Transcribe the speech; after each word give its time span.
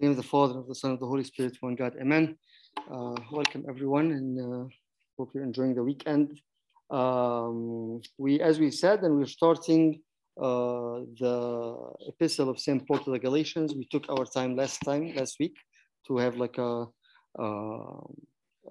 name 0.00 0.12
of 0.12 0.16
the 0.16 0.22
Father, 0.22 0.58
of 0.58 0.66
the 0.66 0.74
Son, 0.74 0.92
of 0.92 0.98
the 0.98 1.06
Holy 1.06 1.24
Spirit, 1.24 1.56
one 1.60 1.74
God. 1.74 1.92
Amen. 2.00 2.36
Uh, 2.90 3.14
welcome 3.30 3.66
everyone, 3.68 4.12
and 4.12 4.40
uh, 4.40 4.66
hope 5.18 5.30
you're 5.34 5.44
enjoying 5.44 5.74
the 5.74 5.82
weekend. 5.82 6.40
Um, 6.90 8.00
we, 8.16 8.40
as 8.40 8.58
we 8.58 8.70
said, 8.70 9.02
and 9.02 9.18
we're 9.18 9.26
starting 9.26 10.00
uh, 10.40 11.04
the 11.18 11.76
epistle 12.08 12.48
of 12.48 12.58
Saint 12.58 12.88
Paul 12.88 13.00
to 13.00 13.10
the 13.10 13.18
Galatians. 13.18 13.74
We 13.74 13.84
took 13.84 14.08
our 14.08 14.24
time 14.24 14.56
last 14.56 14.80
time, 14.80 15.14
last 15.14 15.36
week, 15.38 15.56
to 16.06 16.16
have 16.16 16.36
like 16.36 16.56
a, 16.56 16.86
uh, 17.38 18.00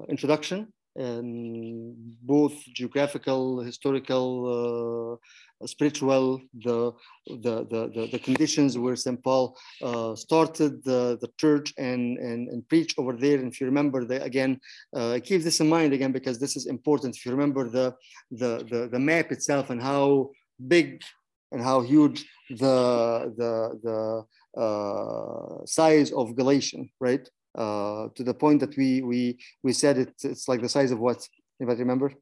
introduction 0.10 0.74
and 0.96 1.96
both 2.22 2.54
geographical, 2.74 3.62
historical, 3.62 5.20
uh, 5.62 5.68
spiritual, 5.68 6.42
the, 6.54 6.92
the, 7.28 7.66
the, 7.70 8.10
the, 8.12 8.20
conditions 8.20 8.78
where 8.78 8.96
St. 8.96 9.22
Paul 9.24 9.58
uh, 9.82 10.16
started 10.16 10.84
the, 10.84 11.18
the 11.22 11.30
church 11.38 11.74
and, 11.78 12.18
and, 12.18 12.48
and 12.50 12.68
preached 12.70 12.98
over 12.98 13.14
there. 13.14 13.38
And 13.38 13.52
if 13.52 13.60
you 13.60 13.66
remember, 13.68 14.06
the, 14.06 14.24
again, 14.24 14.60
uh, 14.96 15.20
keep 15.24 15.44
this 15.44 15.60
in 15.60 15.70
mind 15.70 15.94
again, 15.94 16.12
because 16.12 16.40
this 16.40 16.56
is 16.56 16.66
important. 16.66 17.18
If 17.18 17.26
you 17.26 17.32
remember 17.32 17.70
the, 17.70 17.96
the, 18.32 18.66
the, 18.70 18.90
the 18.92 19.00
map 19.00 19.32
itself 19.32 19.70
and 19.70 19.82
how 19.82 20.32
big 20.68 21.02
and 21.52 21.62
how 21.62 21.82
huge 21.82 22.26
the, 22.50 23.34
the, 23.38 23.80
the 24.56 24.62
uh, 24.62 25.66
size 25.66 26.12
of 26.12 26.36
Galatian, 26.36 26.90
right? 27.00 27.28
Uh, 27.56 28.08
to 28.16 28.24
the 28.24 28.34
point 28.34 28.60
that 28.62 28.76
we 28.78 29.02
we 29.02 29.38
we 29.64 29.74
said 29.74 29.98
it, 29.98 30.14
it's 30.24 30.48
like 30.48 30.62
the 30.62 30.70
size 30.70 30.92
of 30.92 31.00
what? 31.00 31.28
Anybody 31.60 31.82
remember? 31.82 32.14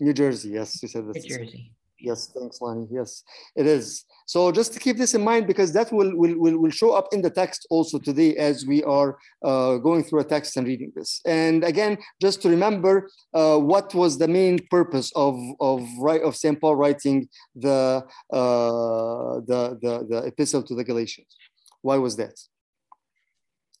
New 0.00 0.12
Jersey. 0.12 0.50
Yes, 0.50 0.82
you 0.82 0.88
said 0.88 1.06
that. 1.06 1.14
New 1.14 1.28
Jersey. 1.28 1.72
Yes, 2.00 2.30
thanks, 2.36 2.60
Lonnie. 2.60 2.86
Yes, 2.90 3.22
it 3.56 3.66
is. 3.66 4.04
So 4.26 4.52
just 4.52 4.72
to 4.74 4.78
keep 4.78 4.98
this 4.98 5.14
in 5.14 5.22
mind, 5.22 5.46
because 5.46 5.72
that 5.72 5.90
will 5.92 6.14
will, 6.16 6.38
will, 6.38 6.58
will 6.58 6.70
show 6.70 6.92
up 6.92 7.08
in 7.12 7.22
the 7.22 7.30
text 7.30 7.66
also 7.70 7.98
today 7.98 8.36
as 8.36 8.66
we 8.66 8.82
are 8.84 9.16
uh, 9.42 9.76
going 9.78 10.04
through 10.04 10.20
a 10.20 10.24
text 10.24 10.56
and 10.56 10.66
reading 10.66 10.92
this. 10.94 11.20
And 11.24 11.64
again, 11.64 11.96
just 12.20 12.42
to 12.42 12.50
remember 12.50 13.08
uh, 13.32 13.58
what 13.58 13.94
was 13.94 14.18
the 14.18 14.28
main 14.28 14.58
purpose 14.70 15.12
of 15.14 15.38
of 15.60 15.86
right 15.98 16.22
of 16.22 16.36
Saint 16.36 16.60
Paul 16.60 16.76
writing 16.76 17.28
the, 17.54 18.04
uh, 18.32 19.40
the 19.50 19.78
the 19.80 20.06
the 20.10 20.18
epistle 20.26 20.62
to 20.64 20.74
the 20.74 20.84
Galatians. 20.84 21.36
Why 21.82 21.96
was 21.96 22.16
that? 22.16 22.38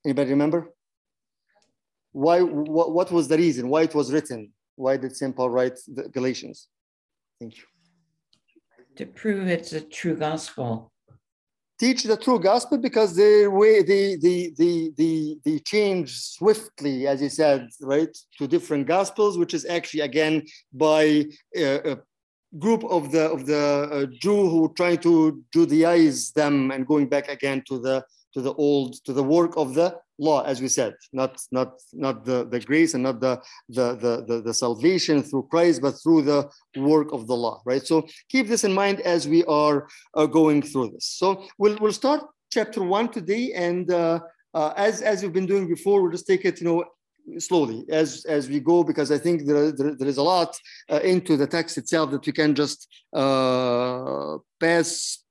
Anybody 0.04 0.30
remember? 0.30 0.70
Why? 2.12 2.40
What, 2.40 2.92
what 2.92 3.10
was 3.10 3.28
the 3.28 3.36
reason? 3.36 3.68
Why 3.68 3.82
it 3.82 3.94
was 3.94 4.12
written? 4.12 4.52
Why 4.76 4.96
did 4.96 5.16
St. 5.16 5.34
Paul 5.34 5.50
write 5.50 5.78
the 5.86 6.08
Galatians? 6.08 6.68
Thank 7.40 7.56
you. 7.56 7.64
To 8.96 9.06
prove 9.06 9.48
it's 9.48 9.72
a 9.72 9.80
true 9.80 10.16
gospel. 10.16 10.92
Teach 11.78 12.04
the 12.04 12.16
true 12.16 12.38
gospel 12.38 12.78
because 12.78 13.16
the 13.16 13.48
way 13.48 13.82
the 13.82 14.16
the 14.20 14.52
the 14.56 14.92
the 14.96 15.38
the 15.44 15.58
change 15.60 16.16
swiftly, 16.16 17.08
as 17.08 17.20
you 17.20 17.28
said, 17.28 17.68
right, 17.80 18.16
to 18.38 18.46
different 18.46 18.86
gospels, 18.86 19.36
which 19.36 19.54
is 19.54 19.66
actually 19.66 20.02
again 20.02 20.42
by 20.72 21.24
a, 21.56 21.92
a 21.92 21.98
group 22.58 22.84
of 22.84 23.10
the 23.10 23.24
of 23.28 23.46
the 23.46 23.88
uh, 23.90 24.06
Jew 24.20 24.48
who 24.48 24.72
trying 24.76 24.98
to 24.98 25.42
Judaize 25.52 26.32
them 26.34 26.70
and 26.70 26.86
going 26.86 27.08
back 27.08 27.28
again 27.28 27.62
to 27.68 27.80
the 27.80 28.04
to 28.34 28.40
the 28.40 28.54
old 28.54 28.94
to 29.04 29.12
the 29.12 29.22
work 29.22 29.56
of 29.56 29.74
the 29.74 29.96
law 30.18 30.42
as 30.44 30.60
we 30.60 30.68
said 30.68 30.94
not 31.12 31.32
not 31.50 31.72
not 31.92 32.24
the 32.24 32.44
the 32.44 32.60
grace 32.60 32.94
and 32.94 33.02
not 33.02 33.20
the 33.20 33.34
the 33.68 33.96
the 33.96 34.24
the, 34.28 34.42
the 34.42 34.54
salvation 34.54 35.22
through 35.24 35.44
christ 35.50 35.82
but 35.82 35.94
through 36.00 36.22
the 36.22 36.48
work 36.76 37.12
of 37.12 37.26
the 37.26 37.34
law 37.34 37.60
right? 37.64 37.86
So 37.86 38.06
keep 38.28 38.48
this 38.48 38.64
in 38.64 38.72
mind 38.72 39.00
as 39.00 39.26
we 39.28 39.44
are 39.44 39.88
uh, 40.14 40.26
going 40.26 40.62
through 40.62 40.90
this. 40.90 41.06
So 41.06 41.44
we'll 41.58 41.76
we'll 41.80 41.92
start 41.92 42.22
chapter 42.50 42.82
one 42.82 43.08
today 43.08 43.52
and 43.52 43.90
uh, 43.90 44.20
uh, 44.54 44.72
as 44.76 45.02
as 45.02 45.22
we've 45.22 45.32
been 45.32 45.46
doing 45.46 45.68
before 45.68 46.02
we'll 46.02 46.12
just 46.12 46.26
take 46.26 46.44
it 46.44 46.60
you 46.60 46.66
know 46.66 46.84
slowly 47.38 47.84
as 47.88 48.26
as 48.26 48.50
we 48.50 48.60
go 48.60 48.84
because 48.84 49.10
i 49.10 49.16
think 49.16 49.46
there, 49.46 49.72
there, 49.72 49.94
there 49.94 50.08
is 50.08 50.18
a 50.18 50.22
lot 50.22 50.54
uh, 50.92 51.00
into 51.02 51.38
the 51.38 51.46
text 51.46 51.78
itself 51.78 52.10
that 52.10 52.26
we 52.26 52.32
can 52.32 52.54
just 52.54 52.86
uh, 53.14 54.36
pass 54.60 55.23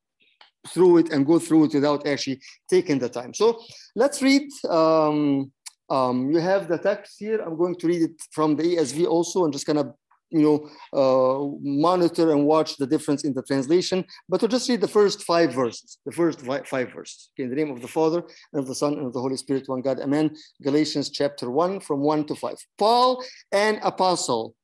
through 0.70 0.98
it 0.98 1.12
and 1.12 1.26
go 1.26 1.40
through 1.40 1.66
it 1.66 1.74
without 1.74 2.08
actually 2.08 2.42
taking 2.70 3.00
the 3.00 3.10
time. 3.10 3.34
So 3.34 3.62
let's 3.96 4.22
read. 4.22 4.50
Um, 4.70 5.52
um, 5.90 6.32
you 6.32 6.40
have 6.40 6.68
the 6.68 6.78
text 6.78 7.16
here. 7.20 7.40
I'm 7.42 7.58
going 7.58 7.76
to 7.76 7.88
read 7.88 8.04
it 8.04 8.22
from 8.32 8.56
the 8.56 8.64
ESV 8.64 9.06
also. 9.06 9.44
I'm 9.44 9.52
just 9.52 9.68
gonna, 9.68 9.94
you 10.30 10.42
know, 10.42 10.70
uh, 10.94 11.58
monitor 11.62 12.32
and 12.32 12.46
watch 12.46 12.78
the 12.78 12.88
difference 12.88 13.24
in 13.24 13.34
the 13.34 13.44
translation. 13.44 14.06
But 14.30 14.42
we'll 14.42 14.50
just 14.50 14.70
read 14.70 14.82
the 14.82 14.88
first 14.88 15.24
five 15.24 15.54
verses. 15.54 16.00
The 16.06 16.12
first 16.12 16.40
five 16.42 16.94
verses. 16.94 17.30
Okay, 17.34 17.44
in 17.44 17.50
the 17.50 17.56
name 17.56 17.70
of 17.70 17.82
the 17.82 17.88
Father 17.88 18.24
and 18.54 18.62
of 18.62 18.68
the 18.68 18.76
Son 18.76 18.94
and 18.94 19.06
of 19.06 19.14
the 19.14 19.22
Holy 19.22 19.38
Spirit, 19.38 19.68
one 19.68 19.82
God. 19.82 20.00
Amen. 20.00 20.36
Galatians 20.64 21.10
chapter 21.10 21.52
one, 21.52 21.80
from 21.80 22.00
one 22.00 22.26
to 22.26 22.36
five. 22.36 22.58
Paul, 22.78 23.24
an 23.52 23.80
apostle, 23.84 24.56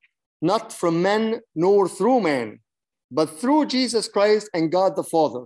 not 0.42 0.72
from 0.72 1.02
men 1.02 1.42
nor 1.54 1.90
through 1.90 2.22
men, 2.22 2.60
but 3.12 3.30
through 3.40 3.66
Jesus 3.66 4.08
Christ 4.08 4.50
and 4.54 4.72
God 4.72 4.96
the 4.96 5.04
Father 5.04 5.46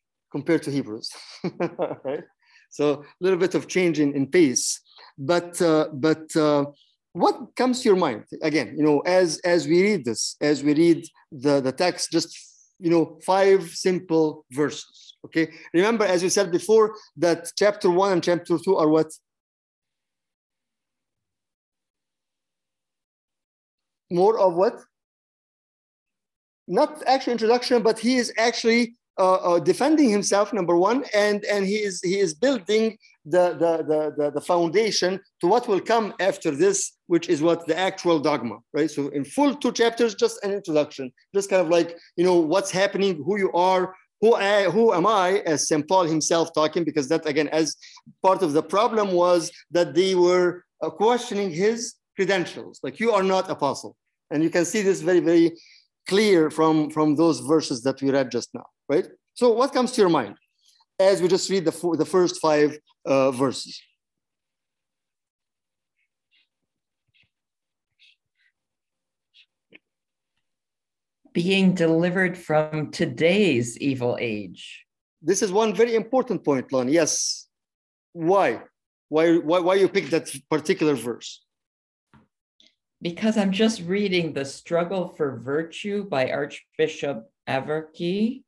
Compared 0.31 0.63
to 0.63 0.71
Hebrews, 0.71 1.11
right? 2.03 2.23
So 2.69 2.85
a 2.93 3.03
little 3.19 3.39
bit 3.39 3.55
of 3.55 3.67
change 3.67 3.99
in, 3.99 4.13
in 4.13 4.27
pace, 4.27 4.81
but 5.17 5.61
uh, 5.61 5.89
but 5.93 6.33
uh, 6.35 6.65
what 7.13 7.55
comes 7.55 7.81
to 7.81 7.89
your 7.89 7.97
mind 7.97 8.23
again? 8.41 8.75
You 8.77 8.83
know, 8.83 8.99
as 9.01 9.39
as 9.39 9.67
we 9.67 9.83
read 9.83 10.05
this, 10.05 10.37
as 10.41 10.63
we 10.63 10.73
read 10.73 11.05
the 11.31 11.59
the 11.59 11.71
text, 11.71 12.11
just 12.11 12.37
you 12.79 12.89
know, 12.89 13.19
five 13.23 13.69
simple 13.69 14.45
verses. 14.51 15.15
Okay, 15.25 15.51
remember 15.73 16.05
as 16.05 16.23
we 16.23 16.29
said 16.29 16.51
before 16.51 16.95
that 17.17 17.51
chapter 17.57 17.89
one 17.91 18.13
and 18.13 18.23
chapter 18.23 18.57
two 18.57 18.75
are 18.77 18.87
what 18.87 19.11
more 24.09 24.39
of 24.39 24.55
what 24.55 24.81
not 26.67 27.03
actual 27.05 27.33
introduction, 27.33 27.83
but 27.83 27.99
he 27.99 28.15
is 28.15 28.33
actually 28.37 28.95
uh, 29.17 29.35
uh, 29.35 29.59
defending 29.59 30.09
himself, 30.09 30.53
number 30.53 30.77
one, 30.77 31.03
and, 31.13 31.43
and 31.45 31.65
he, 31.65 31.75
is, 31.75 32.01
he 32.01 32.19
is 32.19 32.33
building 32.33 32.97
the, 33.25 33.53
the, 33.53 34.13
the, 34.17 34.31
the, 34.31 34.41
foundation 34.41 35.19
to 35.39 35.47
what 35.47 35.67
will 35.67 35.79
come 35.79 36.13
after 36.19 36.49
this, 36.49 36.93
which 37.07 37.29
is 37.29 37.41
what 37.41 37.67
the 37.67 37.77
actual 37.77 38.19
dogma, 38.19 38.57
right? 38.73 38.89
So 38.89 39.09
in 39.09 39.23
full 39.25 39.53
two 39.53 39.73
chapters, 39.73 40.15
just 40.15 40.43
an 40.43 40.51
introduction, 40.51 41.11
just 41.35 41.49
kind 41.49 41.61
of 41.61 41.69
like, 41.69 41.97
you 42.15 42.23
know, 42.23 42.35
what's 42.35 42.71
happening, 42.71 43.21
who 43.23 43.37
you 43.37 43.51
are, 43.51 43.93
who, 44.21 44.33
I, 44.35 44.63
who 44.65 44.93
am 44.93 45.05
I, 45.05 45.43
as 45.45 45.67
St. 45.67 45.87
Paul 45.87 46.05
himself 46.05 46.53
talking, 46.53 46.83
because 46.83 47.09
that, 47.09 47.25
again, 47.27 47.47
as 47.49 47.75
part 48.23 48.41
of 48.41 48.53
the 48.53 48.63
problem 48.63 49.11
was 49.11 49.51
that 49.71 49.93
they 49.93 50.15
were 50.15 50.63
uh, 50.81 50.89
questioning 50.89 51.51
his 51.51 51.95
credentials, 52.15 52.79
like 52.81 52.99
you 52.99 53.11
are 53.11 53.23
not 53.23 53.49
apostle. 53.49 53.95
And 54.31 54.41
you 54.41 54.49
can 54.49 54.65
see 54.65 54.81
this 54.81 55.01
very, 55.01 55.19
very 55.19 55.51
clear 56.11 56.39
from, 56.57 56.89
from 56.95 57.07
those 57.21 57.37
verses 57.53 57.77
that 57.85 57.97
we 58.01 58.07
read 58.17 58.27
just 58.37 58.49
now 58.53 58.67
right? 58.91 59.07
So 59.33 59.51
what 59.53 59.73
comes 59.73 59.91
to 59.93 60.01
your 60.01 60.09
mind 60.09 60.35
as 60.99 61.21
we 61.21 61.27
just 61.27 61.49
read 61.49 61.65
the, 61.65 61.95
the 61.97 62.05
first 62.05 62.41
five 62.41 62.77
uh, 63.05 63.31
verses? 63.31 63.81
Being 71.33 71.73
delivered 71.73 72.37
from 72.37 72.91
today's 72.91 73.77
evil 73.77 74.17
age. 74.19 74.63
This 75.21 75.41
is 75.41 75.49
one 75.51 75.73
very 75.73 75.95
important 75.95 76.43
point, 76.43 76.73
Lon. 76.73 76.89
Yes. 76.89 77.47
Why? 78.11 78.59
Why, 79.07 79.37
why, 79.37 79.59
why 79.59 79.75
you 79.75 79.87
pick 79.87 80.09
that 80.09 80.29
particular 80.49 80.95
verse? 80.95 81.41
Because 83.01 83.37
I'm 83.37 83.51
just 83.51 83.81
reading 83.81 84.33
The 84.33 84.45
Struggle 84.45 85.07
for 85.07 85.39
Virtue 85.39 86.07
by 86.07 86.31
Archbishop 86.31 87.31
Averky 87.47 88.43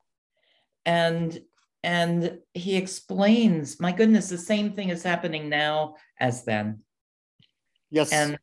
and 0.86 1.40
and 1.84 2.40
he 2.54 2.78
explains 2.78 3.80
my 3.80 3.92
goodness 3.92 4.30
the 4.30 4.38
same 4.38 4.74
thing 4.74 4.90
is 4.90 5.04
happening 5.04 5.50
now 5.50 5.96
as 6.20 6.46
then. 6.46 6.80
Yes. 7.92 8.12
And 8.12 8.40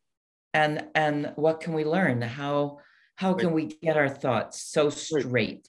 and 0.53 0.85
and 0.95 1.33
what 1.35 1.59
can 1.59 1.73
we 1.73 1.83
learn? 1.83 2.21
How 2.21 2.79
how 3.15 3.33
can 3.33 3.51
we 3.51 3.65
get 3.65 3.97
our 3.97 4.09
thoughts 4.09 4.61
so 4.61 4.89
straight? 4.89 5.67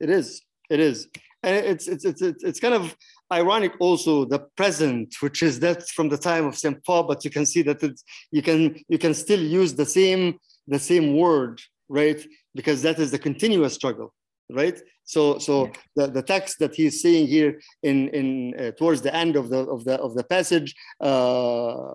It 0.00 0.10
is. 0.10 0.42
It 0.70 0.80
is. 0.80 1.08
And 1.42 1.56
it's 1.56 1.88
it's 1.88 2.04
it's 2.04 2.22
it's, 2.22 2.44
it's 2.44 2.60
kind 2.60 2.74
of 2.74 2.96
ironic 3.32 3.72
also 3.80 4.24
the 4.24 4.40
present 4.56 5.14
which 5.20 5.42
is 5.42 5.60
that 5.60 5.88
from 5.90 6.08
the 6.08 6.18
time 6.18 6.44
of 6.46 6.56
st 6.56 6.84
paul 6.84 7.04
but 7.04 7.24
you 7.24 7.30
can 7.30 7.46
see 7.46 7.62
that 7.62 7.82
it's 7.82 8.02
you 8.32 8.42
can 8.42 8.60
you 8.88 8.98
can 8.98 9.14
still 9.14 9.40
use 9.40 9.74
the 9.74 9.86
same 9.86 10.38
the 10.66 10.78
same 10.78 11.16
word 11.16 11.60
right? 11.90 12.24
Because 12.54 12.80
that 12.82 12.98
is 12.98 13.10
the 13.10 13.18
continuous 13.18 13.74
struggle 13.74 14.14
right? 14.52 14.80
So 15.04 15.38
so 15.38 15.66
yeah. 15.66 15.72
the, 15.96 16.06
the 16.12 16.22
text 16.22 16.58
that 16.60 16.74
he's 16.74 17.02
saying 17.02 17.26
here 17.26 17.60
in 17.82 18.08
in 18.08 18.54
uh, 18.58 18.70
towards 18.78 19.02
the 19.02 19.14
end 19.14 19.36
of 19.36 19.50
the 19.50 19.58
of 19.58 19.84
the 19.84 19.96
of 20.06 20.14
the 20.14 20.24
passage 20.24 20.74
uh, 21.00 21.94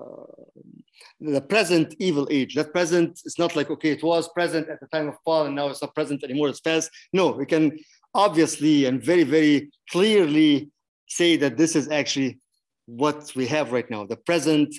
the 1.20 1.42
present 1.42 1.96
evil 2.00 2.28
age. 2.30 2.56
That 2.56 2.74
present 2.74 3.22
is 3.26 3.40
not 3.40 3.56
like 3.56 3.70
okay 3.72 3.92
it 3.92 4.04
was 4.04 4.28
present 4.30 4.70
at 4.70 4.80
the 4.82 4.88
time 4.88 5.08
of 5.08 5.16
paul 5.26 5.46
and 5.46 5.56
now 5.56 5.68
it's 5.70 5.82
not 5.82 5.96
present 5.96 6.24
anymore 6.24 6.50
it's 6.50 6.60
past. 6.60 6.92
No 7.14 7.32
we 7.32 7.46
can 7.46 7.78
obviously 8.14 8.86
and 8.86 9.02
very 9.02 9.24
very 9.24 9.72
clearly 9.90 10.70
say 11.08 11.38
that 11.38 11.58
this 11.58 11.76
is 11.76 11.90
actually 11.90 12.40
what 12.86 13.32
we 13.36 13.48
have 13.48 13.72
right 13.72 13.90
now 13.90 14.06
the 14.06 14.18
present 14.18 14.74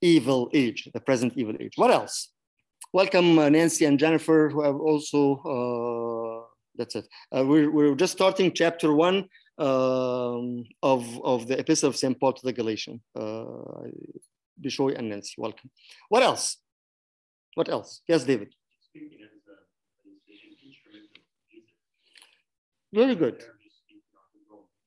evil 0.00 0.50
age 0.54 0.88
the 0.94 1.00
present 1.00 1.32
evil 1.36 1.54
age 1.60 1.72
what 1.76 1.90
else 1.90 2.30
welcome 2.92 3.38
uh, 3.38 3.48
nancy 3.48 3.84
and 3.84 3.98
jennifer 3.98 4.48
who 4.50 4.62
have 4.62 4.76
also 4.76 5.20
uh, 5.54 6.24
that's 6.76 6.96
it. 6.96 7.08
Uh, 7.34 7.44
we're, 7.46 7.70
we're 7.70 7.94
just 7.94 8.12
starting 8.12 8.52
chapter 8.52 8.92
one 8.92 9.28
um, 9.58 10.64
of, 10.82 11.20
of 11.24 11.46
the 11.46 11.58
epistle 11.58 11.88
of 11.88 11.96
St. 11.96 12.18
Paul 12.18 12.32
to 12.32 12.44
the 12.44 12.52
Galatians. 12.52 13.00
Uh, 13.14 13.88
Bishoy 14.60 14.96
and 14.96 15.08
Nancy, 15.08 15.34
welcome. 15.38 15.70
What 16.08 16.22
else? 16.22 16.58
What 17.54 17.68
else? 17.68 18.02
Yes, 18.08 18.24
David. 18.24 18.54
Very 22.92 23.14
good. 23.14 23.44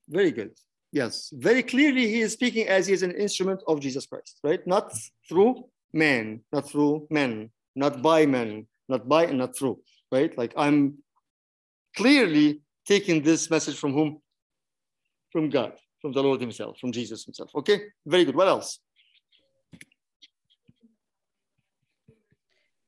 Very 0.08 0.30
good. 0.30 0.52
Yes, 0.90 1.30
very 1.34 1.62
clearly 1.62 2.06
he 2.06 2.20
is 2.20 2.32
speaking 2.32 2.66
as 2.66 2.86
he 2.86 2.94
is 2.94 3.02
an 3.02 3.12
instrument 3.12 3.62
of 3.66 3.80
Jesus 3.80 4.06
Christ, 4.06 4.40
right? 4.42 4.66
Not 4.66 4.92
through 5.28 5.64
man, 5.92 6.40
not 6.50 6.70
through 6.70 7.06
men, 7.10 7.50
not 7.76 8.00
by 8.00 8.24
men, 8.24 8.66
not 8.88 9.06
by 9.06 9.24
and 9.26 9.38
not 9.38 9.56
through, 9.56 9.78
right? 10.10 10.36
Like 10.38 10.54
I'm 10.56 10.98
clearly 11.94 12.62
taking 12.86 13.22
this 13.22 13.50
message 13.50 13.76
from 13.76 13.92
whom? 13.92 14.22
From 15.30 15.50
God, 15.50 15.72
from 16.00 16.12
the 16.12 16.22
Lord 16.22 16.40
Himself, 16.40 16.78
from 16.78 16.90
Jesus 16.90 17.24
Himself. 17.24 17.50
Okay, 17.54 17.82
very 18.06 18.24
good. 18.24 18.34
What 18.34 18.48
else? 18.48 18.80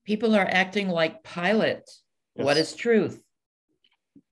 People 0.07 0.35
are 0.35 0.49
acting 0.51 0.89
like 0.89 1.23
Pilate. 1.23 1.89
Yes. 2.35 2.45
What 2.47 2.57
is 2.57 2.75
truth? 2.75 3.23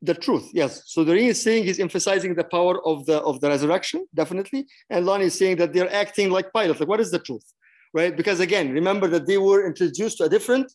The 0.01 0.15
truth, 0.15 0.51
yes. 0.53 0.83
So 0.87 1.05
Doreen 1.05 1.29
is 1.29 1.43
saying 1.43 1.65
he's 1.65 1.81
emphasizing 1.81 2.35
the 2.35 2.45
power 2.45 2.81
of 2.87 3.05
the 3.07 3.19
of 3.21 3.41
the 3.41 3.49
resurrection, 3.49 4.07
definitely. 4.15 4.67
And 4.91 5.05
lon 5.05 5.23
is 5.23 5.37
saying 5.37 5.57
that 5.57 5.73
they're 5.73 5.93
acting 5.93 6.31
like 6.31 6.53
Pilate. 6.53 6.79
Like, 6.79 6.89
what 6.89 7.01
is 7.01 7.11
the 7.11 7.19
truth? 7.19 7.45
Right? 7.93 8.17
Because 8.17 8.39
again, 8.39 8.71
remember 8.73 9.09
that 9.09 9.27
they 9.27 9.39
were 9.39 9.67
introduced 9.67 10.19
to 10.19 10.25
a 10.25 10.29
different 10.29 10.73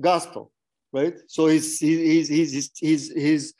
gospel 0.00 0.52
right? 0.96 1.16
So 1.28 1.46
he's 1.46 1.78
he's 1.78 2.28
he's 2.28 2.52
he's 2.52 2.70
he's, 2.74 3.12
he's 3.12 3.54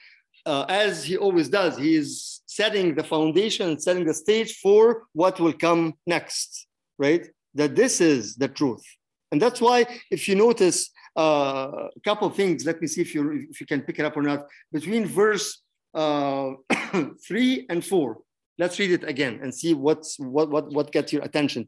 uh, 0.44 0.64
as 0.68 1.04
he 1.04 1.16
always 1.16 1.48
does, 1.48 1.76
he 1.76 1.94
is 1.94 2.40
setting 2.46 2.94
the 2.94 3.04
foundation, 3.04 3.78
setting 3.78 4.04
the 4.04 4.14
stage 4.14 4.58
for 4.64 4.82
what 5.12 5.40
will 5.40 5.52
come 5.52 5.94
next, 6.06 6.66
right? 6.98 7.24
That 7.54 7.74
this 7.74 8.00
is 8.00 8.36
the 8.36 8.48
truth, 8.48 8.84
and 9.30 9.40
that's 9.42 9.60
why 9.60 9.78
if 10.10 10.28
you 10.28 10.34
notice 10.34 10.90
a 11.16 11.88
couple 12.04 12.28
of 12.28 12.34
things, 12.34 12.64
let 12.64 12.80
me 12.80 12.86
see 12.86 13.00
if 13.00 13.14
you 13.14 13.46
if 13.50 13.60
you 13.60 13.66
can 13.66 13.82
pick 13.82 13.98
it 13.98 14.04
up 14.04 14.16
or 14.16 14.22
not. 14.22 14.46
Between 14.72 15.06
verse 15.06 15.62
uh, 15.94 16.52
three 17.26 17.66
and 17.68 17.84
four, 17.84 18.18
let's 18.58 18.78
read 18.78 18.92
it 18.92 19.04
again 19.04 19.40
and 19.42 19.54
see 19.54 19.74
what's 19.74 20.18
what 20.18 20.50
what 20.50 20.72
what 20.72 20.92
gets 20.92 21.12
your 21.12 21.22
attention. 21.22 21.66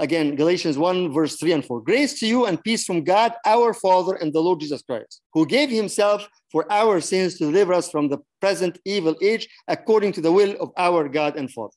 Again, 0.00 0.36
Galatians 0.36 0.78
1, 0.78 1.12
verse 1.12 1.38
3 1.38 1.54
and 1.54 1.64
4. 1.64 1.80
Grace 1.80 2.20
to 2.20 2.26
you 2.28 2.46
and 2.46 2.62
peace 2.62 2.84
from 2.84 3.02
God, 3.02 3.34
our 3.44 3.74
Father, 3.74 4.14
and 4.14 4.32
the 4.32 4.38
Lord 4.38 4.60
Jesus 4.60 4.80
Christ, 4.80 5.22
who 5.34 5.44
gave 5.44 5.70
himself 5.70 6.28
for 6.52 6.70
our 6.70 7.00
sins 7.00 7.36
to 7.38 7.46
deliver 7.46 7.72
us 7.72 7.90
from 7.90 8.08
the 8.08 8.18
present 8.40 8.78
evil 8.84 9.16
age, 9.20 9.48
according 9.66 10.12
to 10.12 10.20
the 10.20 10.30
will 10.30 10.56
of 10.60 10.70
our 10.76 11.08
God 11.08 11.36
and 11.36 11.50
Father. 11.50 11.74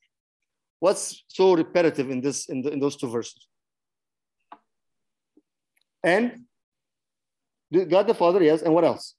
What's 0.78 1.24
so 1.26 1.54
repetitive 1.54 2.10
in 2.10 2.20
this 2.20 2.48
in, 2.48 2.62
the, 2.62 2.72
in 2.72 2.78
those 2.78 2.96
two 2.96 3.08
verses? 3.08 3.48
And 6.04 6.44
God 7.72 8.06
the 8.06 8.14
Father, 8.14 8.42
yes, 8.42 8.62
and 8.62 8.74
what 8.74 8.84
else? 8.84 9.14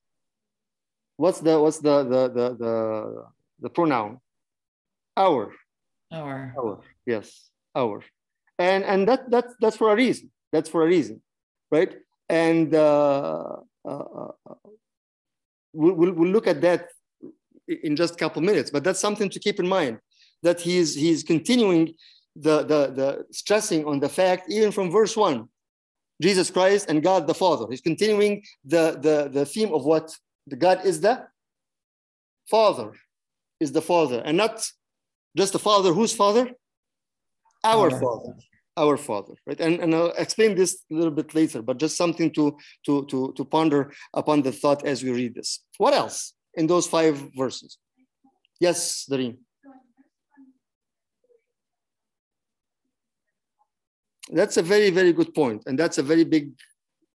What's 1.18 1.40
the 1.40 1.60
what's 1.60 1.80
the 1.80 2.04
the 2.04 2.30
the 2.30 2.56
the, 2.56 3.26
the 3.60 3.70
pronoun? 3.70 4.20
Our. 5.18 5.54
Our. 6.12 6.54
Our. 6.58 6.80
Yes. 7.06 7.50
Our 7.76 8.04
and 8.60 8.84
and 8.84 9.08
that 9.08 9.30
that's 9.30 9.54
that's 9.60 9.78
for 9.78 9.92
a 9.92 9.96
reason 9.96 10.32
that's 10.52 10.70
for 10.70 10.84
a 10.84 10.88
reason 10.88 11.22
right 11.72 11.96
and 12.30 12.74
uh, 12.74 13.58
uh, 13.86 13.90
uh, 13.90 14.32
we'll, 15.74 16.12
we'll 16.12 16.30
look 16.30 16.48
at 16.48 16.62
that 16.62 16.88
in 17.68 17.96
just 17.96 18.16
a 18.16 18.18
couple 18.18 18.42
minutes 18.42 18.70
but 18.70 18.84
that's 18.84 19.00
something 19.00 19.30
to 19.30 19.40
keep 19.40 19.60
in 19.60 19.68
mind 19.68 19.98
that 20.44 20.60
he's 20.62 20.96
he's 20.96 21.24
continuing 21.24 21.94
the 22.36 22.64
the 22.64 22.92
the 23.00 23.26
stressing 23.32 23.86
on 23.86 24.00
the 24.00 24.10
fact 24.10 24.50
even 24.50 24.72
from 24.72 24.92
verse 24.92 25.16
one 25.16 25.48
jesus 26.22 26.50
christ 26.50 26.90
and 26.90 27.04
god 27.04 27.28
the 27.28 27.34
father 27.34 27.66
he's 27.70 27.82
continuing 27.82 28.42
the 28.66 28.98
the 29.02 29.30
the 29.32 29.46
theme 29.46 29.74
of 29.74 29.86
what 29.86 30.16
the 30.48 30.56
god 30.56 30.86
is 30.86 31.02
the 31.02 31.26
father 32.50 32.94
is 33.60 33.72
the 33.72 33.82
father 33.82 34.22
and 34.26 34.38
not 34.38 34.70
just 35.36 35.54
the 35.54 35.60
father 35.60 35.94
whose 35.94 36.14
father 36.14 36.52
our 37.64 37.90
Father, 37.92 38.36
our 38.76 38.98
Father, 38.98 39.34
right? 39.46 39.60
And, 39.60 39.80
and 39.80 39.96
I'll 39.96 40.12
explain 40.18 40.56
this 40.56 40.84
a 40.92 40.96
little 40.96 41.12
bit 41.12 41.34
later, 41.34 41.62
but 41.62 41.78
just 41.78 41.98
something 41.98 42.32
to, 42.32 42.58
to, 42.86 43.06
to, 43.06 43.34
to 43.36 43.46
ponder 43.46 43.94
upon 44.14 44.42
the 44.42 44.52
thought 44.52 44.86
as 44.86 45.04
we 45.04 45.12
read 45.12 45.36
this. 45.36 45.62
What 45.78 45.94
else 45.94 46.34
in 46.56 46.68
those 46.68 46.88
five 46.88 47.22
verses? 47.36 47.78
Yes, 48.60 49.06
Doreen. 49.06 49.40
That's 54.32 54.58
a 54.58 54.62
very, 54.62 54.90
very 54.90 55.14
good. 55.14 55.32
And 55.66 55.78
that's 55.78 55.98
a 55.98 56.04
very 56.04 56.24
big 56.24 56.52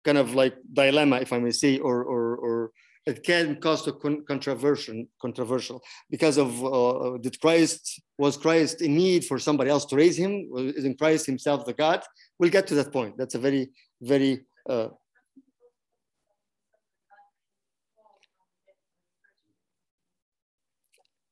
kind 0.04 0.18
of 0.18 0.34
like 0.34 0.54
dilemma, 0.72 1.16
if 1.20 1.32
I 1.32 1.38
may 1.38 1.50
say, 1.50 1.78
or, 1.78 2.02
or, 2.04 2.36
or 2.36 2.72
it 3.06 3.22
can 3.22 3.56
cause 3.56 3.86
a 3.88 3.92
con 3.92 4.24
controversial, 4.26 5.04
controversial 5.20 5.82
because 6.10 6.36
of 6.36 6.50
uh, 6.62 7.16
did 7.18 7.40
Christ 7.40 8.02
was 8.18 8.36
Christ 8.36 8.82
in 8.82 8.96
need 8.96 9.24
for 9.24 9.38
somebody 9.38 9.70
else 9.70 9.86
to 9.86 9.96
raise 9.96 10.18
him? 10.18 10.32
Isn't 10.56 10.98
Christ 10.98 11.24
himself 11.24 11.64
the 11.64 11.72
God? 11.72 12.02
We'll 12.38 12.50
get 12.50 12.66
to 12.66 12.74
that 12.74 12.92
point. 12.92 13.16
That's 13.16 13.34
a 13.34 13.38
very, 13.38 13.70
very 14.02 14.44
uh, 14.68 14.88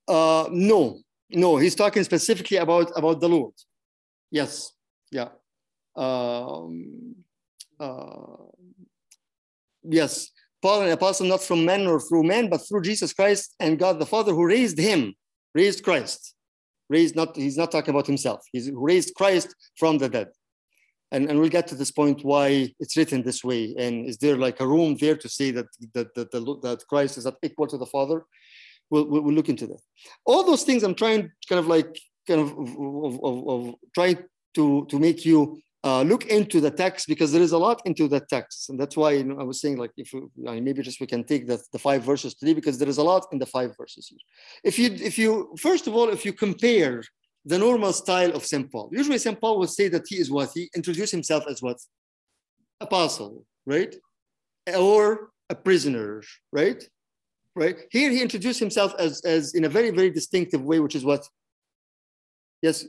uh, 0.09 0.49
no, 0.51 1.01
no. 1.31 1.57
He's 1.59 1.75
talking 1.75 2.05
specifically 2.05 2.57
about 2.57 2.91
about 2.97 3.21
the 3.21 3.29
Lord. 3.29 3.53
Yes, 4.31 4.73
yeah. 5.11 5.29
Um, 5.97 7.15
uh, 7.81 8.37
yes 9.83 10.31
Paul, 10.67 10.83
an 10.83 10.91
apostle 10.91 11.27
not 11.27 11.45
from 11.45 11.65
men 11.65 11.87
or 11.87 12.01
through 12.01 12.25
men, 12.25 12.49
but 12.49 12.59
through 12.59 12.83
Jesus 12.83 13.13
Christ 13.13 13.55
and 13.61 13.79
God 13.79 14.01
the 14.01 14.07
Father 14.07 14.33
who 14.33 14.45
raised 14.47 14.79
him, 14.79 15.15
raised 15.55 15.85
Christ. 15.85 16.35
Raised 16.89 17.15
not, 17.15 17.37
he's 17.37 17.57
not 17.57 17.71
talking 17.71 17.95
about 17.95 18.09
himself. 18.09 18.41
He's 18.53 18.71
raised 18.73 19.15
Christ 19.15 19.55
from 19.77 19.99
the 19.99 20.09
dead. 20.09 20.29
And, 21.13 21.31
and 21.31 21.39
we'll 21.39 21.51
get 21.51 21.69
to 21.69 21.77
this 21.77 21.93
point 21.93 22.25
why 22.25 22.73
it's 22.81 22.97
written 22.97 23.23
this 23.23 23.45
way. 23.45 23.77
And 23.79 24.09
is 24.09 24.19
there 24.19 24.37
like 24.37 24.61
a 24.61 24.67
room 24.67 24.97
there 25.01 25.17
to 25.17 25.29
say 25.29 25.53
that, 25.53 25.67
that, 25.95 26.15
that, 26.15 26.33
that 26.33 26.85
Christ 26.89 27.19
is 27.19 27.27
not 27.27 27.37
equal 27.45 27.69
to 27.69 27.79
the 27.79 27.87
Father? 27.87 28.25
We'll, 28.91 29.07
we'll, 29.07 29.35
look 29.35 29.49
into 29.49 29.69
that. 29.69 29.81
All 30.25 30.45
those 30.45 30.63
things 30.65 30.83
I'm 30.83 30.97
trying 30.97 31.31
kind 31.49 31.61
of 31.61 31.69
like, 31.69 31.97
kind 32.27 32.41
of, 32.41 32.51
of, 32.59 33.25
of, 33.25 33.49
of 33.49 33.75
trying 33.95 34.19
to, 34.55 34.87
to 34.91 34.99
make 34.99 35.25
you 35.25 35.61
uh, 35.87 36.03
look 36.03 36.27
into 36.27 36.61
the 36.61 36.71
text 36.71 37.07
because 37.07 37.31
there 37.31 37.47
is 37.49 37.53
a 37.53 37.59
lot 37.67 37.81
into 37.85 38.09
the 38.09 38.19
text. 38.19 38.71
And 38.71 38.77
that's 38.81 38.97
why 38.97 39.13
you 39.13 39.25
know, 39.25 39.39
I 39.39 39.45
was 39.45 39.61
saying 39.61 39.77
like, 39.79 39.93
if 39.97 40.13
we, 40.13 40.21
maybe 40.61 40.83
just 40.83 41.01
we 41.01 41.07
can 41.07 41.23
take 41.23 41.47
the, 41.47 41.63
the 41.73 41.79
five 41.79 42.03
verses 42.03 42.35
today 42.35 42.55
because 42.55 42.77
there 42.77 42.89
is 42.89 42.99
a 42.99 43.05
lot 43.05 43.25
in 43.31 43.39
the 43.39 43.47
five 43.47 43.71
verses 43.77 44.09
here. 44.09 44.19
If 44.65 44.81
you, 44.81 44.89
if 45.11 45.17
you, 45.17 45.55
first 45.61 45.87
of 45.87 45.95
all, 45.95 46.09
if 46.09 46.25
you 46.25 46.33
compare 46.33 47.05
the 47.45 47.59
normal 47.59 47.93
style 47.93 48.33
of 48.35 48.45
St. 48.45 48.67
Paul, 48.73 48.89
usually 48.91 49.19
St. 49.19 49.41
Paul 49.41 49.61
would 49.61 49.71
say 49.71 49.87
that 49.87 50.03
he 50.09 50.17
is 50.17 50.29
what? 50.29 50.51
He 50.53 50.69
introduced 50.75 51.13
himself 51.13 51.45
as 51.49 51.63
what? 51.63 51.79
Apostle, 52.81 53.45
right? 53.65 53.95
Or 54.77 55.31
a 55.51 55.55
prisoner, 55.55 56.21
right? 56.51 56.83
Right? 57.55 57.77
Here 57.93 58.11
he 58.11 58.21
introduced 58.23 58.59
himself 58.59 58.93
as, 58.99 59.21
as 59.21 59.55
in 59.55 59.65
a 59.65 59.69
very, 59.69 59.91
very 59.91 60.11
distinctive 60.11 60.63
way, 60.65 60.81
which 60.81 60.97
is 60.97 61.05
what? 61.05 61.29
Yes, 62.61 62.85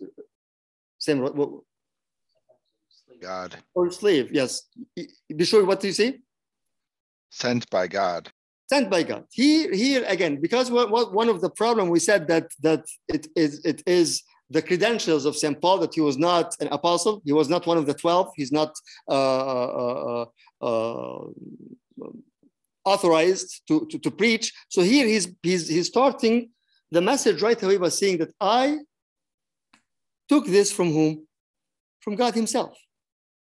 Sam, 0.97 1.19
what, 1.19 1.61
God. 3.21 3.55
Or 3.73 3.91
slave, 3.91 4.31
yes. 4.31 4.63
Bishoy, 5.31 5.65
what 5.65 5.79
do 5.79 5.87
you 5.87 5.93
say? 5.93 6.19
Sent 7.29 7.69
by 7.69 7.87
God. 7.87 8.31
Sent 8.69 8.89
by 8.89 9.03
God. 9.03 9.25
Here, 9.31 9.73
here 9.73 10.03
again, 10.07 10.41
because 10.41 10.69
what, 10.69 10.91
what, 10.91 11.13
one 11.13 11.29
of 11.29 11.41
the 11.41 11.49
problem 11.49 11.89
we 11.89 11.99
said 11.99 12.27
that 12.27 12.51
that 12.61 12.85
it 13.07 13.27
is 13.35 13.63
it 13.63 13.81
is 13.85 14.23
the 14.49 14.61
credentials 14.61 15.25
of 15.25 15.35
St. 15.35 15.59
Paul 15.61 15.79
that 15.79 15.93
he 15.93 16.01
was 16.01 16.17
not 16.17 16.55
an 16.61 16.67
apostle, 16.69 17.21
he 17.25 17.33
was 17.33 17.49
not 17.49 17.65
one 17.67 17.77
of 17.77 17.85
the 17.85 17.93
12, 17.93 18.31
he's 18.35 18.51
not 18.51 18.73
uh, 19.09 19.11
uh, 19.11 20.25
uh, 20.61 21.19
authorized 22.85 23.61
to, 23.67 23.85
to, 23.87 23.99
to, 23.99 24.09
preach. 24.09 24.53
So 24.69 24.81
here 24.81 25.05
he's, 25.05 25.27
he's, 25.43 25.67
he's 25.67 25.87
starting 25.87 26.49
the 26.91 27.01
message 27.01 27.41
right 27.41 27.61
away 27.61 27.77
by 27.77 27.89
saying 27.89 28.19
that 28.19 28.33
I 28.39 28.79
took 30.29 30.45
this 30.45 30.71
from 30.71 30.93
whom? 30.93 31.27
From 31.99 32.15
God 32.15 32.33
himself, 32.33 32.77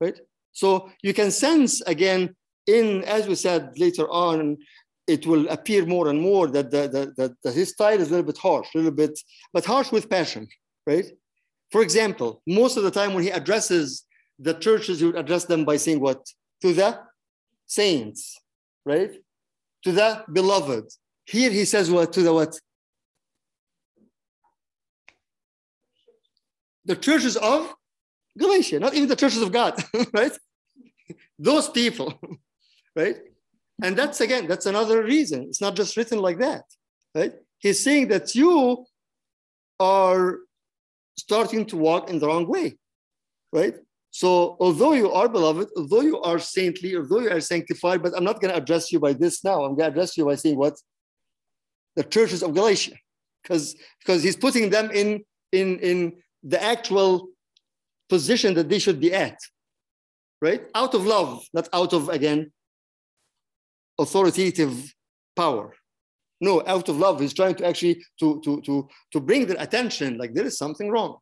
right? 0.01 0.19
So 0.53 0.91
you 1.03 1.13
can 1.13 1.31
sense 1.31 1.81
again 1.83 2.35
in, 2.67 3.05
as 3.05 3.29
we 3.29 3.35
said 3.35 3.79
later 3.79 4.09
on, 4.09 4.59
it 5.07 5.27
will 5.27 5.49
appear 5.49 5.87
more 5.87 6.09
and 6.09 6.21
more 6.21 6.49
that, 6.49 6.71
the, 6.71 6.89
the, 6.89 7.13
the, 7.17 7.37
the 7.45 7.53
his 7.53 7.71
style 7.71 8.01
is 8.01 8.09
a 8.09 8.11
little 8.11 8.27
bit 8.27 8.39
harsh, 8.39 8.69
a 8.75 8.79
little 8.79 8.91
bit, 8.91 9.19
but 9.53 9.65
harsh 9.65 9.93
with 9.93 10.11
passion, 10.11 10.49
right? 10.87 11.07
For 11.71 11.83
example, 11.83 12.43
most 12.47 12.77
of 12.77 12.83
the 12.83 12.91
time 12.91 13.15
when 13.15 13.23
he 13.23 13.31
addresses 13.31 14.05
the 14.39 14.55
churches, 14.55 15.01
he 15.01 15.07
would 15.07 15.17
address 15.17 15.45
them 15.45 15.65
by 15.65 15.77
saying 15.77 16.01
what? 16.01 16.27
To 16.63 16.73
the 16.73 17.01
saints, 17.67 18.41
right? 18.85 19.13
To 19.85 19.93
the 19.93 20.25
beloved. 20.33 20.85
Here 21.25 21.51
he 21.51 21.65
says 21.65 21.91
what? 21.91 22.13
To 22.15 22.23
the 22.23 22.33
what? 22.33 22.59
The 26.85 26.97
churches 26.97 27.37
of 27.37 27.75
Galatia, 28.37 28.79
not 28.81 28.95
even 28.95 29.09
the 29.09 29.17
churches 29.17 29.43
of 29.43 29.53
God, 29.53 29.83
right? 30.13 30.37
Those 31.39 31.69
people, 31.69 32.19
right? 32.97 33.17
And 33.83 33.97
that's 33.97 34.21
again, 34.21 34.47
that's 34.49 34.67
another 34.67 35.03
reason. 35.03 35.43
It's 35.49 35.61
not 35.61 35.77
just 35.77 35.97
written 35.97 36.21
like 36.21 36.39
that, 36.39 36.65
right? 37.15 37.35
He's 37.59 37.83
saying 37.83 38.09
that 38.09 38.35
you 38.35 38.87
are 39.81 40.39
starting 41.19 41.67
to 41.67 41.77
walk 41.77 42.11
in 42.11 42.19
the 42.19 42.27
wrong 42.27 42.47
way, 42.47 42.79
right? 43.53 43.75
So 44.11 44.57
although 44.61 44.93
you 44.93 45.13
are 45.13 45.29
beloved, 45.29 45.69
although 45.77 46.01
you 46.01 46.21
are 46.23 46.39
saintly, 46.39 46.97
although 46.97 47.21
you 47.21 47.31
are 47.31 47.41
sanctified, 47.41 48.03
but 48.03 48.15
I'm 48.17 48.25
not 48.25 48.41
going 48.41 48.53
to 48.53 48.57
address 48.57 48.91
you 48.91 48.99
by 48.99 49.13
this 49.13 49.45
now. 49.45 49.63
I'm 49.63 49.77
going 49.77 49.91
to 49.91 49.93
address 49.93 50.17
you 50.17 50.25
by 50.25 50.37
saying 50.37 50.57
what? 50.57 50.75
The 51.97 52.05
churches 52.05 52.43
of 52.43 52.55
Galatia, 52.55 52.97
because 53.43 53.75
because 54.01 54.23
he's 54.23 54.37
putting 54.37 54.71
them 54.71 54.91
in 54.91 55.23
in 55.53 55.79
in 55.81 56.13
the 56.43 56.63
actual 56.63 57.29
position 58.09 58.55
that 58.55 58.69
they 58.69 58.79
should 58.79 59.01
be 59.01 59.13
at, 59.13 59.39
right? 60.41 60.63
Out 60.75 60.95
of 60.95 61.07
love, 61.07 61.43
not 61.53 61.69
out 61.73 61.93
of 61.93 62.09
again 62.09 62.53
authoritative 63.99 64.95
power, 65.35 65.75
no, 66.41 66.63
out 66.67 66.89
of 66.89 66.99
love, 66.99 67.21
he's 67.21 67.33
trying 67.33 67.55
to 67.55 67.67
actually 67.67 68.03
to, 68.21 68.41
to, 68.45 68.61
to, 68.63 68.89
to 69.13 69.21
bring 69.21 69.47
their 69.47 69.57
attention, 69.59 70.19
like 70.19 70.35
there 70.35 70.45
is 70.45 70.59
something 70.59 70.91
wrong. 70.91 71.17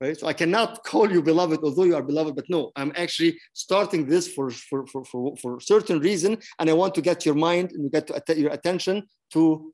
Right? 0.00 0.18
So 0.18 0.26
I 0.26 0.32
cannot 0.32 0.82
call 0.84 1.10
you 1.10 1.22
beloved, 1.22 1.60
although 1.62 1.84
you 1.84 1.94
are 1.94 2.02
beloved, 2.02 2.34
but 2.34 2.44
no, 2.48 2.72
I'm 2.74 2.92
actually 2.96 3.38
starting 3.52 4.06
this 4.06 4.26
for, 4.28 4.50
for, 4.50 4.86
for, 4.86 5.04
for, 5.04 5.36
for 5.36 5.60
certain 5.60 6.00
reason. 6.00 6.38
And 6.58 6.68
I 6.68 6.72
want 6.72 6.94
to 6.96 7.00
get 7.00 7.24
your 7.24 7.36
mind 7.36 7.70
and 7.70 7.90
get 7.90 8.08
to 8.08 8.14
att- 8.16 8.36
your 8.36 8.50
attention 8.50 9.04
to, 9.32 9.72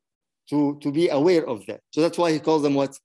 to, 0.50 0.78
to 0.83 0.93
be 0.93 1.09
aware 1.09 1.49
of 1.49 1.64
that. 1.67 1.81
So 1.90 2.02
that's 2.02 2.19
why 2.19 2.31
he 2.31 2.40
calls 2.40 2.62
them 2.62 2.75
what? 2.75 2.97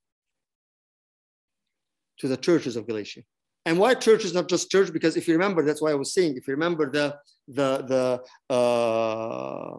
To 2.20 2.28
the 2.28 2.38
churches 2.38 2.76
of 2.76 2.86
Galatia. 2.88 3.22
And 3.66 3.80
why 3.80 3.94
church 3.94 4.26
is 4.26 4.34
not 4.34 4.50
just 4.50 4.70
church? 4.70 4.92
Because 4.92 5.16
if 5.16 5.28
you 5.28 5.34
remember, 5.34 5.64
that's 5.64 5.82
why 5.82 5.92
I 5.92 5.96
was 5.96 6.14
saying, 6.14 6.36
if 6.36 6.48
you 6.48 6.54
remember 6.54 6.92
the 6.92 7.16
the 7.48 8.22
the 8.50 8.54
uh, 8.54 9.78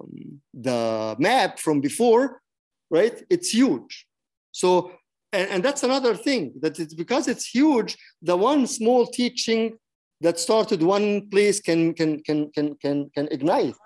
the 0.55 1.17
map 1.19 1.59
from 1.59 1.81
before, 1.81 2.41
right? 2.91 3.23
It's 3.29 3.51
huge. 3.51 4.07
So 4.53 4.93
and, 5.33 5.51
and 5.51 5.63
that's 5.63 5.83
another 5.83 6.15
thing 6.15 6.55
that 6.61 6.79
it's 6.79 6.95
because 6.95 7.29
it's 7.29 7.47
huge. 7.47 7.97
The 8.23 8.37
one 8.37 8.67
small 8.67 9.07
teaching 9.07 9.79
that 10.21 10.41
started 10.41 10.83
one 10.83 11.29
place 11.29 11.61
can 11.61 11.93
can 11.95 12.23
can 12.23 12.51
can 12.53 12.75
can 12.77 13.11
can 13.15 13.29
ignite 13.31 13.77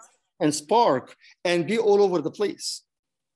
and 0.40 0.54
spark 0.54 1.16
and 1.44 1.66
be 1.66 1.78
all 1.78 2.00
over 2.02 2.20
the 2.20 2.30
place 2.30 2.82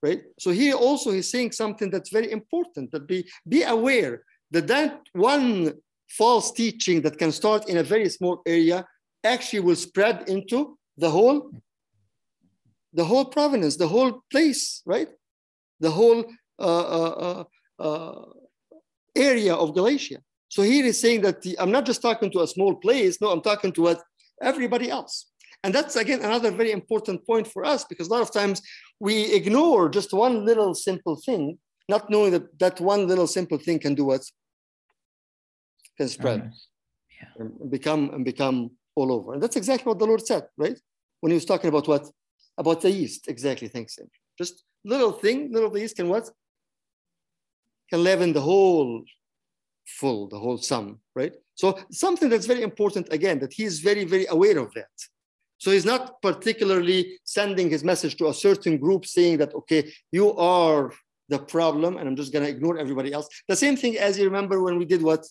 right 0.02 0.22
so 0.38 0.50
here 0.50 0.74
also 0.74 1.10
he's 1.10 1.30
saying 1.30 1.50
something 1.52 1.90
that's 1.90 2.10
very 2.10 2.30
important 2.30 2.90
that 2.92 3.06
be 3.06 3.28
be 3.48 3.62
aware 3.62 4.22
that 4.50 4.66
that 4.68 5.00
one 5.14 5.72
false 6.18 6.52
teaching 6.52 7.00
that 7.02 7.18
can 7.18 7.32
start 7.32 7.68
in 7.68 7.78
a 7.78 7.82
very 7.82 8.08
small 8.08 8.42
area 8.46 8.84
actually 9.24 9.60
will 9.60 9.76
spread 9.76 10.28
into 10.28 10.78
the 10.96 11.10
whole 11.10 11.50
the 12.92 13.04
whole 13.04 13.24
province 13.24 13.76
the 13.76 13.88
whole 13.88 14.22
place 14.30 14.82
right? 14.84 15.08
The 15.80 15.90
whole 15.90 16.24
uh, 16.58 16.86
uh, 16.98 17.44
uh, 17.78 17.82
uh 17.82 18.24
area 19.16 19.54
of 19.54 19.74
galatia. 19.74 20.18
So 20.48 20.62
here 20.62 20.84
he's 20.84 21.00
saying 21.00 21.22
that 21.22 21.42
the, 21.42 21.58
i'm 21.58 21.72
not 21.72 21.86
just 21.86 22.02
talking 22.02 22.30
to 22.32 22.40
a 22.42 22.46
small 22.46 22.74
place 22.76 23.20
no 23.20 23.30
i'm 23.30 23.42
talking 23.42 23.72
to 23.72 23.82
what 23.82 24.02
everybody 24.40 24.90
else. 24.90 25.26
And 25.64 25.72
that's 25.72 25.96
again 25.96 26.20
another 26.20 26.50
very 26.50 26.72
important 26.72 27.26
point 27.26 27.46
for 27.46 27.64
us 27.64 27.84
because 27.84 28.08
a 28.08 28.10
lot 28.10 28.22
of 28.22 28.32
times 28.32 28.60
we 29.00 29.14
ignore 29.32 29.88
just 29.88 30.12
one 30.12 30.44
little 30.44 30.74
simple 30.74 31.16
thing 31.26 31.58
not 31.88 32.10
knowing 32.10 32.32
that 32.32 32.58
that 32.58 32.80
one 32.80 33.06
little 33.06 33.26
simple 33.26 33.58
thing 33.58 33.78
can 33.78 33.94
do 33.94 34.04
what 34.04 34.22
can 35.96 36.08
spread 36.08 36.40
oh, 36.44 36.56
yeah. 37.20 37.44
and 37.44 37.70
become 37.70 38.10
and 38.10 38.24
become 38.24 38.70
all 38.94 39.12
over. 39.12 39.34
And 39.34 39.42
that's 39.42 39.56
exactly 39.56 39.88
what 39.88 39.98
the 39.98 40.06
Lord 40.06 40.26
said, 40.26 40.44
right? 40.56 40.78
When 41.20 41.30
he 41.30 41.34
was 41.34 41.44
talking 41.44 41.68
about 41.68 41.88
what? 41.88 42.06
About 42.58 42.80
the 42.80 42.90
yeast. 42.90 43.28
Exactly. 43.28 43.68
Thanks. 43.68 43.98
Just 44.38 44.64
little 44.84 45.12
thing, 45.12 45.52
little 45.52 45.76
yeast 45.76 45.96
can 45.96 46.08
what? 46.08 46.30
Can 47.90 48.02
leaven 48.04 48.32
the 48.32 48.40
whole 48.40 49.02
full, 49.86 50.28
the 50.28 50.38
whole 50.38 50.58
sum, 50.58 51.00
right? 51.14 51.34
So 51.54 51.78
something 51.90 52.28
that's 52.28 52.46
very 52.46 52.62
important 52.62 53.12
again, 53.12 53.38
that 53.40 53.52
he's 53.52 53.80
very, 53.80 54.04
very 54.04 54.26
aware 54.26 54.58
of 54.58 54.72
that. 54.74 54.90
So 55.58 55.70
he's 55.70 55.84
not 55.84 56.20
particularly 56.22 57.20
sending 57.24 57.70
his 57.70 57.84
message 57.84 58.16
to 58.16 58.28
a 58.28 58.34
certain 58.34 58.78
group 58.78 59.06
saying 59.06 59.38
that, 59.38 59.54
okay, 59.54 59.92
you 60.10 60.34
are 60.36 60.92
the 61.28 61.38
problem 61.38 61.98
and 61.98 62.08
I'm 62.08 62.16
just 62.16 62.32
going 62.32 62.44
to 62.44 62.50
ignore 62.50 62.78
everybody 62.78 63.12
else. 63.12 63.28
The 63.48 63.56
same 63.56 63.76
thing 63.76 63.96
as 63.96 64.18
you 64.18 64.24
remember 64.24 64.62
when 64.62 64.76
we 64.76 64.84
did 64.84 65.02
what? 65.02 65.24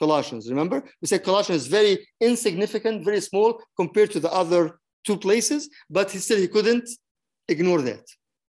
Colossians. 0.00 0.48
Remember, 0.48 0.82
we 1.00 1.06
said 1.06 1.22
Colossians 1.22 1.62
is 1.62 1.68
very 1.68 1.94
insignificant, 2.20 3.04
very 3.04 3.20
small 3.20 3.62
compared 3.76 4.10
to 4.12 4.20
the 4.20 4.32
other 4.42 4.62
two 5.06 5.16
places, 5.16 5.68
but 5.88 6.10
he 6.10 6.18
still 6.18 6.38
he 6.38 6.48
couldn't 6.48 6.88
ignore 7.48 7.82
that, 7.82 8.04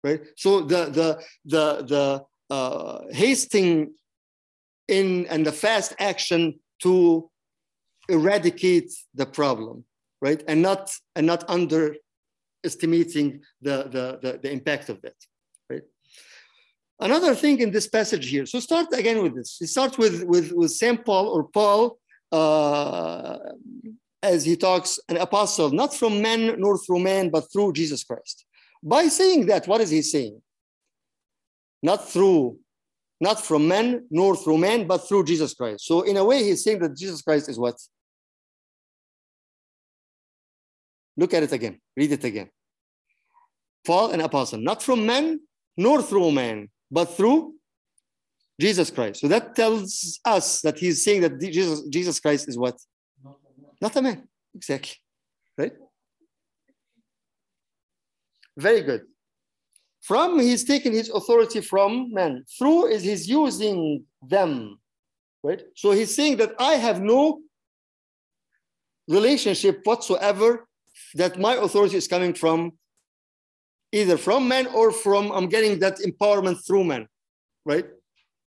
right? 0.07 0.21
So 0.37 0.61
the 0.73 0.83
the 0.99 1.09
the 1.55 1.65
the 1.93 2.05
uh, 2.57 2.99
hasting 3.13 3.93
in 4.89 5.27
and 5.27 5.45
the 5.47 5.53
fast 5.65 5.95
action 5.99 6.43
to 6.85 6.95
eradicate 8.09 8.91
the 9.15 9.27
problem, 9.27 9.85
right, 10.27 10.43
and 10.49 10.63
not 10.63 10.83
and 11.17 11.27
not 11.27 11.43
underestimating 11.57 13.29
the 13.67 13.77
the 13.95 14.05
the, 14.23 14.31
the 14.43 14.51
impact 14.51 14.89
of 14.89 15.01
that. 15.03 15.19
Another 17.01 17.35
thing 17.35 17.61
in 17.61 17.71
this 17.71 17.89
passage 17.89 18.29
here, 18.29 18.45
so 18.45 18.61
start 18.61 18.89
again 18.93 19.23
with 19.23 19.35
this. 19.35 19.59
You 19.61 19.67
starts 19.67 19.97
with, 19.97 20.23
with, 20.25 20.53
with 20.53 20.71
St. 20.71 21.03
Paul 21.05 21.29
or 21.29 21.45
Paul 21.45 21.99
uh, 22.31 23.39
as 24.23 24.45
he 24.45 24.55
talks, 24.57 24.99
an 25.09 25.17
apostle, 25.17 25.71
not 25.71 25.95
from 25.95 26.21
men 26.21 26.57
nor 26.59 26.77
through 26.77 27.01
man, 27.01 27.31
but 27.31 27.51
through 27.51 27.73
Jesus 27.73 28.05
Christ. 28.05 28.45
By 28.83 29.09
saying 29.09 29.47
that, 29.47 29.67
what 29.67 29.81
is 29.81 29.91
he 29.91 30.03
saying? 30.03 30.43
Not 31.83 32.07
through, 32.07 32.59
not 33.19 33.41
from 33.43 33.67
men 33.67 34.07
nor 34.11 34.37
through 34.37 34.59
man, 34.59 34.87
but 34.87 35.09
through 35.09 35.25
Jesus 35.25 35.55
Christ. 35.55 35.87
So 35.87 36.03
in 36.03 36.19
a 36.19 36.25
way, 36.25 36.45
he's 36.45 36.63
saying 36.63 36.81
that 36.81 36.97
Jesus 36.97 37.23
Christ 37.23 37.49
is 37.49 37.59
what? 37.59 37.81
Look 41.17 41.33
at 41.33 41.43
it 41.43 41.53
again, 41.53 41.81
read 41.97 42.13
it 42.13 42.25
again. 42.25 42.51
Paul, 43.87 44.13
an 44.13 44.21
apostle, 44.21 44.61
not 44.61 44.83
from 44.83 45.07
men 45.07 45.41
nor 45.77 46.03
through 46.03 46.33
man, 46.33 46.69
but 46.91 47.07
through 47.07 47.55
Jesus 48.61 48.91
Christ. 48.91 49.21
So 49.21 49.29
that 49.29 49.55
tells 49.55 50.21
us 50.25 50.61
that 50.63 50.79
he's 50.79 51.03
saying 51.03 51.23
that 51.23 51.41
Jesus, 51.41 51.83
Jesus 51.89 52.21
Christ 52.21 52.49
is 52.49 52.59
what? 52.59 52.79
Not 53.81 53.97
a 53.97 54.03
man. 54.03 54.29
Exactly. 54.55 54.97
Right? 55.57 55.73
Very 58.57 58.83
good. 58.83 59.03
From 60.03 60.39
he's 60.41 60.65
taking 60.65 60.93
his 60.93 61.09
authority 61.09 61.61
from 61.61 62.13
men. 62.13 62.45
Through 62.59 62.89
is 62.89 63.03
he's 63.03 63.29
using 63.29 64.05
them. 64.23 64.79
Right? 65.43 65.63
So 65.75 65.93
he's 65.93 66.15
saying 66.15 66.37
that 66.39 66.55
I 66.59 66.75
have 66.75 67.01
no 67.01 67.41
relationship 69.09 69.81
whatsoever 69.85 70.67
that 71.15 71.39
my 71.39 71.55
authority 71.55 71.97
is 71.97 72.07
coming 72.07 72.35
from 72.35 72.73
either 73.93 74.17
from 74.17 74.49
men 74.49 74.67
or 74.69 74.93
from 74.93 75.31
I'm 75.33 75.49
getting 75.49 75.79
that 75.81 75.99
empowerment 75.99 76.65
through 76.67 76.85
men, 76.85 77.07
right? 77.65 77.87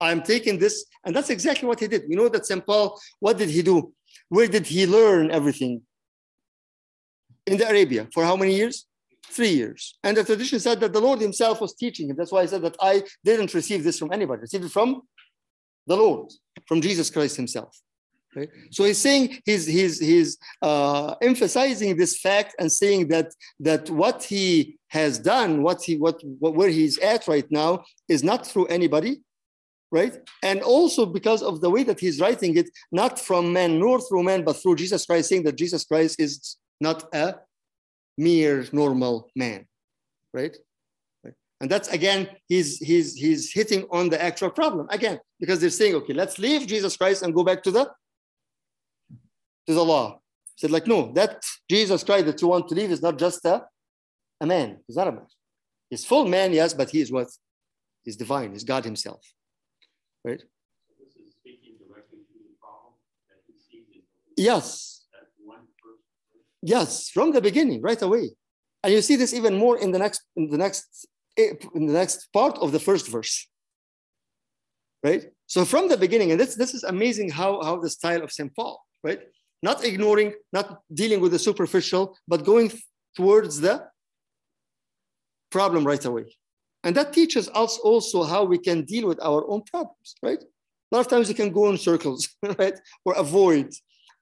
I'm 0.02 0.22
taking 0.22 0.60
this, 0.60 0.86
and 1.06 1.16
that's 1.16 1.30
exactly 1.30 1.68
what 1.68 1.80
he 1.80 1.88
did. 1.88 2.04
We 2.10 2.16
know 2.16 2.30
that 2.30 2.46
St. 2.46 2.66
Paul, 2.66 3.00
what 3.20 3.38
did 3.38 3.50
he 3.50 3.62
do? 3.62 3.94
Where 4.30 4.48
did 4.48 4.68
he 4.68 4.86
learn 4.86 5.32
everything? 5.32 5.82
In 7.46 7.58
the 7.58 7.68
Arabia. 7.68 8.08
For 8.14 8.24
how 8.24 8.36
many 8.36 8.56
years? 8.56 8.86
three 9.34 9.50
years. 9.50 9.98
And 10.04 10.16
the 10.16 10.24
tradition 10.24 10.60
said 10.60 10.80
that 10.82 10.94
the 10.94 11.02
Lord 11.02 11.20
himself 11.20 11.60
was 11.60 11.74
teaching 11.74 12.10
him. 12.10 12.16
That's 12.16 12.32
why 12.32 12.42
I 12.42 12.46
said 12.46 12.62
that 12.62 12.76
I 12.80 13.04
didn't 13.24 13.54
receive 13.54 13.84
this 13.84 14.00
from 14.00 14.12
anybody, 14.14 14.40
I 14.40 14.42
received 14.42 14.66
it 14.66 14.72
from 14.72 15.02
the 15.88 15.98
Lord, 15.98 16.32
from 16.68 16.82
Jesus 16.82 17.10
Christ 17.10 17.36
himself. 17.36 17.78
Okay? 18.36 18.52
So 18.72 18.84
he's 18.84 18.98
saying 18.98 19.40
he's 19.46 19.66
he's 19.66 20.00
he's 20.00 20.38
uh, 20.62 21.16
emphasizing 21.22 21.96
this 21.96 22.20
fact 22.20 22.56
and 22.60 22.72
saying 22.72 23.10
that 23.10 23.34
that 23.60 23.90
what 23.90 24.24
he 24.24 24.78
has 24.88 25.20
done, 25.20 25.64
what 25.64 25.84
he 25.84 25.98
what, 25.98 26.22
what 26.40 26.56
where 26.56 26.70
he's 26.70 26.98
at 27.00 27.28
right 27.28 27.50
now, 27.52 27.84
is 28.08 28.24
not 28.24 28.46
through 28.48 28.66
anybody, 28.66 29.22
right? 29.92 30.18
And 30.42 30.62
also 30.62 31.06
because 31.06 31.44
of 31.44 31.62
the 31.62 31.70
way 31.70 31.84
that 31.84 32.00
he's 32.00 32.20
writing 32.20 32.58
it, 32.58 32.70
not 32.92 33.20
from 33.20 33.54
man 33.54 33.80
nor 33.80 34.02
through 34.02 34.24
man, 34.24 34.44
but 34.44 34.54
through 34.54 34.76
Jesus 34.76 35.06
Christ, 35.06 35.30
saying 35.30 35.44
that 35.44 35.56
Jesus 35.56 35.84
Christ 35.86 36.20
is 36.20 36.58
not 36.82 37.14
a 37.14 37.36
mere 38.18 38.66
normal 38.72 39.30
man, 39.36 39.66
right? 40.34 40.56
And 41.62 41.72
that's 41.72 41.88
again, 41.88 42.28
he's 42.50 42.78
he's 42.80 43.14
he's 43.14 43.54
hitting 43.54 43.86
on 43.90 44.10
the 44.10 44.22
actual 44.22 44.50
problem 44.50 44.86
again 44.90 45.18
because 45.40 45.62
they're 45.62 45.70
saying, 45.70 45.96
okay, 45.96 46.12
let's 46.12 46.38
leave 46.38 46.68
Jesus 46.68 46.98
Christ 46.98 47.24
and 47.24 47.34
go 47.34 47.42
back 47.42 47.64
to 47.64 47.72
the 47.72 47.90
to 49.68 49.74
the 49.74 49.84
law. 49.84 50.20
He 50.56 50.62
said, 50.62 50.72
like, 50.72 50.88
no, 50.88 51.12
that 51.14 51.44
Jesus 51.70 52.04
Christ 52.04 52.26
that 52.26 52.42
you 52.42 52.48
want 52.48 52.68
to 52.70 52.76
leave 52.76 52.92
is 52.92 53.02
not 53.02 53.18
just 53.18 53.44
a, 53.46 53.66
a 54.40 54.46
man. 54.46 54.80
He's 54.88 54.98
not 54.98 55.08
a 55.08 55.12
man. 55.12 55.26
He's 55.90 56.06
full 56.06 56.28
man, 56.28 56.54
yes, 56.54 56.74
but 56.74 56.90
he 56.90 57.02
is 57.02 57.12
what? 57.12 57.28
He's 58.04 58.18
divine. 58.18 58.52
He's 58.52 58.64
God 58.64 58.84
himself. 58.86 59.22
Right? 60.24 60.42
Yes. 64.36 65.06
Yes, 66.62 67.10
from 67.10 67.32
the 67.32 67.42
beginning, 67.42 67.82
right 67.82 68.02
away. 68.02 68.30
And 68.84 68.94
you 68.94 69.02
see 69.02 69.18
this 69.18 69.34
even 69.34 69.58
more 69.58 69.78
in 69.78 69.92
the 69.92 70.00
next 70.00 70.22
in 70.36 70.50
the 70.50 70.58
next 70.58 71.08
in 71.38 71.88
the 71.88 71.94
next 71.94 72.32
part 72.32 72.58
of 72.58 72.72
the 72.72 72.80
first 72.80 73.10
verse. 73.10 73.48
Right? 75.04 75.26
So 75.48 75.66
from 75.66 75.90
the 75.90 75.98
beginning, 75.98 76.32
and 76.32 76.40
this, 76.40 76.56
this 76.56 76.74
is 76.74 76.84
amazing 76.84 77.30
how, 77.30 77.62
how 77.62 77.78
the 77.78 77.90
style 77.90 78.24
of 78.24 78.32
St. 78.32 78.56
Paul, 78.56 78.82
right? 79.04 79.20
Not 79.64 79.86
ignoring, 79.86 80.34
not 80.52 80.82
dealing 80.94 81.22
with 81.22 81.32
the 81.32 81.40
superficial, 81.40 82.18
but 82.28 82.44
going 82.44 82.70
towards 83.16 83.62
the 83.62 83.88
problem 85.50 85.86
right 85.86 86.04
away. 86.04 86.26
And 86.84 86.94
that 86.98 87.14
teaches 87.14 87.48
us 87.56 87.78
also 87.78 88.24
how 88.24 88.44
we 88.44 88.58
can 88.58 88.84
deal 88.84 89.08
with 89.08 89.20
our 89.24 89.48
own 89.48 89.62
problems, 89.64 90.16
right? 90.22 90.42
A 90.44 90.96
lot 90.96 91.00
of 91.00 91.08
times 91.08 91.30
you 91.30 91.36
can 91.36 91.52
go 91.52 91.70
in 91.70 91.78
circles, 91.78 92.28
right? 92.60 92.78
Or 93.06 93.14
avoid, 93.14 93.70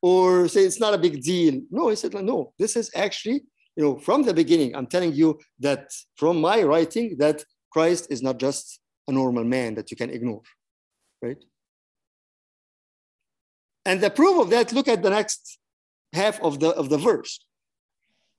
or 0.01 0.48
say 0.48 0.62
it's 0.62 0.79
not 0.79 0.93
a 0.93 1.00
big 1.00 1.24
deal. 1.24 1.60
No, 1.71 1.89
he 1.89 1.95
said, 1.95 2.13
no, 2.13 2.53
this 2.60 2.75
is 2.75 2.91
actually, 2.95 3.41
you 3.75 3.83
know, 3.83 3.98
from 3.98 4.21
the 4.21 4.36
beginning, 4.36 4.75
I'm 4.75 4.86
telling 4.86 5.13
you 5.13 5.39
that 5.60 5.89
from 6.17 6.39
my 6.39 6.62
writing, 6.62 7.17
that 7.17 7.43
Christ 7.71 8.07
is 8.12 8.21
not 8.21 8.38
just 8.38 8.79
a 9.07 9.12
normal 9.12 9.43
man 9.43 9.74
that 9.75 9.89
you 9.89 9.98
can 9.98 10.12
ignore, 10.12 10.43
right? 11.19 11.41
And 13.85 14.01
the 14.01 14.09
proof 14.09 14.39
of 14.39 14.50
that, 14.51 14.71
look 14.71 14.88
at 14.88 15.01
the 15.01 15.09
next 15.09 15.59
half 16.13 16.39
of 16.41 16.59
the, 16.59 16.69
of 16.69 16.89
the 16.89 16.97
verse. 16.97 17.43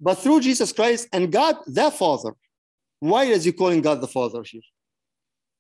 But 0.01 0.17
through 0.17 0.41
Jesus 0.41 0.73
Christ 0.73 1.09
and 1.13 1.33
God 1.33 1.57
the 1.67 1.91
Father. 1.91 2.35
Why 3.01 3.25
is 3.25 3.45
he 3.45 3.53
calling 3.53 3.81
God 3.81 4.01
the 4.01 4.09
Father 4.09 4.43
here? 4.45 4.63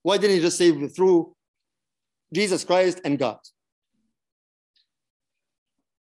Why 0.02 0.16
didn't 0.18 0.36
he 0.36 0.42
just 0.42 0.58
say 0.58 0.88
through 0.88 1.34
Jesus 2.32 2.64
Christ 2.64 3.00
and 3.04 3.18
God? 3.18 3.38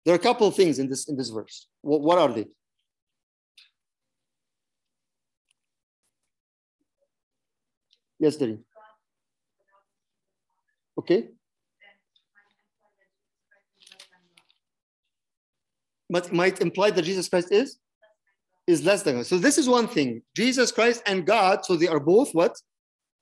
There 0.05 0.13
are 0.13 0.17
a 0.17 0.21
couple 0.21 0.47
of 0.47 0.55
things 0.55 0.79
in 0.79 0.87
this 0.87 1.09
in 1.09 1.17
this 1.17 1.29
verse. 1.29 1.67
What, 1.81 2.01
what 2.01 2.17
are 2.19 2.31
they? 2.31 2.45
Yes, 8.19 8.37
Dari. 8.37 8.59
Okay. 10.97 11.34
But 16.09 16.31
might 16.31 16.61
imply 16.61 16.91
that 16.91 17.01
Jesus 17.01 17.29
Christ 17.29 17.51
is 17.51 17.79
is 18.67 18.83
less 18.83 19.03
than 19.03 19.17
God. 19.17 19.25
So 19.27 19.37
this 19.37 19.57
is 19.57 19.69
one 19.69 19.87
thing. 19.87 20.21
Jesus 20.35 20.71
Christ 20.71 21.03
and 21.05 21.25
God, 21.25 21.65
so 21.65 21.75
they 21.75 21.87
are 21.87 21.99
both 21.99 22.33
what? 22.33 22.59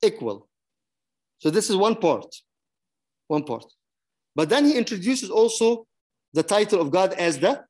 Equal. 0.02 0.48
So 1.38 1.50
this 1.50 1.68
is 1.68 1.76
one 1.76 1.96
part. 1.96 2.34
One 3.28 3.44
part. 3.44 3.66
But 4.34 4.48
then 4.48 4.64
he 4.64 4.76
introduces 4.76 5.30
also 5.30 5.86
the 6.32 6.42
title 6.42 6.80
of 6.80 6.90
God 6.90 7.12
as 7.14 7.38
the 7.38 7.64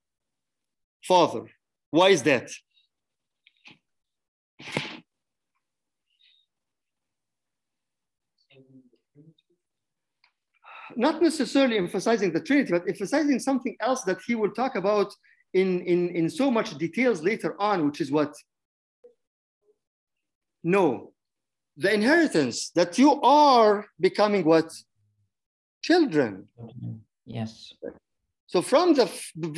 Father. 1.02 1.50
Why 1.90 2.08
is 2.08 2.22
that? 2.22 2.50
Not 10.96 11.22
necessarily 11.22 11.78
emphasizing 11.78 12.32
the 12.32 12.40
Trinity, 12.40 12.72
but 12.72 12.88
emphasizing 12.88 13.38
something 13.38 13.76
else 13.80 14.02
that 14.02 14.18
he 14.26 14.34
will 14.34 14.50
talk 14.50 14.76
about 14.76 15.14
in, 15.52 15.80
in, 15.82 16.10
in 16.10 16.28
so 16.28 16.50
much 16.50 16.76
details 16.78 17.22
later 17.22 17.60
on, 17.60 17.86
which 17.86 18.00
is 18.00 18.10
what? 18.10 18.34
No, 20.62 21.12
the 21.76 21.92
inheritance 21.92 22.70
that 22.70 22.98
you 22.98 23.20
are 23.22 23.86
becoming 24.00 24.44
what? 24.44 24.72
Children. 25.82 26.48
Yes. 27.26 27.72
So 28.46 28.62
from 28.62 28.94
the 28.94 29.10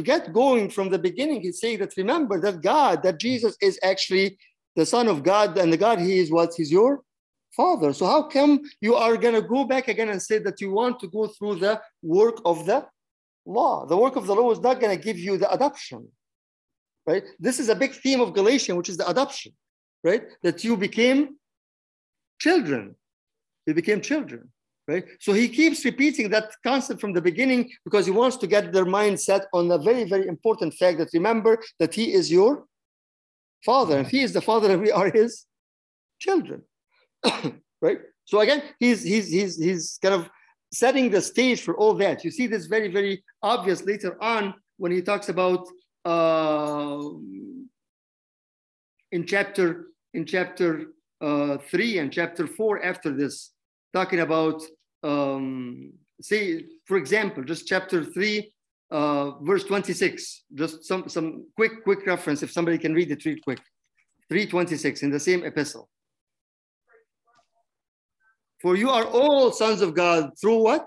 get 0.03 0.33
going 0.33 0.71
from 0.71 0.89
the 0.91 0.99
beginning, 0.99 1.43
he's 1.43 1.61
saying 1.61 1.79
that 1.81 1.97
remember 1.97 2.41
that 2.41 2.63
God, 2.63 3.03
that 3.03 3.21
Jesus 3.21 3.57
is 3.61 3.79
actually 3.83 4.39
the 4.75 4.87
Son 4.87 5.09
of 5.09 5.23
God, 5.23 5.57
and 5.59 5.73
the 5.73 5.77
God 5.77 5.99
He 5.99 6.19
is 6.19 6.31
what? 6.31 6.53
He's 6.57 6.71
your 6.71 7.03
father. 7.57 7.93
So 7.93 8.07
how 8.07 8.23
come 8.25 8.61
you 8.81 8.95
are 8.95 9.17
going 9.17 9.35
to 9.35 9.43
go 9.43 9.65
back 9.65 9.89
again 9.89 10.11
and 10.11 10.21
say 10.21 10.39
that 10.39 10.61
you 10.61 10.71
want 10.71 11.01
to 11.01 11.09
go 11.09 11.27
through 11.27 11.57
the 11.57 11.81
work 12.03 12.41
of 12.45 12.67
the 12.67 12.87
law? 13.47 13.87
The 13.87 13.97
work 13.97 14.17
of 14.17 14.27
the 14.27 14.35
law 14.35 14.51
is 14.53 14.61
not 14.61 14.81
going 14.81 14.97
to 14.97 15.03
give 15.03 15.19
you 15.19 15.39
the 15.39 15.51
adoption, 15.51 16.09
right? 17.07 17.25
This 17.39 17.59
is 17.59 17.69
a 17.69 17.75
big 17.75 17.93
theme 17.95 18.21
of 18.21 18.35
Galatians, 18.35 18.77
which 18.77 18.91
is 18.91 18.99
the 18.99 19.09
adoption, 19.09 19.53
right? 20.05 20.25
That 20.43 20.63
you 20.65 20.77
became 20.77 21.37
children. 22.39 22.95
You 23.67 23.75
became 23.75 24.01
children, 24.01 24.53
right? 24.87 25.05
So 25.19 25.33
he 25.33 25.49
keeps 25.49 25.85
repeating 25.85 26.29
that 26.31 26.53
concept 26.63 27.01
from 27.01 27.13
the 27.15 27.23
beginning 27.23 27.71
because 27.85 28.07
he 28.07 28.13
wants 28.13 28.37
to 28.39 28.47
get 28.47 28.73
their 28.73 28.85
mindset 28.85 29.47
on 29.53 29.71
a 29.71 29.79
very, 29.79 30.05
very 30.05 30.29
important 30.29 30.75
fact 30.75 30.99
that 30.99 31.09
remember 31.15 31.59
that 31.81 31.95
he 31.95 32.13
is 32.13 32.31
your 32.31 32.67
father. 33.65 33.99
and 33.99 34.07
he 34.07 34.23
is 34.23 34.33
the 34.33 34.41
father 34.41 34.71
and 34.71 34.83
we 34.83 34.93
are 34.93 35.11
his 35.11 35.47
children. 36.21 36.63
right? 37.83 37.99
So 38.25 38.41
again, 38.41 38.63
he's 38.79 39.03
he's 39.03 39.31
he's 39.31 39.57
he's 39.57 39.99
kind 40.03 40.15
of 40.15 40.29
setting 40.73 41.11
the 41.11 41.23
stage 41.23 41.63
for 41.63 41.77
all 41.77 41.95
that. 41.95 42.25
You 42.25 42.31
see 42.31 42.47
this 42.47 42.67
very 42.67 42.89
very 42.89 43.25
obvious 43.43 43.85
later 43.85 44.23
on 44.23 44.55
when 44.79 44.93
he 44.93 45.01
talks 45.03 45.29
about 45.29 45.67
uh, 46.05 47.03
in 49.13 49.27
chapter 49.27 49.87
in 50.15 50.25
chapter 50.27 50.87
uh, 51.21 51.59
three 51.71 51.99
and 51.99 52.13
chapter 52.13 52.47
four 52.47 52.85
after 52.85 53.13
this, 53.13 53.53
talking 53.95 54.21
about 54.21 54.63
um, 55.03 55.93
say 56.21 56.65
for 56.85 56.97
example, 56.97 57.43
just 57.45 57.67
chapter 57.67 58.05
three. 58.05 58.53
Uh, 58.89 59.33
verse 59.41 59.65
26 59.65 60.45
just 60.55 60.85
some 60.85 61.09
some 61.09 61.45
quick 61.57 61.83
quick 61.83 62.07
reference 62.07 62.45
if 62.45 62.53
somebody 62.53 62.79
can 62.79 62.95
read 62.95 63.11
it 63.11 63.25
real 63.25 63.37
quick 63.43 63.59
326 64.29 65.03
in 65.03 65.11
the 65.11 65.19
same 65.19 65.45
epistle 65.45 65.89
for 68.63 68.77
you 68.77 68.91
are 68.91 69.05
all 69.05 69.53
sons 69.53 69.81
of 69.81 69.95
God 69.95 70.31
through 70.41 70.63
what? 70.63 70.87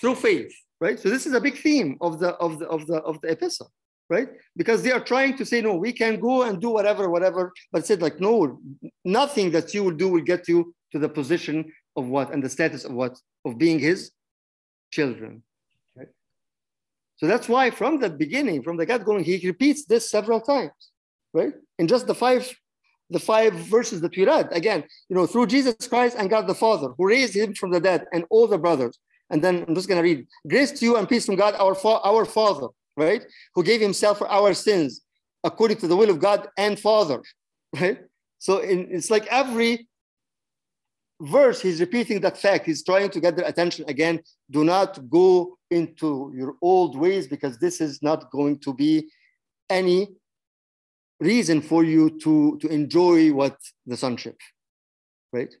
through 0.00 0.14
faith, 0.14 0.52
right? 0.80 0.98
So 0.98 1.08
this 1.08 1.26
is 1.26 1.32
a 1.32 1.40
big 1.40 1.56
theme 1.56 1.96
of 2.00 2.18
the 2.18 2.30
of 2.34 2.58
the 2.58 2.66
of 2.66 2.86
the 2.86 2.96
of 2.96 3.20
the 3.20 3.28
epistle, 3.28 3.70
right? 4.10 4.28
Because 4.56 4.82
they 4.82 4.92
are 4.92 5.00
trying 5.00 5.36
to 5.38 5.44
say, 5.44 5.60
no, 5.60 5.74
we 5.74 5.92
can 5.92 6.20
go 6.20 6.42
and 6.42 6.60
do 6.60 6.70
whatever, 6.70 7.08
whatever, 7.10 7.52
but 7.72 7.86
said 7.86 8.02
like, 8.02 8.20
no, 8.20 8.60
nothing 9.04 9.50
that 9.52 9.72
you 9.74 9.84
will 9.84 9.98
do 10.04 10.08
will 10.08 10.22
get 10.22 10.48
you 10.48 10.74
to 10.92 10.98
the 10.98 11.08
position 11.08 11.72
of 11.96 12.06
what 12.08 12.32
and 12.32 12.42
the 12.42 12.50
status 12.50 12.84
of 12.84 12.92
what 12.92 13.18
of 13.44 13.58
being 13.58 13.78
his 13.78 14.10
children. 14.90 15.42
So 17.16 17.28
that's 17.28 17.48
why 17.48 17.70
from 17.70 18.00
the 18.00 18.10
beginning, 18.10 18.64
from 18.64 18.76
the 18.76 18.84
get-going, 18.84 19.22
he 19.22 19.40
repeats 19.46 19.84
this 19.84 20.10
several 20.10 20.40
times, 20.40 20.72
right? 21.32 21.54
In 21.78 21.86
just 21.86 22.08
the 22.08 22.14
five 22.14 22.52
the 23.10 23.18
five 23.18 23.52
verses 23.52 24.00
that 24.00 24.16
we 24.16 24.24
read 24.24 24.48
again, 24.52 24.84
you 25.08 25.16
know, 25.16 25.26
through 25.26 25.46
Jesus 25.46 25.86
Christ 25.88 26.16
and 26.18 26.30
God 26.30 26.46
the 26.46 26.54
Father, 26.54 26.88
who 26.96 27.06
raised 27.06 27.34
him 27.34 27.54
from 27.54 27.70
the 27.70 27.80
dead, 27.80 28.06
and 28.12 28.24
all 28.30 28.46
the 28.46 28.58
brothers. 28.58 28.98
And 29.30 29.42
then 29.42 29.64
I'm 29.66 29.74
just 29.74 29.88
going 29.88 30.02
to 30.02 30.08
read 30.08 30.26
grace 30.48 30.72
to 30.72 30.84
you 30.84 30.96
and 30.96 31.08
peace 31.08 31.26
from 31.26 31.36
God, 31.36 31.54
our, 31.58 31.74
fa- 31.74 32.00
our 32.04 32.24
Father, 32.24 32.68
right? 32.96 33.22
Who 33.54 33.62
gave 33.62 33.80
himself 33.80 34.18
for 34.18 34.28
our 34.28 34.54
sins 34.54 35.02
according 35.42 35.78
to 35.78 35.88
the 35.88 35.96
will 35.96 36.10
of 36.10 36.18
God 36.18 36.48
and 36.56 36.78
Father, 36.78 37.22
right? 37.80 37.98
So 38.38 38.58
in, 38.58 38.88
it's 38.90 39.10
like 39.10 39.26
every 39.26 39.88
verse, 41.20 41.60
he's 41.60 41.80
repeating 41.80 42.20
that 42.20 42.38
fact. 42.38 42.66
He's 42.66 42.84
trying 42.84 43.10
to 43.10 43.20
get 43.20 43.36
their 43.36 43.46
attention 43.46 43.84
again. 43.88 44.20
Do 44.50 44.64
not 44.64 45.08
go 45.08 45.56
into 45.70 46.32
your 46.36 46.54
old 46.60 46.96
ways 46.98 47.26
because 47.26 47.58
this 47.58 47.80
is 47.80 48.02
not 48.02 48.30
going 48.30 48.58
to 48.60 48.74
be 48.74 49.10
any 49.70 50.08
reason 51.20 51.60
for 51.60 51.84
you 51.84 52.18
to, 52.20 52.58
to 52.60 52.68
enjoy 52.68 53.32
what 53.32 53.56
the 53.86 53.96
sonship, 53.96 54.36
right? 55.32 55.54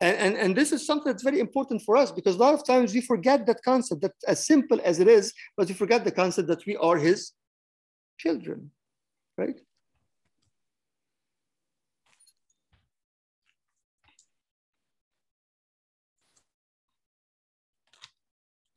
And, 0.00 0.16
and, 0.16 0.36
and 0.36 0.56
this 0.56 0.72
is 0.72 0.86
something 0.86 1.10
that's 1.10 1.22
very 1.22 1.40
important 1.40 1.82
for 1.82 1.96
us 1.96 2.10
because 2.10 2.36
a 2.36 2.38
lot 2.38 2.54
of 2.54 2.66
times 2.66 2.92
we 2.92 3.00
forget 3.00 3.46
that 3.46 3.62
concept 3.64 4.02
that 4.02 4.12
as 4.26 4.46
simple 4.46 4.80
as 4.84 5.00
it 5.00 5.08
is, 5.08 5.32
but 5.56 5.68
we 5.68 5.74
forget 5.74 6.04
the 6.04 6.12
concept 6.12 6.48
that 6.48 6.66
we 6.66 6.76
are 6.76 6.98
his 6.98 7.32
children, 8.18 8.70
right? 9.38 9.58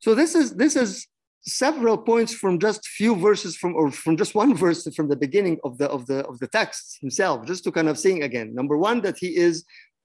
So 0.00 0.14
this 0.14 0.34
is 0.34 0.54
this 0.54 0.76
is 0.76 1.06
several 1.48 1.96
points 1.96 2.34
from 2.34 2.58
just 2.58 2.86
few 2.86 3.16
verses 3.16 3.56
from 3.56 3.74
or 3.74 3.90
from 3.90 4.16
just 4.16 4.34
one 4.34 4.54
verse 4.64 4.86
from 4.94 5.08
the 5.08 5.16
beginning 5.16 5.58
of 5.64 5.78
the 5.78 5.88
of 5.88 6.06
the 6.06 6.26
of 6.26 6.38
the 6.38 6.48
text 6.48 6.98
himself, 7.00 7.46
just 7.46 7.64
to 7.64 7.72
kind 7.72 7.88
of 7.88 7.98
saying 7.98 8.22
again. 8.22 8.54
Number 8.54 8.76
one, 8.76 9.00
that 9.02 9.16
he 9.18 9.36
is 9.36 9.64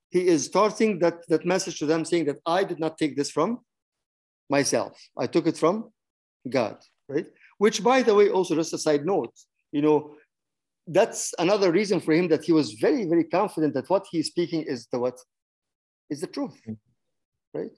he 0.09 0.27
is 0.27 0.45
starting 0.45 0.99
that 0.99 1.27
that 1.27 1.45
message 1.45 1.79
to 1.79 1.85
them, 1.85 2.05
saying 2.05 2.25
that 2.25 2.39
I 2.45 2.63
did 2.63 2.79
not 2.79 2.97
take 2.97 3.15
this 3.15 3.31
from 3.31 3.59
myself. 4.49 4.93
I 5.17 5.27
took 5.27 5.47
it 5.47 5.57
from 5.57 5.91
God, 6.49 6.77
right? 7.07 7.27
Which, 7.57 7.83
by 7.83 8.01
the 8.01 8.15
way, 8.15 8.29
also 8.29 8.55
just 8.55 8.73
a 8.73 8.77
side 8.77 9.05
note, 9.05 9.33
you 9.71 9.81
know, 9.81 10.15
that's 10.87 11.33
another 11.39 11.71
reason 11.71 11.99
for 11.99 12.13
him 12.13 12.27
that 12.27 12.43
he 12.43 12.51
was 12.51 12.73
very, 12.73 13.05
very 13.05 13.23
confident 13.23 13.73
that 13.73 13.89
what 13.89 14.05
he's 14.11 14.27
speaking 14.27 14.63
is 14.63 14.87
the 14.91 14.99
what 14.99 15.17
is 16.09 16.21
the 16.21 16.27
truth, 16.27 16.59
mm. 16.67 16.77
right? 17.53 17.75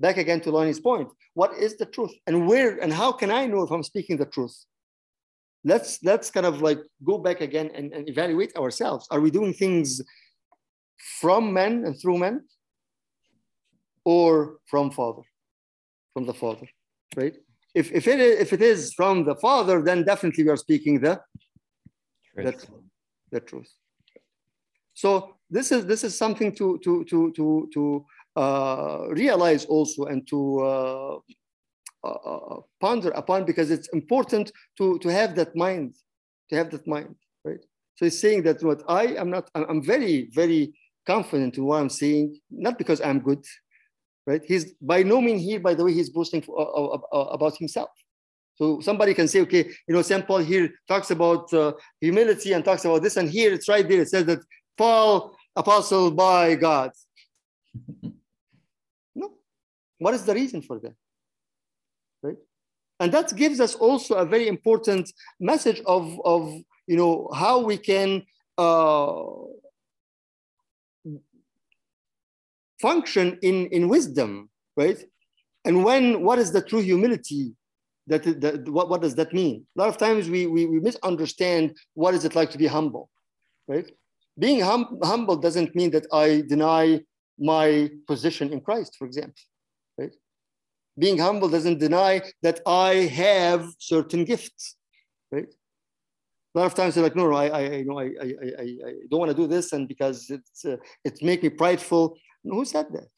Back 0.00 0.16
again 0.16 0.40
to 0.42 0.50
Lonnie's 0.50 0.80
point, 0.80 1.08
what 1.34 1.52
is 1.54 1.76
the 1.76 1.86
truth 1.86 2.12
and 2.26 2.46
where 2.48 2.78
and 2.78 2.92
how 2.92 3.12
can 3.12 3.30
I 3.30 3.46
know 3.46 3.62
if 3.62 3.70
I'm 3.70 3.82
speaking 3.82 4.16
the 4.16 4.26
truth? 4.26 4.56
Let's 5.64 6.02
let's 6.02 6.30
kind 6.30 6.46
of 6.46 6.62
like 6.62 6.78
go 7.04 7.18
back 7.18 7.40
again 7.40 7.70
and, 7.74 7.92
and 7.92 8.08
evaluate 8.08 8.56
ourselves. 8.56 9.06
Are 9.10 9.20
we 9.20 9.30
doing 9.30 9.52
things 9.52 10.00
from 11.20 11.52
men 11.52 11.84
and 11.84 12.00
through 12.00 12.18
men 12.18 12.44
or 14.04 14.58
from 14.66 14.90
father, 14.90 15.22
from 16.14 16.26
the 16.26 16.34
father, 16.34 16.66
right? 17.16 17.36
If, 17.74 17.92
if, 17.92 18.08
it 18.08 18.18
is, 18.18 18.40
if 18.40 18.52
it 18.52 18.62
is 18.62 18.94
from 18.94 19.24
the 19.24 19.36
father, 19.36 19.82
then 19.82 20.04
definitely 20.04 20.44
we 20.44 20.50
are 20.50 20.56
speaking 20.56 21.00
the, 21.00 21.20
the, 22.34 22.66
the 23.30 23.40
truth. 23.40 23.70
So 24.94 25.36
this 25.50 25.70
is 25.70 25.86
this 25.86 26.02
is 26.02 26.18
something 26.18 26.54
to 26.56 26.78
to 26.84 27.04
to 27.04 27.32
to 27.36 27.68
to 27.72 28.04
realize 28.36 29.64
also 29.64 30.04
and 30.04 30.26
to 30.28 30.60
uh, 30.60 31.18
uh, 32.04 32.60
ponder 32.80 33.10
upon 33.10 33.44
because 33.44 33.70
it's 33.70 33.88
important 33.88 34.52
to, 34.76 34.98
to 35.00 35.08
have 35.08 35.34
that 35.34 35.56
mind, 35.56 35.94
to 36.48 36.56
have 36.56 36.70
that 36.70 36.86
mind, 36.86 37.14
right? 37.44 37.60
So 37.96 38.04
he's 38.04 38.20
saying 38.20 38.44
that 38.44 38.62
what 38.62 38.82
I 38.88 39.06
am 39.16 39.30
not, 39.30 39.50
I'm 39.54 39.82
very, 39.82 40.28
very 40.32 40.72
confident 41.06 41.58
in 41.58 41.64
what 41.64 41.80
I'm 41.80 41.88
saying, 41.88 42.38
not 42.50 42.78
because 42.78 43.00
I'm 43.00 43.18
good, 43.18 43.44
right? 44.26 44.42
He's 44.44 44.72
by 44.74 45.02
no 45.02 45.20
means 45.20 45.42
here, 45.42 45.58
by 45.58 45.74
the 45.74 45.84
way, 45.84 45.92
he's 45.92 46.10
boasting 46.10 46.44
uh, 46.48 46.62
uh, 46.62 46.98
about 47.32 47.56
himself. 47.56 47.90
So 48.54 48.80
somebody 48.80 49.14
can 49.14 49.26
say, 49.26 49.40
okay, 49.40 49.64
you 49.86 49.94
know, 49.94 50.02
St. 50.02 50.26
Paul 50.26 50.38
here 50.38 50.70
talks 50.86 51.10
about 51.10 51.52
uh, 51.52 51.72
humility 52.00 52.52
and 52.52 52.64
talks 52.64 52.84
about 52.84 53.02
this, 53.02 53.16
and 53.16 53.28
here 53.28 53.52
it's 53.52 53.68
right 53.68 53.88
there. 53.88 54.02
It 54.02 54.08
says 54.08 54.24
that 54.26 54.40
Paul, 54.76 55.36
apostle 55.56 56.10
by 56.10 56.54
God. 56.54 56.90
What 59.98 60.14
is 60.14 60.24
the 60.24 60.34
reason 60.34 60.62
for 60.62 60.78
that? 60.78 60.94
Right? 62.22 62.36
And 63.00 63.12
that 63.12 63.34
gives 63.36 63.60
us 63.60 63.74
also 63.74 64.14
a 64.14 64.24
very 64.24 64.48
important 64.48 65.12
message 65.38 65.80
of, 65.86 66.20
of 66.24 66.52
you 66.86 66.96
know, 66.96 67.28
how 67.34 67.60
we 67.60 67.76
can 67.76 68.24
uh, 68.56 69.24
function 72.80 73.38
in, 73.42 73.66
in 73.66 73.88
wisdom, 73.88 74.50
right? 74.76 75.02
And 75.64 75.84
when, 75.84 76.22
what 76.22 76.38
is 76.38 76.52
the 76.52 76.62
true 76.62 76.80
humility? 76.80 77.54
That, 78.06 78.22
that 78.40 78.66
what, 78.68 78.88
what 78.88 79.02
does 79.02 79.16
that 79.16 79.34
mean? 79.34 79.66
A 79.76 79.80
lot 79.80 79.88
of 79.90 79.98
times 79.98 80.30
we, 80.30 80.46
we, 80.46 80.64
we 80.64 80.80
misunderstand 80.80 81.76
what 81.92 82.14
is 82.14 82.24
it 82.24 82.34
like 82.34 82.50
to 82.52 82.58
be 82.58 82.66
humble, 82.66 83.10
right? 83.66 83.90
Being 84.38 84.60
hum, 84.60 84.98
humble 85.02 85.36
doesn't 85.36 85.74
mean 85.74 85.90
that 85.90 86.06
I 86.10 86.42
deny 86.48 87.02
my 87.38 87.90
position 88.06 88.50
in 88.52 88.62
Christ, 88.62 88.96
for 88.96 89.06
example 89.06 89.34
being 90.98 91.18
humble 91.18 91.48
doesn't 91.48 91.78
deny 91.78 92.22
that 92.42 92.60
I 92.66 92.94
have 93.24 93.70
certain 93.78 94.24
gifts, 94.24 94.76
right? 95.30 95.46
A 96.54 96.58
lot 96.58 96.66
of 96.66 96.74
times 96.74 96.94
they're 96.94 97.04
like, 97.04 97.14
no, 97.14 97.28
no, 97.28 97.36
I, 97.36 97.46
I, 97.46 97.60
I, 97.60 98.04
I, 98.22 98.28
I, 98.58 98.66
I 98.88 98.92
don't 99.08 99.20
want 99.20 99.30
to 99.30 99.36
do 99.36 99.46
this, 99.46 99.72
and 99.72 99.86
because 99.86 100.28
it's, 100.30 100.64
uh, 100.64 100.76
it 101.04 101.22
make 101.22 101.42
me 101.42 101.50
prideful. 101.50 102.16
Who 102.42 102.64
said 102.64 102.86
that? 102.92 103.08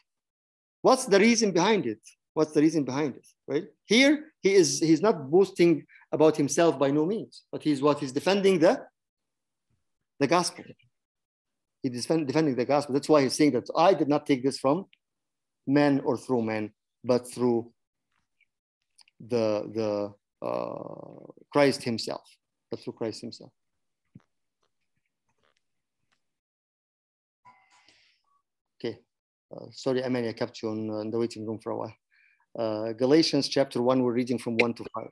What's 0.83 1.07
the 1.07 1.19
reason 1.19 1.53
behind 1.53 1.87
it? 1.87 2.01
What's 2.35 2.53
the 2.53 2.61
reason 2.61 2.85
behind 2.85 3.17
it, 3.17 3.27
right? 3.47 3.65
Here, 3.87 4.33
he 4.43 4.55
is, 4.55 4.81
he's 4.81 5.03
not 5.03 5.31
boasting 5.31 5.85
about 6.13 6.37
himself 6.37 6.79
by 6.79 6.91
no 6.91 7.07
means, 7.07 7.43
but 7.53 7.63
he's 7.63 7.83
what 7.83 7.99
he's 7.99 8.13
defending 8.13 8.59
the, 8.59 8.85
the 10.19 10.27
gospel. 10.27 10.65
He's 11.83 11.93
defend, 11.93 12.27
defending 12.27 12.57
the 12.57 12.65
gospel. 12.65 12.93
That's 12.95 13.09
why 13.09 13.23
he's 13.23 13.35
saying 13.35 13.53
that 13.53 13.69
I 13.77 13.95
did 13.95 14.09
not 14.09 14.27
take 14.27 14.43
this 14.43 14.59
from 14.59 14.87
men 15.67 16.01
or 16.05 16.17
through 16.17 16.43
men, 16.43 16.73
but 17.03 17.31
through 17.31 17.73
the, 19.21 19.69
the 19.75 20.47
uh, 20.47 21.33
Christ 21.53 21.83
himself, 21.83 22.23
but 22.71 22.81
through 22.81 22.95
Christ 22.95 23.21
himself. 23.21 23.51
Okay, 28.83 28.99
uh, 29.55 29.67
sorry, 29.73 30.05
Amani, 30.05 30.29
I 30.29 30.33
kept 30.33 30.63
you 30.63 30.71
on, 30.71 30.91
uh, 30.91 30.99
in 31.01 31.11
the 31.11 31.19
waiting 31.19 31.47
room 31.47 31.59
for 31.59 31.73
a 31.73 31.77
while. 31.77 31.95
Uh, 32.59 32.93
Galatians 32.93 33.49
chapter 33.49 33.83
one, 33.83 34.03
we're 34.03 34.13
reading 34.13 34.39
from 34.39 34.57
one 34.57 34.75
to 34.75 34.85
five. 34.95 35.11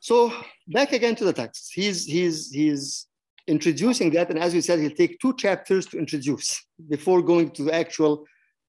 So 0.00 0.32
back 0.68 0.92
again 0.92 1.14
to 1.16 1.24
the 1.24 1.32
text. 1.32 1.72
He's, 1.72 2.04
he's, 2.04 2.50
he's 2.50 3.06
introducing 3.46 4.10
that. 4.10 4.28
And 4.28 4.38
as 4.38 4.52
we 4.52 4.60
said, 4.60 4.80
he'll 4.80 4.90
take 4.90 5.18
two 5.18 5.34
chapters 5.36 5.86
to 5.86 5.98
introduce 5.98 6.62
before 6.90 7.22
going 7.22 7.50
to 7.52 7.62
the 7.64 7.74
actual 7.74 8.26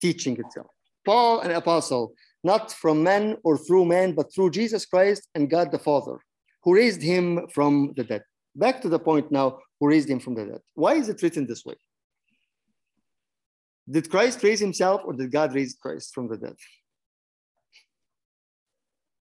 teaching 0.01 0.37
itself. 0.37 0.67
Paul, 1.05 1.41
an 1.41 1.51
apostle, 1.51 2.13
not 2.43 2.71
from 2.71 3.03
men 3.03 3.37
or 3.43 3.57
through 3.57 3.85
men, 3.85 4.13
but 4.13 4.33
through 4.33 4.51
Jesus 4.51 4.85
Christ 4.85 5.27
and 5.35 5.49
God 5.49 5.71
the 5.71 5.79
Father, 5.79 6.19
who 6.63 6.75
raised 6.75 7.01
him 7.01 7.47
from 7.53 7.93
the 7.95 8.03
dead. 8.03 8.23
Back 8.55 8.81
to 8.81 8.89
the 8.89 8.99
point 8.99 9.31
now, 9.31 9.59
who 9.79 9.87
raised 9.87 10.09
him 10.09 10.19
from 10.19 10.35
the 10.35 10.45
dead. 10.45 10.61
Why 10.75 10.95
is 10.95 11.09
it 11.09 11.21
written 11.21 11.47
this 11.47 11.65
way? 11.65 11.75
Did 13.89 14.09
Christ 14.09 14.43
raise 14.43 14.59
himself 14.59 15.01
or 15.03 15.13
did 15.13 15.31
God 15.31 15.55
raise 15.55 15.75
Christ 15.81 16.13
from 16.13 16.27
the 16.27 16.37
dead? 16.37 16.55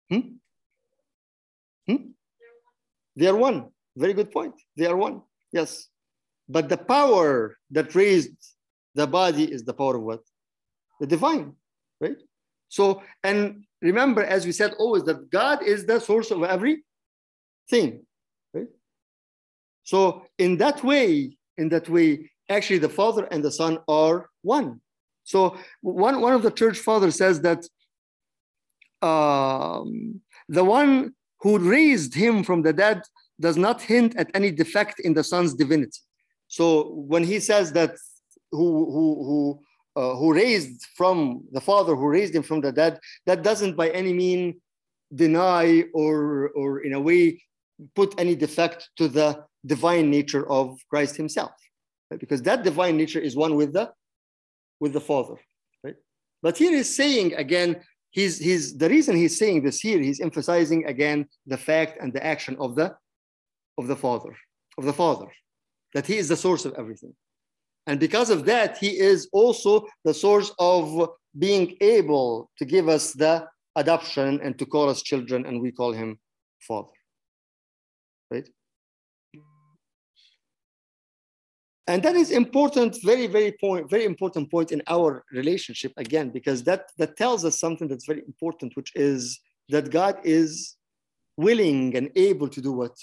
Hmm? 0.09 0.19
Hmm? 1.87 2.03
They 3.15 3.27
are 3.27 3.35
one. 3.35 3.69
Very 3.95 4.13
good 4.13 4.31
point. 4.31 4.55
They 4.75 4.87
are 4.87 4.97
one. 4.97 5.21
Yes. 5.51 5.87
But 6.47 6.67
the 6.67 6.77
power 6.77 7.57
that 7.71 7.93
raised 7.93 8.33
the 8.95 9.05
body 9.05 9.43
is 9.43 9.63
the 9.63 9.73
power 9.73 9.97
of 9.97 10.03
what? 10.03 10.21
The 10.99 11.07
divine, 11.07 11.53
right? 11.99 12.17
So, 12.67 13.01
and 13.23 13.65
remember, 13.81 14.23
as 14.23 14.45
we 14.45 14.51
said 14.51 14.73
always, 14.77 15.03
that 15.03 15.29
God 15.29 15.63
is 15.63 15.85
the 15.85 15.99
source 15.99 16.31
of 16.31 16.43
everything, 16.43 18.05
right? 18.53 18.67
So, 19.83 20.25
in 20.37 20.57
that 20.57 20.83
way, 20.83 21.37
in 21.57 21.69
that 21.69 21.89
way, 21.89 22.31
actually, 22.49 22.79
the 22.79 22.89
Father 22.89 23.25
and 23.31 23.43
the 23.43 23.51
Son 23.51 23.79
are 23.87 24.29
one. 24.41 24.81
So, 25.23 25.57
one, 25.81 26.21
one 26.21 26.33
of 26.33 26.43
the 26.43 26.51
church 26.51 26.79
fathers 26.79 27.15
says 27.15 27.41
that 27.41 27.65
um, 29.01 30.21
the 30.47 30.63
one 30.63 31.13
who 31.41 31.57
raised 31.57 32.13
him 32.13 32.43
from 32.43 32.61
the 32.61 32.73
dead 32.73 33.01
does 33.39 33.57
not 33.57 33.81
hint 33.81 34.15
at 34.17 34.29
any 34.33 34.51
defect 34.51 34.99
in 34.99 35.13
the 35.13 35.23
Son's 35.23 35.53
divinity. 35.53 35.99
So, 36.47 36.89
when 37.13 37.23
he 37.23 37.39
says 37.39 37.71
that 37.73 37.95
who, 38.51 38.91
who, 38.91 39.23
who 39.23 39.61
uh, 39.95 40.15
who 40.15 40.33
raised 40.33 40.85
from 40.95 41.43
the 41.51 41.61
father 41.61 41.95
who 41.95 42.07
raised 42.07 42.35
him 42.35 42.43
from 42.43 42.61
the 42.61 42.71
dead, 42.71 42.99
that 43.25 43.43
doesn't 43.43 43.75
by 43.75 43.89
any 43.89 44.13
mean 44.13 44.59
deny 45.13 45.83
or, 45.93 46.49
or 46.49 46.81
in 46.81 46.93
a 46.93 46.99
way 46.99 47.41
put 47.95 48.19
any 48.19 48.35
defect 48.35 48.89
to 48.97 49.07
the 49.07 49.43
divine 49.65 50.09
nature 50.09 50.49
of 50.49 50.77
Christ 50.89 51.15
himself. 51.15 51.51
Right? 52.09 52.19
Because 52.19 52.41
that 52.43 52.63
divine 52.63 52.97
nature 52.97 53.19
is 53.19 53.35
one 53.35 53.55
with 53.55 53.73
the 53.73 53.91
with 54.79 54.93
the 54.93 55.01
Father. 55.01 55.35
Right? 55.83 55.95
But 56.41 56.57
here 56.57 56.71
he's 56.71 56.95
saying 56.95 57.33
again, 57.35 57.81
he's 58.11 58.37
he's 58.37 58.77
the 58.77 58.89
reason 58.89 59.15
he's 59.15 59.37
saying 59.37 59.63
this 59.63 59.79
here, 59.79 59.99
he's 59.99 60.19
emphasizing 60.19 60.85
again 60.85 61.27
the 61.45 61.57
fact 61.57 61.97
and 62.01 62.13
the 62.13 62.25
action 62.25 62.55
of 62.59 62.75
the 62.75 62.95
of 63.77 63.87
the 63.87 63.95
Father, 63.95 64.35
of 64.77 64.85
the 64.85 64.93
Father, 64.93 65.27
that 65.93 66.05
he 66.05 66.17
is 66.17 66.27
the 66.27 66.37
source 66.37 66.65
of 66.65 66.73
everything. 66.77 67.13
And 67.87 67.99
because 67.99 68.29
of 68.29 68.45
that, 68.45 68.77
he 68.77 68.99
is 68.99 69.27
also 69.31 69.87
the 70.05 70.13
source 70.13 70.51
of 70.59 71.09
being 71.37 71.75
able 71.81 72.49
to 72.57 72.65
give 72.65 72.87
us 72.87 73.13
the 73.13 73.47
adoption 73.75 74.39
and 74.41 74.57
to 74.59 74.65
call 74.65 74.89
us 74.89 75.01
children, 75.01 75.45
and 75.45 75.61
we 75.61 75.71
call 75.71 75.93
him 75.93 76.19
father. 76.67 76.89
Right? 78.31 78.47
And 81.87 82.03
that 82.03 82.15
is 82.15 82.29
important, 82.29 82.97
very, 83.03 83.25
very 83.25 83.53
point, 83.59 83.89
very 83.89 84.05
important 84.05 84.51
point 84.51 84.71
in 84.71 84.83
our 84.87 85.23
relationship 85.31 85.91
again, 85.97 86.29
because 86.29 86.63
that 86.65 86.91
that 86.99 87.17
tells 87.17 87.43
us 87.43 87.59
something 87.59 87.87
that's 87.87 88.05
very 88.05 88.23
important, 88.27 88.75
which 88.75 88.91
is 88.95 89.39
that 89.69 89.89
God 89.89 90.19
is 90.23 90.75
willing 91.37 91.95
and 91.95 92.11
able 92.15 92.49
to 92.49 92.61
do 92.61 92.71
what? 92.71 92.95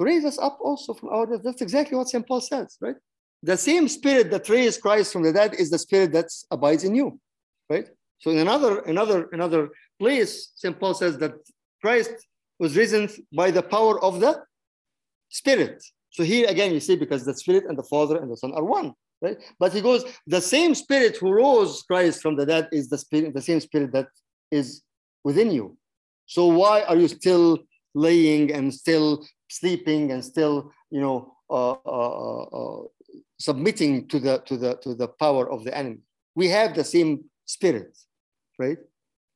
To 0.00 0.06
raise 0.06 0.24
us 0.24 0.38
up 0.38 0.58
also 0.62 0.94
from 0.94 1.10
our 1.10 1.26
death. 1.26 1.42
That's 1.44 1.60
exactly 1.60 1.94
what 1.94 2.08
St. 2.08 2.26
Paul 2.26 2.40
says, 2.40 2.78
right? 2.80 2.96
The 3.42 3.56
same 3.56 3.86
spirit 3.86 4.30
that 4.30 4.48
raised 4.48 4.80
Christ 4.80 5.12
from 5.12 5.22
the 5.22 5.32
dead 5.32 5.54
is 5.54 5.68
the 5.68 5.78
spirit 5.78 6.12
that 6.12 6.26
abides 6.50 6.84
in 6.84 6.94
you, 6.94 7.20
right? 7.68 7.86
So 8.18 8.30
in 8.30 8.38
another, 8.38 8.78
another, 8.80 9.28
another 9.32 9.68
place, 9.98 10.52
St. 10.56 10.80
Paul 10.80 10.94
says 10.94 11.18
that 11.18 11.34
Christ 11.82 12.12
was 12.58 12.78
risen 12.78 13.10
by 13.36 13.50
the 13.50 13.62
power 13.62 14.02
of 14.02 14.20
the 14.20 14.42
spirit. 15.28 15.84
So 16.08 16.24
here 16.24 16.48
again, 16.48 16.72
you 16.72 16.80
see, 16.80 16.96
because 16.96 17.26
the 17.26 17.34
spirit 17.34 17.64
and 17.68 17.76
the 17.76 17.82
Father 17.82 18.16
and 18.16 18.30
the 18.30 18.38
Son 18.38 18.52
are 18.54 18.64
one, 18.64 18.94
right? 19.20 19.36
But 19.58 19.74
he 19.74 19.82
goes, 19.82 20.04
the 20.26 20.40
same 20.40 20.74
spirit 20.74 21.18
who 21.18 21.30
rose 21.30 21.82
Christ 21.82 22.22
from 22.22 22.36
the 22.36 22.46
dead 22.46 22.70
is 22.72 22.88
the 22.88 22.96
spirit, 22.96 23.34
the 23.34 23.42
same 23.42 23.60
spirit 23.60 23.92
that 23.92 24.08
is 24.50 24.80
within 25.24 25.50
you. 25.50 25.76
So 26.24 26.46
why 26.46 26.84
are 26.84 26.96
you 26.96 27.08
still 27.08 27.58
laying 27.94 28.50
and 28.50 28.72
still 28.72 29.26
sleeping 29.50 30.12
and 30.12 30.24
still, 30.24 30.72
you 30.90 31.00
know, 31.00 31.34
uh, 31.50 31.72
uh, 31.84 32.42
uh, 32.42 32.82
submitting 33.38 34.06
to 34.08 34.18
the 34.18 34.38
to 34.46 34.56
the 34.56 34.76
to 34.76 34.94
the 34.94 35.08
power 35.08 35.50
of 35.50 35.64
the 35.64 35.76
enemy? 35.76 35.98
We 36.34 36.48
have 36.48 36.74
the 36.74 36.84
same 36.84 37.24
spirit, 37.46 37.96
right? 38.58 38.78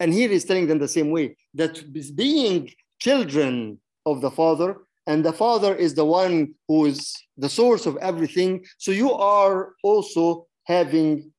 And 0.00 0.12
here 0.12 0.29
he's 0.29 0.44
telling 0.44 0.66
them 0.66 0.79
the 0.79 0.88
same 0.88 1.11
way 1.11 1.37
that 1.55 1.74
being 2.16 2.70
children 3.00 3.81
of 4.07 4.20
the 4.20 4.31
Father, 4.31 4.77
and 5.07 5.24
the 5.24 5.33
Father 5.33 5.74
is 5.74 5.94
the 5.94 6.05
one 6.05 6.55
who 6.68 6.87
is 6.87 7.14
the 7.37 7.48
source 7.48 7.87
of 7.87 7.96
everything. 7.98 8.64
So 8.79 8.90
you 8.90 9.12
are 9.12 9.72
also 9.83 10.46
having 10.66 11.33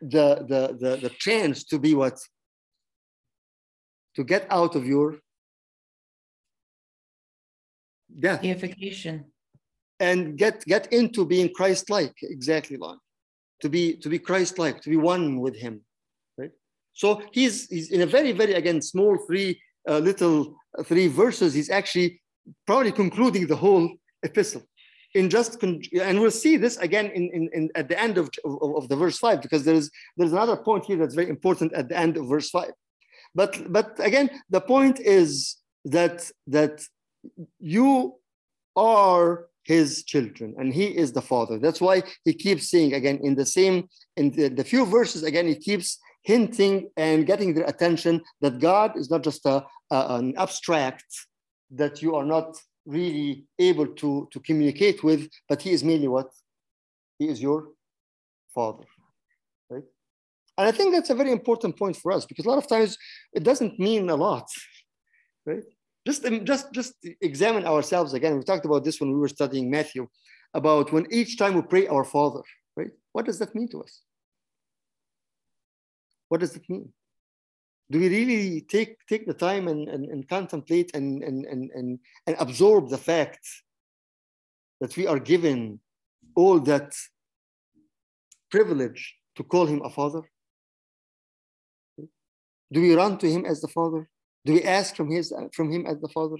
the 0.00 0.44
the 0.48 0.76
the, 0.80 0.96
the 0.96 1.10
chance 1.10 1.64
to 1.64 1.78
be 1.78 1.94
what 1.94 2.18
to 4.16 4.24
get 4.24 4.46
out 4.50 4.74
of 4.74 4.86
your 4.86 5.18
death. 8.20 8.42
Deification. 8.42 9.24
and 10.00 10.36
get 10.36 10.64
get 10.66 10.92
into 10.92 11.24
being 11.24 11.52
christ-like. 11.54 12.14
Exactly 12.22 12.76
like 12.76 12.98
to 13.62 13.68
be 13.68 13.96
to 13.96 14.08
be 14.08 14.18
christ-like 14.18 14.80
to 14.82 14.90
be 14.90 14.96
one 14.96 15.40
with 15.40 15.56
him 15.56 15.80
right? 16.38 16.50
So 16.92 17.22
he's 17.32 17.66
he's 17.68 17.90
in 17.90 18.02
a 18.02 18.06
very 18.06 18.32
very 18.32 18.54
again 18.54 18.82
small 18.82 19.16
three 19.26 19.60
uh, 19.88 19.98
little 19.98 20.56
uh, 20.78 20.82
three 20.82 21.08
verses 21.08 21.54
he's 21.54 21.70
actually 21.70 22.20
probably 22.66 22.92
concluding 22.92 23.46
the 23.46 23.56
whole 23.56 23.90
epistle. 24.22 24.62
In 25.14 25.30
just 25.30 25.62
and 25.62 26.20
we'll 26.20 26.30
see 26.30 26.58
this 26.58 26.76
again 26.76 27.06
in, 27.06 27.30
in, 27.32 27.48
in 27.54 27.70
at 27.74 27.88
the 27.88 27.98
end 27.98 28.18
of, 28.18 28.28
of, 28.44 28.76
of 28.76 28.88
the 28.90 28.96
verse 28.96 29.18
5 29.18 29.40
because 29.40 29.64
there's 29.64 29.90
there's 30.18 30.32
another 30.32 30.56
point 30.56 30.84
here 30.84 30.98
that's 30.98 31.14
very 31.14 31.30
important 31.30 31.72
at 31.72 31.88
the 31.88 31.96
end 31.96 32.18
of 32.18 32.28
verse 32.28 32.50
5 32.50 32.70
but 33.34 33.72
but 33.72 33.98
again 33.98 34.28
the 34.50 34.60
point 34.60 35.00
is 35.00 35.56
that 35.86 36.30
that 36.48 36.84
you 37.58 38.14
are 38.76 39.46
his 39.66 40.04
children 40.04 40.54
and 40.58 40.72
he 40.72 40.86
is 40.86 41.12
the 41.12 41.22
father. 41.22 41.58
That's 41.58 41.80
why 41.80 42.02
he 42.24 42.32
keeps 42.32 42.70
saying 42.70 42.94
again 42.94 43.18
in 43.22 43.34
the 43.34 43.44
same 43.44 43.88
in 44.16 44.30
the, 44.30 44.48
the 44.48 44.64
few 44.64 44.86
verses 44.86 45.24
again 45.24 45.46
he 45.46 45.56
keeps 45.56 45.98
hinting 46.22 46.90
and 46.96 47.26
getting 47.26 47.54
their 47.54 47.66
attention 47.66 48.20
that 48.40 48.58
god 48.58 48.96
is 48.96 49.10
not 49.10 49.22
just 49.22 49.44
a, 49.46 49.64
a, 49.90 50.16
an 50.16 50.34
abstract 50.36 51.04
that 51.70 52.02
you 52.02 52.14
are 52.14 52.24
not 52.24 52.56
really 52.84 53.44
able 53.58 53.86
to 53.86 54.28
to 54.32 54.38
communicate 54.40 55.02
with 55.02 55.28
but 55.48 55.62
he 55.62 55.72
is 55.72 55.82
mainly 55.82 56.08
what? 56.08 56.30
He 57.18 57.28
is 57.28 57.42
your 57.42 57.68
father 58.54 58.84
right? 59.68 59.86
And 60.58 60.68
i 60.68 60.72
think 60.72 60.92
that's 60.92 61.10
a 61.10 61.20
very 61.22 61.32
important 61.32 61.76
point 61.76 61.96
for 61.96 62.12
us 62.12 62.24
because 62.24 62.46
a 62.46 62.48
lot 62.48 62.58
of 62.58 62.68
times 62.68 62.96
it 63.32 63.42
doesn't 63.42 63.80
mean 63.80 64.10
a 64.10 64.16
lot 64.16 64.48
right 65.44 65.64
just 66.06 66.24
um, 66.24 66.44
just 66.44 66.72
just 66.72 66.94
examine 67.20 67.64
ourselves 67.66 68.14
again. 68.14 68.36
We 68.36 68.44
talked 68.44 68.64
about 68.64 68.84
this 68.84 69.00
when 69.00 69.10
we 69.12 69.18
were 69.18 69.28
studying 69.28 69.70
matthew 69.70 70.06
about 70.54 70.92
when 70.92 71.06
each 71.10 71.36
time 71.36 71.54
we 71.54 71.62
pray 71.62 71.86
our 71.88 72.04
father 72.04 72.42
right? 72.76 72.90
What 73.12 73.26
does 73.26 73.38
that 73.38 73.54
mean 73.54 73.68
to 73.68 73.82
us? 73.82 74.02
What 76.28 76.40
does 76.40 76.54
it 76.54 76.68
mean? 76.68 76.92
Do 77.90 78.00
we 78.00 78.08
really 78.08 78.60
take 78.62 78.96
take 79.08 79.26
the 79.26 79.34
time 79.34 79.68
and, 79.68 79.88
and, 79.88 80.04
and 80.06 80.28
contemplate 80.28 80.94
and, 80.94 81.22
and, 81.22 81.44
and, 81.46 81.70
and, 81.72 81.98
and 82.26 82.36
absorb 82.38 82.90
the 82.90 82.98
fact 82.98 83.46
that 84.80 84.96
we 84.96 85.06
are 85.06 85.20
given 85.20 85.80
all 86.34 86.58
that 86.60 86.94
privilege 88.50 89.14
to 89.36 89.44
call 89.44 89.66
him 89.66 89.82
a 89.84 89.90
father? 89.90 90.22
Do 92.72 92.80
we 92.80 92.94
run 92.94 93.18
to 93.18 93.30
him 93.30 93.46
as 93.46 93.60
the 93.60 93.68
father 93.68 94.08
do 94.46 94.52
we 94.52 94.62
ask 94.62 94.94
from 94.94 95.10
his 95.10 95.32
from 95.52 95.72
him 95.72 95.86
as 95.86 95.98
the 96.00 96.08
father? 96.08 96.36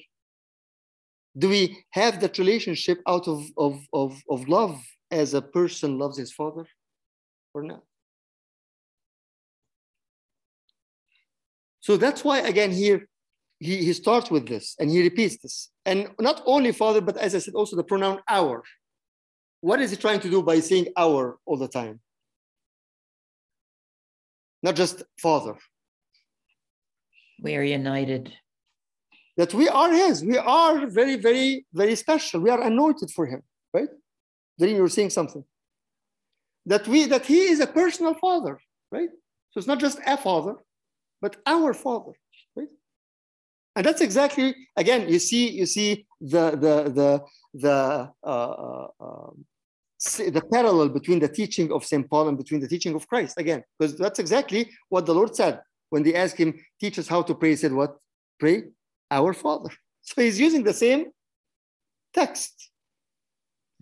Do 1.37 1.49
we 1.49 1.85
have 1.91 2.21
that 2.21 2.39
relationship 2.39 2.99
out 3.07 3.27
of, 3.29 3.45
of, 3.59 3.75
of, 3.93 4.23
of 4.31 4.49
love 4.49 4.81
as 5.11 5.35
a 5.35 5.43
person 5.43 5.99
loves 5.99 6.17
his 6.17 6.33
father 6.33 6.67
or 7.53 7.63
not? 7.65 7.83
So 11.81 11.97
that's 11.97 12.23
why 12.25 12.39
again 12.53 12.71
here 12.71 13.09
he, 13.59 13.77
he 13.87 13.93
starts 13.93 14.31
with 14.31 14.47
this 14.49 14.77
and 14.79 14.89
he 14.89 15.03
repeats 15.03 15.37
this. 15.43 15.71
And 15.85 16.09
not 16.21 16.43
only 16.47 16.71
father 16.73 17.01
but 17.01 17.17
as 17.17 17.35
i 17.35 17.39
said 17.39 17.55
also 17.55 17.75
the 17.75 17.85
pronoun 17.85 18.21
our. 18.29 18.63
What 19.63 19.81
is 19.81 19.91
he 19.91 19.97
trying 19.97 20.21
to 20.21 20.31
do 20.31 20.43
by 20.43 20.61
saying 20.61 20.87
our 20.97 21.39
all 21.45 21.57
the 21.57 21.69
time? 21.69 22.01
Not 24.63 24.77
just 24.77 25.03
father 25.21 25.57
We 27.43 27.57
are 27.57 27.63
united. 27.63 28.33
that 29.37 29.53
we 29.55 29.69
are 29.69 29.93
his. 29.93 30.25
We 30.25 30.39
are 30.39 30.87
very 30.87 31.17
very 31.17 31.67
very 31.73 31.97
special. 31.97 32.41
We 32.41 32.51
are 32.51 32.63
anointed 32.63 33.11
for 33.11 33.27
him 33.27 33.43
right? 33.75 33.89
Then 34.59 34.71
you're 34.71 34.89
saying 34.89 35.11
something? 35.11 35.45
That 36.67 36.89
we 36.89 37.07
that 37.07 37.27
he 37.27 37.41
is 37.53 37.61
a 37.61 37.67
personal 37.67 38.15
father 38.15 38.59
right? 38.91 39.11
So 39.51 39.59
it's 39.59 39.67
not 39.67 39.81
just 39.81 39.99
a 40.07 40.17
father 40.17 40.55
but 41.21 41.37
our 41.47 41.75
father 41.75 42.13
right? 42.57 42.69
And 43.77 43.85
that's 43.87 44.01
exactly 44.01 44.55
again 44.77 45.09
you 45.09 45.19
see 45.19 45.51
you 45.51 45.67
see 45.67 46.07
the 46.21 46.45
the 46.65 46.75
the 46.99 47.11
the 47.55 47.79
uh, 48.25 48.27
uh, 48.27 48.89
um, 49.01 49.45
the 50.37 50.43
parallel 50.53 50.89
between 50.91 51.21
the 51.21 51.29
teaching 51.29 51.73
of 51.73 51.85
st 51.85 52.09
paul 52.11 52.29
and 52.29 52.37
between 52.37 52.61
the 52.61 52.69
teaching 52.69 52.95
of 52.95 53.09
christ 53.09 53.35
again 53.39 53.63
because 53.79 53.97
that's 53.97 54.19
exactly 54.19 54.63
what 54.91 55.07
the 55.07 55.15
lord 55.15 55.35
said 55.35 55.55
when 55.91 56.03
they 56.03 56.15
asked 56.15 56.37
him 56.37 56.55
teach 56.81 56.99
us 56.99 57.09
how 57.09 57.23
to 57.23 57.35
pray 57.35 57.51
he 57.51 57.57
said 57.57 57.73
what? 57.73 57.97
Pray 58.39 58.65
our 59.11 59.33
father. 59.33 59.71
So 60.09 60.23
he's 60.23 60.39
using 60.39 60.63
the 60.63 60.73
same 60.73 61.07
text 62.15 62.71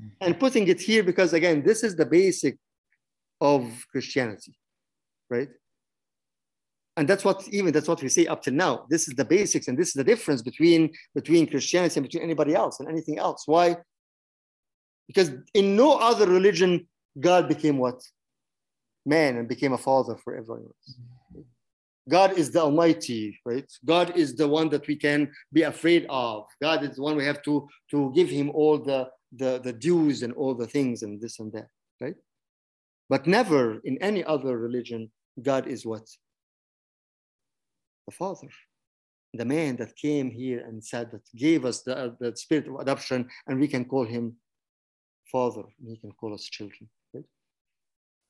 mm-hmm. 0.00 0.08
and 0.22 0.40
putting 0.40 0.66
it 0.68 0.80
here 0.80 1.02
because 1.02 1.34
again 1.34 1.62
this 1.62 1.84
is 1.84 1.96
the 1.96 2.06
basic 2.06 2.56
of 3.42 3.60
christianity 3.92 4.54
right? 5.30 5.48
And 6.96 7.08
that's 7.08 7.24
what 7.24 7.46
even 7.48 7.72
that's 7.72 7.88
what 7.88 8.02
we 8.02 8.08
say 8.08 8.26
up 8.26 8.42
till 8.42 8.54
now. 8.54 8.86
This 8.88 9.08
is 9.08 9.14
the 9.14 9.24
basics 9.24 9.66
and 9.68 9.76
this 9.76 9.88
is 9.88 9.94
the 9.94 10.04
difference 10.04 10.42
between 10.42 10.92
between 11.14 11.46
christianity 11.46 11.98
and 11.98 12.06
between 12.08 12.22
anybody 12.22 12.54
else 12.54 12.78
and 12.78 12.88
anything 12.88 13.18
else. 13.18 13.42
Why? 13.46 13.76
Because 15.08 15.30
in 15.54 15.76
no 15.76 15.98
other 15.98 16.26
religion 16.26 16.86
god 17.18 17.48
became 17.48 17.78
what? 17.78 18.00
Man 19.04 19.36
and 19.36 19.48
became 19.48 19.72
a 19.72 19.78
father 19.78 20.16
for 20.16 20.36
everyone 20.36 20.62
else 20.62 20.86
mm-hmm. 20.90 21.13
God 22.08 22.38
is 22.38 22.50
the 22.50 22.60
almighty 22.60 23.38
right? 23.46 23.70
God 23.84 24.16
is 24.16 24.34
the 24.36 24.48
one 24.48 24.68
that 24.70 24.86
we 24.86 24.96
can 24.96 25.30
be 25.52 25.62
afraid 25.62 26.06
of. 26.08 26.46
God 26.60 26.84
is 26.84 26.96
the 26.96 27.02
one 27.02 27.16
we 27.16 27.24
have 27.24 27.42
to 27.42 27.68
to 27.90 28.12
give 28.14 28.28
him 28.28 28.50
all 28.50 28.78
the 28.78 29.08
the, 29.36 29.60
the 29.64 29.72
dues 29.72 30.22
and 30.22 30.32
all 30.34 30.54
the 30.54 30.66
things 30.66 31.02
and 31.02 31.20
this 31.20 31.40
and 31.40 31.52
that 31.52 31.68
right? 32.00 32.16
But 33.08 33.26
never 33.26 33.80
in 33.84 33.98
any 33.98 34.22
other 34.24 34.56
religion 34.58 35.10
god 35.42 35.66
is 35.66 35.84
what? 35.84 36.06
The 38.06 38.12
Father, 38.12 38.48
the 39.32 39.44
man 39.44 39.76
that 39.76 39.96
came 39.96 40.30
here 40.30 40.60
and 40.66 40.84
said 40.84 41.10
that 41.10 41.22
gave 41.34 41.64
us 41.64 41.82
the, 41.82 42.16
the 42.20 42.36
spirit 42.36 42.68
of 42.68 42.76
adoption, 42.76 43.28
and 43.46 43.58
we 43.58 43.68
can 43.68 43.84
call 43.84 44.04
him 44.04 44.36
Father, 45.32 45.62
and 45.80 45.88
he 45.88 45.96
can 45.96 46.12
call 46.12 46.34
us 46.34 46.44
children. 46.44 46.88
Right? 47.12 47.24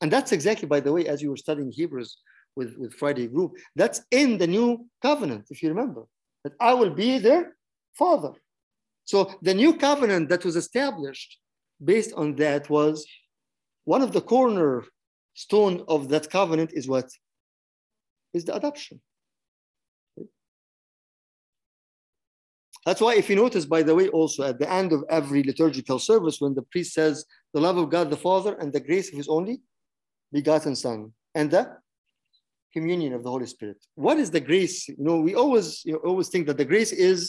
And 0.00 0.12
that's 0.12 0.32
exactly, 0.32 0.68
by 0.68 0.80
the 0.80 0.92
way, 0.92 1.06
as 1.06 1.20
you 1.22 1.30
were 1.30 1.36
studying 1.36 1.70
Hebrews 1.72 2.18
with, 2.56 2.76
with 2.78 2.94
Friday 2.94 3.26
group, 3.26 3.56
that's 3.76 4.02
in 4.10 4.38
the 4.38 4.46
new 4.46 4.86
covenant, 5.02 5.46
if 5.50 5.62
you 5.62 5.68
remember, 5.68 6.04
that 6.44 6.54
I 6.60 6.74
will 6.74 6.90
be 6.90 7.18
their 7.18 7.56
Father. 7.94 8.32
So 9.04 9.34
the 9.42 9.54
new 9.54 9.76
covenant 9.76 10.28
that 10.30 10.44
was 10.44 10.56
established 10.56 11.38
based 11.82 12.12
on 12.14 12.36
that 12.36 12.70
was 12.70 13.06
one 13.84 14.02
of 14.02 14.12
the 14.12 14.20
corner 14.20 14.84
stone 15.34 15.84
of 15.88 16.08
that 16.08 16.30
covenant 16.30 16.72
is 16.72 16.88
what? 16.88 17.10
Is 18.32 18.44
the 18.44 18.54
adoption. 18.54 19.00
That's 22.86 23.00
why, 23.00 23.14
if 23.14 23.30
you 23.30 23.36
notice, 23.36 23.64
by 23.64 23.82
the 23.82 23.94
way, 23.94 24.08
also 24.08 24.42
at 24.44 24.58
the 24.58 24.70
end 24.70 24.92
of 24.92 25.04
every 25.08 25.42
liturgical 25.42 25.98
service, 25.98 26.40
when 26.40 26.54
the 26.54 26.62
priest 26.62 26.92
says, 26.92 27.24
the 27.54 27.60
love 27.60 27.78
of 27.78 27.88
God 27.88 28.10
the 28.10 28.16
Father 28.16 28.54
and 28.60 28.72
the 28.72 28.80
grace 28.80 29.08
of 29.10 29.16
his 29.16 29.28
only 29.28 29.62
begotten 30.32 30.76
Son 30.76 31.12
and 31.34 31.50
the 31.50 31.76
communion 32.74 33.12
of 33.14 33.22
the 33.24 33.30
Holy 33.30 33.46
Spirit. 33.46 33.78
What 33.94 34.18
is 34.18 34.30
the 34.30 34.44
grace? 34.50 34.88
You 34.88 35.04
know, 35.06 35.18
we 35.20 35.32
always 35.42 35.66
you 35.84 35.92
know, 35.94 36.00
always 36.10 36.28
think 36.28 36.46
that 36.48 36.58
the 36.58 36.68
grace 36.72 36.92
is 37.10 37.20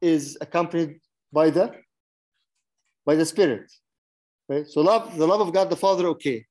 is 0.00 0.22
accompanied 0.46 0.92
by 1.32 1.46
the 1.56 1.66
by 3.06 3.14
the 3.20 3.26
Spirit. 3.34 3.66
Right? 4.48 4.66
So 4.72 4.80
love, 4.82 5.16
the 5.16 5.26
love 5.26 5.40
of 5.40 5.50
God 5.52 5.70
the 5.70 5.80
Father, 5.86 6.06
okay. 6.14 6.44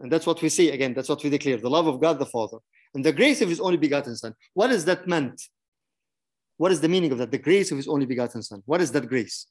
And 0.00 0.12
that's 0.12 0.26
what 0.26 0.42
we 0.42 0.50
see 0.50 0.70
again, 0.70 0.92
that's 0.94 1.08
what 1.08 1.22
we 1.24 1.30
declare, 1.30 1.56
the 1.56 1.76
love 1.78 1.86
of 1.86 2.00
God 2.00 2.18
the 2.18 2.30
Father. 2.36 2.58
And 2.94 3.04
the 3.04 3.12
grace 3.12 3.40
of 3.42 3.48
his 3.48 3.60
only 3.60 3.76
begotten 3.76 4.14
Son. 4.16 4.34
What 4.54 4.70
is 4.70 4.84
that 4.84 5.06
meant? 5.06 5.38
What 6.56 6.72
is 6.72 6.80
the 6.80 6.88
meaning 6.88 7.12
of 7.12 7.18
that? 7.18 7.30
The 7.30 7.38
grace 7.48 7.70
of 7.70 7.76
his 7.76 7.88
only 7.88 8.06
begotten 8.06 8.42
Son. 8.42 8.62
What 8.64 8.80
is 8.80 8.90
that 8.92 9.08
grace? 9.08 9.46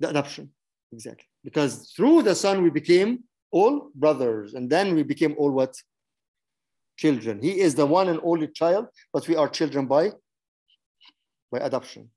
The 0.00 0.10
adoption, 0.10 0.50
exactly. 0.92 1.26
Because 1.42 1.92
through 1.96 2.22
the 2.22 2.34
Son 2.34 2.62
we 2.62 2.70
became 2.70 3.24
all 3.50 3.90
brothers, 3.94 4.54
and 4.54 4.68
then 4.68 4.94
we 4.94 5.02
became 5.02 5.34
all 5.38 5.50
what? 5.50 5.74
Children. 6.96 7.42
He 7.42 7.60
is 7.60 7.74
the 7.74 7.86
one 7.86 8.08
and 8.08 8.20
only 8.22 8.48
child, 8.48 8.86
but 9.12 9.28
we 9.28 9.36
are 9.36 9.48
children 9.48 9.86
by 9.86 10.12
by 11.52 11.58
adoption. 11.58 12.10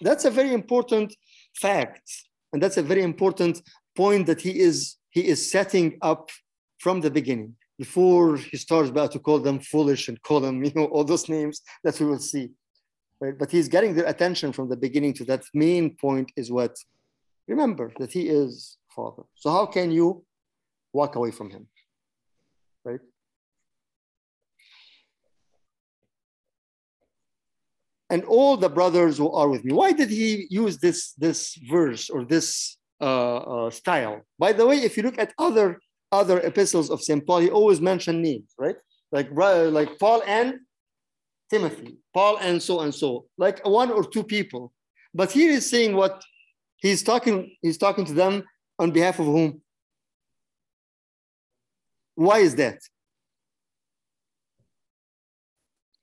That's 0.00 0.24
a 0.24 0.30
very 0.30 0.54
important 0.54 1.14
fact, 1.54 2.08
and 2.52 2.62
that's 2.62 2.78
a 2.78 2.82
very 2.82 3.02
important 3.02 3.60
point 3.96 4.26
that 4.26 4.40
he 4.40 4.58
is 4.58 4.96
he 5.10 5.26
is 5.26 5.50
setting 5.50 5.98
up 6.00 6.30
from 6.78 7.00
the 7.00 7.10
beginning 7.10 7.56
before 7.78 8.36
he 8.36 8.56
starts 8.56 8.90
about 8.90 9.10
to 9.12 9.18
call 9.18 9.38
them 9.38 9.58
foolish 9.58 10.08
and 10.08 10.22
call 10.22 10.40
them 10.40 10.62
you 10.66 10.72
know 10.76 10.86
all 10.86 11.04
those 11.04 11.28
names 11.28 11.56
that 11.84 11.98
we 12.00 12.06
will 12.06 12.24
see 12.32 12.46
right 13.20 13.36
but 13.40 13.50
he's 13.50 13.68
getting 13.68 13.92
their 13.94 14.08
attention 14.14 14.52
from 14.52 14.68
the 14.68 14.76
beginning 14.76 15.12
to 15.18 15.24
that 15.24 15.42
main 15.54 15.96
point 16.04 16.28
is 16.36 16.50
what 16.50 16.74
remember 17.48 17.86
that 17.98 18.12
he 18.12 18.22
is 18.42 18.78
father 18.96 19.24
so 19.34 19.50
how 19.50 19.66
can 19.76 19.90
you 19.98 20.24
walk 20.92 21.12
away 21.16 21.30
from 21.38 21.48
him 21.50 21.66
right 22.84 23.00
and 28.10 28.24
all 28.24 28.56
the 28.56 28.68
brothers 28.68 29.16
who 29.16 29.30
are 29.30 29.48
with 29.48 29.64
me. 29.64 29.72
Why 29.72 29.92
did 29.92 30.10
he 30.10 30.46
use 30.50 30.78
this, 30.78 31.12
this 31.12 31.54
verse 31.70 32.10
or 32.10 32.24
this 32.24 32.76
uh, 33.00 33.36
uh, 33.36 33.70
style? 33.70 34.22
By 34.38 34.52
the 34.52 34.66
way, 34.66 34.78
if 34.78 34.96
you 34.96 35.04
look 35.04 35.18
at 35.18 35.32
other, 35.38 35.80
other 36.10 36.40
epistles 36.40 36.90
of 36.90 37.00
St. 37.00 37.24
Paul, 37.24 37.38
he 37.38 37.50
always 37.50 37.80
mentioned 37.80 38.20
names, 38.20 38.52
right? 38.58 38.76
Like, 39.12 39.28
like 39.32 39.98
Paul 39.98 40.22
and 40.26 40.58
Timothy, 41.50 41.98
Paul 42.12 42.38
and 42.38 42.60
so 42.60 42.80
and 42.80 42.94
so, 42.94 43.26
like 43.38 43.64
one 43.66 43.90
or 43.90 44.04
two 44.04 44.24
people. 44.24 44.72
But 45.14 45.32
here 45.32 45.52
he's 45.52 45.68
saying 45.70 45.96
what 45.96 46.22
he's 46.76 47.02
talking, 47.02 47.56
he's 47.62 47.78
talking 47.78 48.04
to 48.04 48.12
them 48.12 48.44
on 48.78 48.90
behalf 48.90 49.18
of 49.18 49.26
whom? 49.26 49.62
Why 52.26 52.38
is 52.38 52.54
that? 52.56 52.80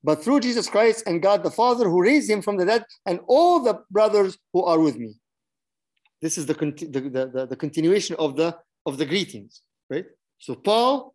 but 0.07 0.23
through 0.23 0.39
Jesus 0.39 0.69
Christ 0.69 1.03
and 1.05 1.21
God 1.21 1.43
the 1.43 1.51
Father 1.51 1.89
who 1.89 2.01
raised 2.01 2.29
him 2.29 2.41
from 2.41 2.55
the 2.55 2.65
dead 2.65 2.85
and 3.05 3.19
all 3.27 3.59
the 3.59 3.81
brothers 3.91 4.37
who 4.53 4.63
are 4.63 4.79
with 4.79 4.97
me. 4.97 5.15
This 6.21 6.37
is 6.37 6.45
the, 6.45 6.53
the, 6.53 7.27
the, 7.33 7.47
the 7.47 7.55
continuation 7.57 8.15
of 8.17 8.37
the, 8.37 8.57
of 8.85 8.97
the 8.97 9.05
greetings, 9.05 9.61
right? 9.89 10.05
So 10.39 10.55
Paul, 10.55 11.13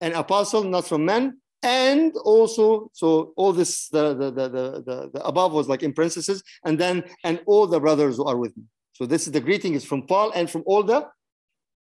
an 0.00 0.12
apostle, 0.12 0.62
not 0.62 0.86
from 0.86 1.04
men, 1.04 1.40
and 1.64 2.14
also, 2.24 2.90
so 2.92 3.32
all 3.36 3.52
this, 3.52 3.88
the, 3.88 4.14
the, 4.14 4.30
the, 4.30 4.48
the, 4.48 5.10
the 5.12 5.20
above 5.24 5.52
was 5.52 5.68
like 5.68 5.82
in 5.82 5.92
parentheses, 5.92 6.40
and 6.64 6.78
then, 6.78 7.02
and 7.24 7.40
all 7.46 7.66
the 7.66 7.80
brothers 7.80 8.18
who 8.18 8.24
are 8.24 8.36
with 8.36 8.56
me. 8.56 8.62
So 8.92 9.04
this 9.04 9.26
is 9.26 9.32
the 9.32 9.40
greeting 9.40 9.74
is 9.74 9.84
from 9.84 10.06
Paul 10.06 10.30
and 10.36 10.48
from 10.48 10.62
all 10.64 10.84
the 10.84 11.08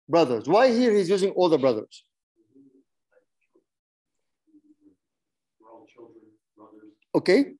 brothers. 0.09 0.49
Why 0.49 0.73
here 0.73 0.93
he's 0.93 1.09
using 1.09 1.31
all 1.31 1.47
the 1.47 1.57
brothers? 1.57 2.03
Okay. 7.13 7.53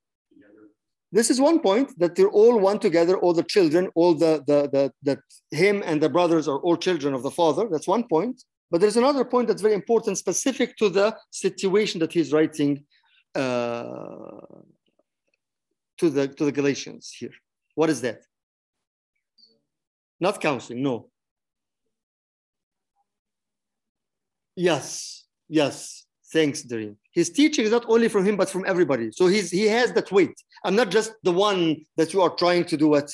This 1.12 1.30
is 1.30 1.42
one 1.42 1.60
point 1.60 1.92
that 2.00 2.16
they're 2.16 2.30
all 2.30 2.58
one 2.58 2.80
together, 2.80 3.18
all 3.18 3.34
the 3.34 3.44
children, 3.44 3.90
all 3.96 4.14
the, 4.14 4.44
the, 4.48 4.70
the, 4.72 4.94
that 5.04 5.20
him 5.52 5.84
and 5.86 6.02
the 6.02 6.10
brothers 6.10 6.48
are 6.48 6.60
all 6.60 6.78
children 6.78 7.14
of 7.14 7.22
the 7.22 7.32
father. 7.32 7.68
That's 7.70 7.88
one 7.88 8.08
point. 8.08 8.44
But 8.70 8.80
there's 8.80 8.96
another 8.96 9.26
point 9.26 9.50
that's 9.50 9.62
very 9.62 9.74
important, 9.74 10.18
specific 10.18 10.78
to 10.78 10.88
the 10.88 11.18
situation 11.30 12.00
that 12.00 12.14
he's 12.14 12.32
writing 12.32 12.86
uh, 13.36 14.40
to, 15.98 16.10
the, 16.10 16.30
to 16.30 16.46
the 16.46 16.52
Galatians 16.54 17.14
here. 17.20 17.34
What 17.76 17.90
is 17.90 18.00
that? 18.02 18.22
Not 20.22 20.40
counseling, 20.40 20.82
no. 20.82 21.10
Yes, 24.56 25.26
yes. 25.50 26.01
Thanks, 26.32 26.62
Doreen 26.62 26.98
his 27.12 27.30
teaching 27.30 27.66
is 27.66 27.72
not 27.72 27.86
only 27.88 28.08
from 28.08 28.26
him 28.26 28.38
but 28.38 28.50
from 28.50 28.66
everybody. 28.66 29.12
So 29.12 29.28
he's 29.28 29.52
he 29.52 29.68
has 29.68 29.92
that 29.94 30.12
weight. 30.12 30.36
I'm 30.64 30.76
not 30.76 30.90
just 30.90 31.14
the 31.24 31.32
one 31.32 31.86
that 31.98 32.14
you 32.14 32.22
are 32.22 32.30
trying 32.36 32.66
to 32.66 32.78
do 32.78 32.96
it 32.96 33.12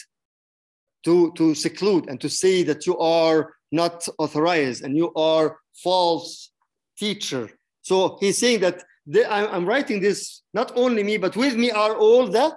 to 1.05 1.31
to 1.33 1.55
seclude 1.55 2.09
and 2.09 2.21
to 2.21 2.29
say 2.29 2.63
that 2.63 2.85
you 2.85 2.97
are 2.97 3.53
not 3.71 4.07
authorized 4.17 4.83
and 4.83 4.95
you 4.95 5.13
are 5.15 5.57
false 5.83 6.51
teacher. 6.97 7.49
So 7.81 8.17
he's 8.19 8.37
saying 8.37 8.59
that 8.61 8.83
they, 9.05 9.25
i'm 9.25 9.65
writing 9.65 10.01
this 10.01 10.41
not 10.53 10.71
only 10.75 11.01
me 11.01 11.15
but 11.17 11.35
with 11.37 11.55
me 11.55 11.71
are 11.71 11.95
all 11.95 12.27
the 12.27 12.55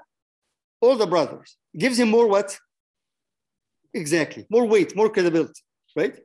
all 0.80 0.96
the 0.96 1.06
brothers. 1.06 1.56
Gives 1.76 1.98
him 1.98 2.10
more 2.10 2.26
what? 2.26 2.58
Exactly. 3.94 4.46
More 4.50 4.66
weight 4.66 4.94
more 4.94 5.10
credibility 5.10 5.62
right 5.96 6.16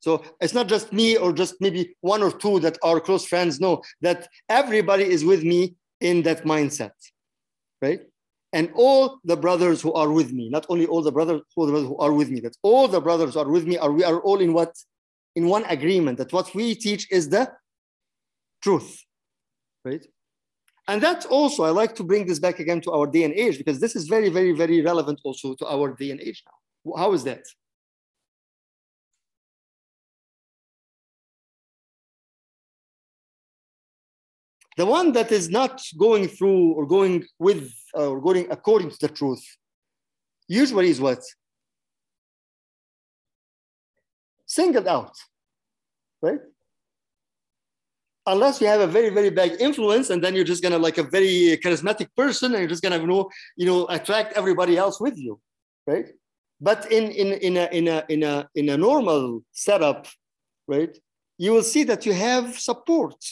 so 0.00 0.22
it's 0.40 0.54
not 0.54 0.66
just 0.66 0.92
me 0.92 1.16
or 1.16 1.32
just 1.32 1.54
maybe 1.60 1.94
one 2.00 2.22
or 2.22 2.32
two 2.32 2.58
that 2.60 2.78
are 2.82 3.00
close 3.00 3.26
friends. 3.26 3.60
No, 3.60 3.82
that 4.00 4.28
everybody 4.48 5.04
is 5.04 5.24
with 5.24 5.44
me 5.44 5.76
in 6.00 6.22
that 6.22 6.44
mindset, 6.44 6.92
right? 7.82 8.00
And 8.52 8.70
all 8.74 9.20
the 9.24 9.36
brothers 9.36 9.80
who 9.80 9.92
are 9.92 10.10
with 10.10 10.32
me, 10.32 10.48
not 10.48 10.66
only 10.68 10.86
all 10.86 11.02
the 11.02 11.12
brothers, 11.12 11.42
who 11.54 11.96
are 11.98 12.12
with 12.12 12.30
me, 12.30 12.40
that 12.40 12.56
all 12.62 12.88
the 12.88 13.00
brothers 13.00 13.36
are 13.36 13.48
with 13.48 13.66
me, 13.66 13.78
are 13.78 13.92
we 13.92 14.02
are 14.02 14.20
all 14.20 14.40
in 14.40 14.52
what? 14.52 14.74
In 15.36 15.46
one 15.46 15.64
agreement 15.66 16.18
that 16.18 16.32
what 16.32 16.52
we 16.56 16.74
teach 16.74 17.06
is 17.12 17.28
the 17.28 17.52
truth, 18.62 19.04
right? 19.84 20.04
And 20.88 21.00
that's 21.00 21.24
also, 21.26 21.62
I 21.62 21.70
like 21.70 21.94
to 21.96 22.02
bring 22.02 22.26
this 22.26 22.40
back 22.40 22.58
again 22.58 22.80
to 22.80 22.90
our 22.90 23.06
day 23.06 23.22
and 23.22 23.32
age 23.34 23.56
because 23.58 23.78
this 23.78 23.94
is 23.94 24.08
very, 24.08 24.28
very, 24.28 24.50
very 24.50 24.82
relevant 24.82 25.20
also 25.22 25.54
to 25.54 25.66
our 25.68 25.94
day 25.94 26.10
and 26.10 26.20
age 26.20 26.42
now. 26.44 26.96
How 26.96 27.12
is 27.12 27.22
that? 27.24 27.44
The 34.80 34.86
one 34.86 35.12
that 35.12 35.30
is 35.30 35.50
not 35.50 35.82
going 35.98 36.26
through 36.26 36.72
or 36.72 36.86
going 36.86 37.26
with 37.38 37.70
uh, 37.94 38.08
or 38.12 38.18
going 38.18 38.46
according 38.50 38.88
to 38.88 38.96
the 38.98 39.08
truth 39.08 39.44
usually 40.48 40.88
is 40.88 40.98
what? 41.02 41.22
Singled 44.46 44.88
out, 44.88 45.14
right? 46.22 46.40
Unless 48.24 48.62
you 48.62 48.68
have 48.68 48.80
a 48.80 48.86
very, 48.86 49.10
very 49.10 49.28
bad 49.28 49.60
influence, 49.60 50.08
and 50.08 50.24
then 50.24 50.34
you're 50.34 50.50
just 50.52 50.62
gonna 50.62 50.78
like 50.78 50.96
a 50.96 51.02
very 51.02 51.58
charismatic 51.62 52.08
person, 52.16 52.52
and 52.52 52.60
you're 52.60 52.74
just 52.74 52.82
gonna 52.82 53.00
you 53.00 53.06
know, 53.06 53.28
you 53.58 53.66
know, 53.66 53.86
attract 53.90 54.32
everybody 54.32 54.78
else 54.78 54.98
with 54.98 55.18
you, 55.18 55.38
right? 55.86 56.08
But 56.58 56.90
in 56.90 57.04
in 57.10 57.28
in 57.48 57.54
a 57.58 57.66
in 57.78 57.86
a 57.86 57.98
in 58.08 58.22
a 58.22 58.48
in 58.54 58.70
a 58.70 58.78
normal 58.78 59.44
setup, 59.52 60.06
right, 60.66 60.96
you 61.36 61.52
will 61.52 61.68
see 61.74 61.84
that 61.84 62.06
you 62.06 62.14
have 62.14 62.58
support, 62.58 63.22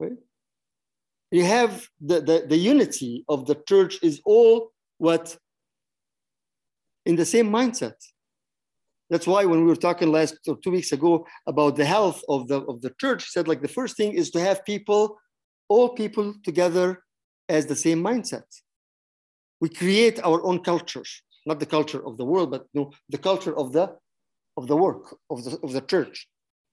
right? 0.00 0.16
You 1.34 1.44
have 1.44 1.88
the, 2.00 2.20
the, 2.20 2.46
the 2.48 2.56
unity 2.56 3.24
of 3.28 3.46
the 3.46 3.56
church 3.70 3.98
is 4.02 4.20
all 4.24 4.70
what 4.98 5.36
in 7.04 7.16
the 7.16 7.24
same 7.24 7.50
mindset. 7.50 7.98
That's 9.10 9.26
why 9.26 9.44
when 9.44 9.60
we 9.62 9.66
were 9.66 9.84
talking 9.88 10.12
last 10.12 10.36
or 10.46 10.56
two 10.62 10.70
weeks 10.70 10.92
ago 10.92 11.26
about 11.52 11.74
the 11.74 11.84
health 11.84 12.22
of 12.28 12.46
the 12.46 12.58
of 12.72 12.76
the 12.82 12.92
church, 13.00 13.22
said 13.34 13.48
like 13.48 13.62
the 13.62 13.76
first 13.78 13.96
thing 13.96 14.12
is 14.12 14.30
to 14.30 14.40
have 14.40 14.64
people, 14.64 15.02
all 15.68 15.88
people 16.02 16.26
together 16.48 17.02
as 17.48 17.66
the 17.66 17.80
same 17.86 18.00
mindset. 18.10 18.48
We 19.60 19.68
create 19.82 20.16
our 20.28 20.40
own 20.48 20.58
culture, 20.72 21.06
not 21.46 21.58
the 21.58 21.72
culture 21.76 22.02
of 22.08 22.16
the 22.16 22.24
world, 22.32 22.52
but 22.54 22.64
no, 22.74 22.92
the 23.14 23.22
culture 23.30 23.56
of 23.62 23.72
the 23.72 23.86
of 24.56 24.68
the 24.68 24.76
work 24.86 25.04
of 25.32 25.38
the 25.44 25.58
of 25.64 25.72
the 25.72 25.84
church, 25.92 26.16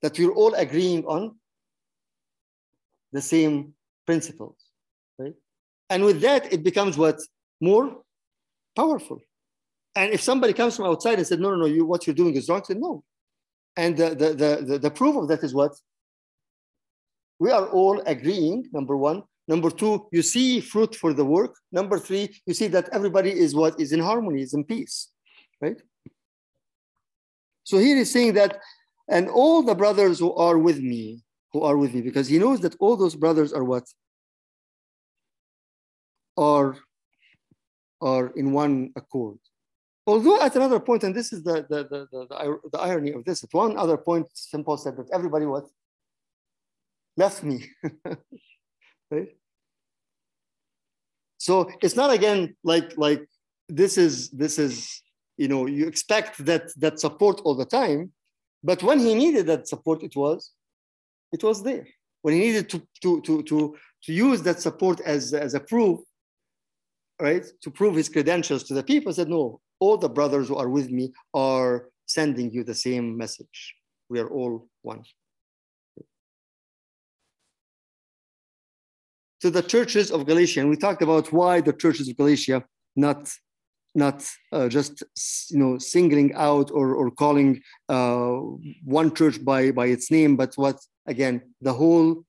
that 0.03 0.17
we're 0.19 0.37
all 0.41 0.53
agreeing 0.53 1.03
on 1.05 1.21
the 3.11 3.23
same 3.33 3.73
principles, 4.05 4.57
right? 5.17 5.33
And 5.89 6.03
with 6.03 6.21
that, 6.21 6.51
it 6.51 6.63
becomes 6.63 6.97
what? 6.97 7.19
More 7.59 8.01
powerful. 8.75 9.19
And 9.95 10.13
if 10.13 10.21
somebody 10.21 10.53
comes 10.53 10.75
from 10.75 10.85
outside 10.85 11.17
and 11.17 11.27
said, 11.27 11.39
no, 11.39 11.49
no, 11.49 11.57
no, 11.57 11.65
you, 11.65 11.85
what 11.85 12.07
you're 12.07 12.15
doing 12.15 12.35
is 12.35 12.47
wrong, 12.47 12.63
said, 12.63 12.79
no, 12.79 13.03
And 13.75 13.97
the, 13.97 14.09
the, 14.09 14.29
the, 14.33 14.65
the, 14.65 14.79
the 14.79 14.91
proof 14.91 15.15
of 15.15 15.27
that 15.27 15.43
is 15.43 15.53
what? 15.53 15.73
We 17.39 17.51
are 17.51 17.67
all 17.67 18.01
agreeing, 18.05 18.69
number 18.71 18.95
one. 18.95 19.23
Number 19.47 19.69
two, 19.69 20.07
you 20.11 20.21
see 20.21 20.61
fruit 20.61 20.95
for 20.95 21.13
the 21.13 21.25
work. 21.25 21.55
Number 21.71 21.97
three, 21.99 22.39
you 22.45 22.53
see 22.53 22.67
that 22.67 22.89
everybody 22.93 23.31
is 23.31 23.55
what 23.55 23.79
is 23.79 23.91
in 23.91 23.99
harmony, 23.99 24.43
is 24.43 24.53
in 24.53 24.63
peace, 24.63 25.09
right? 25.59 25.81
So 27.63 27.77
here 27.77 27.97
he's 27.97 28.11
saying 28.11 28.33
that, 28.33 28.59
and 29.09 29.27
all 29.27 29.63
the 29.63 29.75
brothers 29.75 30.19
who 30.19 30.33
are 30.35 30.57
with 30.57 30.79
me, 30.79 31.21
who 31.53 31.61
are 31.61 31.77
with 31.77 31.93
me, 31.93 32.01
because 32.01 32.27
he 32.27 32.39
knows 32.39 32.59
that 32.61 32.75
all 32.79 32.95
those 32.95 33.15
brothers 33.15 33.53
are 33.53 33.63
what? 33.63 33.85
Are, 36.37 36.77
are 38.01 38.27
in 38.35 38.51
one 38.53 38.91
accord. 38.95 39.37
Although 40.07 40.41
at 40.41 40.55
another 40.55 40.79
point, 40.79 41.03
and 41.03 41.13
this 41.13 41.31
is 41.31 41.43
the, 41.43 41.65
the, 41.69 41.83
the, 41.83 42.07
the, 42.11 42.59
the 42.71 42.79
irony 42.79 43.11
of 43.11 43.23
this, 43.23 43.43
at 43.43 43.53
one 43.53 43.77
other 43.77 43.97
point, 43.97 44.27
St. 44.33 44.65
Paul 44.65 44.77
said 44.77 44.97
that 44.97 45.09
everybody 45.13 45.45
what? 45.45 45.65
Left 47.17 47.43
me. 47.43 47.65
right? 49.11 49.29
So 51.37 51.71
it's 51.81 51.95
not 51.95 52.11
again 52.11 52.55
like 52.63 52.95
like 52.97 53.23
this 53.67 53.97
is 53.97 54.29
this 54.29 54.59
is 54.59 55.01
you 55.37 55.47
know 55.47 55.65
you 55.65 55.87
expect 55.87 56.45
that 56.45 56.71
that 56.77 56.99
support 56.99 57.41
all 57.43 57.55
the 57.55 57.65
time, 57.65 58.11
but 58.63 58.83
when 58.83 58.99
he 58.99 59.15
needed 59.15 59.47
that 59.47 59.67
support, 59.67 60.03
it 60.03 60.15
was 60.15 60.51
it 61.31 61.43
was 61.43 61.63
there. 61.63 61.87
When 62.21 62.33
he 62.33 62.39
needed 62.39 62.69
to 62.69 62.81
to 63.01 63.21
to 63.21 63.43
to 63.43 63.75
to 64.03 64.13
use 64.13 64.41
that 64.43 64.61
support 64.61 64.99
as 65.01 65.33
as 65.33 65.53
a 65.53 65.59
proof, 65.59 65.99
right, 67.19 67.45
to 67.63 67.71
prove 67.71 67.95
his 67.95 68.09
credentials 68.09 68.63
to 68.65 68.73
the 68.73 68.83
people, 68.83 69.13
said 69.13 69.29
no, 69.29 69.59
all 69.79 69.97
the 69.97 70.09
brothers 70.09 70.47
who 70.47 70.55
are 70.55 70.69
with 70.69 70.89
me 70.91 71.11
are 71.33 71.89
sending 72.05 72.51
you 72.51 72.63
the 72.63 72.75
same 72.75 73.17
message. 73.17 73.75
We 74.09 74.19
are 74.19 74.29
all 74.29 74.67
one. 74.81 75.03
To 79.41 79.49
the 79.49 79.63
churches 79.63 80.11
of 80.11 80.27
Galatia, 80.27 80.59
and 80.59 80.69
we 80.69 80.77
talked 80.77 81.01
about 81.01 81.31
why 81.31 81.61
the 81.61 81.73
churches 81.73 82.07
of 82.07 82.17
Galatia, 82.17 82.63
not 82.95 83.31
not 83.95 84.25
uh, 84.51 84.67
just 84.67 85.03
you 85.51 85.59
know 85.59 85.77
singling 85.77 86.33
out 86.35 86.71
or, 86.71 86.95
or 86.95 87.11
calling 87.11 87.61
uh, 87.89 88.37
one 88.83 89.13
church 89.13 89.43
by 89.43 89.71
by 89.71 89.87
its 89.87 90.09
name, 90.11 90.35
but 90.35 90.53
what 90.55 90.77
again 91.07 91.41
the 91.61 91.73
whole 91.73 92.23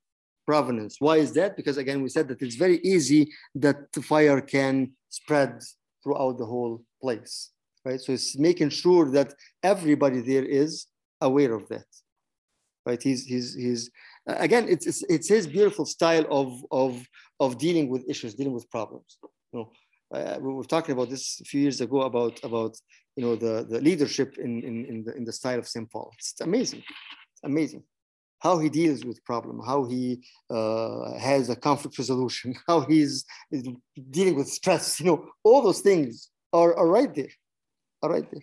provenance. 0.47 0.97
Why 0.99 1.17
is 1.19 1.33
that? 1.35 1.57
Because 1.57 1.77
again 1.77 2.03
we 2.03 2.09
said 2.09 2.29
that 2.29 2.43
it's 2.43 2.57
very 2.57 2.79
easy 2.79 3.31
that 3.55 3.77
fire 4.03 4.41
can 4.41 4.93
spread 5.09 5.61
throughout 6.03 6.39
the 6.39 6.47
whole 6.47 6.83
place, 7.01 7.51
right? 7.85 8.01
So 8.01 8.13
it's 8.13 8.37
making 8.39 8.71
sure 8.71 9.11
that 9.11 9.35
everybody 9.63 10.21
there 10.21 10.45
is 10.45 10.87
aware 11.21 11.55
of 11.55 11.69
that, 11.69 11.87
right? 12.85 13.01
He's 13.01 13.25
he's 13.25 13.55
he's 13.55 13.91
again 14.27 14.67
it's 14.69 14.87
it's, 14.87 15.03
it's 15.09 15.29
his 15.29 15.47
beautiful 15.47 15.87
style 15.87 16.27
of 16.31 16.65
of 16.71 17.07
of 17.39 17.59
dealing 17.59 17.89
with 17.89 18.09
issues, 18.09 18.35
dealing 18.35 18.53
with 18.53 18.71
problems. 18.71 19.19
You 19.53 19.61
know, 19.61 19.73
uh, 20.13 20.39
we 20.41 20.53
were 20.53 20.65
talking 20.65 20.93
about 20.93 21.11
this 21.11 21.41
a 21.41 21.45
few 21.45 21.61
years 21.61 21.81
ago 21.81 22.03
about 22.03 22.43
about 22.45 22.77
you 23.17 23.25
know 23.25 23.37
the 23.37 23.67
the 23.69 23.81
leadership 23.81 24.39
in 24.39 24.63
in 24.63 24.87
in 24.87 25.05
the 25.05 25.17
in 25.17 25.25
the 25.25 25.33
style 25.33 25.59
of 25.59 25.69
St. 25.69 25.91
Paul. 25.91 26.13
It's 26.19 26.41
amazing, 26.41 26.81
it's 26.81 27.45
amazing 27.45 27.83
how 28.43 28.59
he 28.59 28.69
deals 28.69 29.05
with 29.05 29.25
problem, 29.25 29.61
how 29.65 29.85
he 29.85 30.21
uh, 30.51 31.17
has 31.17 31.49
a 31.49 31.55
conflict 31.55 31.97
resolution, 31.97 32.55
how 32.67 32.81
he's 32.81 33.25
dealing 34.11 34.35
with 34.35 34.49
stress. 34.49 34.99
You 34.99 35.07
know, 35.07 35.27
all 35.45 35.63
those 35.63 35.81
things 35.81 36.29
are, 36.53 36.77
are 36.77 36.89
right 36.89 37.15
there, 37.15 37.31
are 38.03 38.11
right 38.11 38.29
there. 38.33 38.43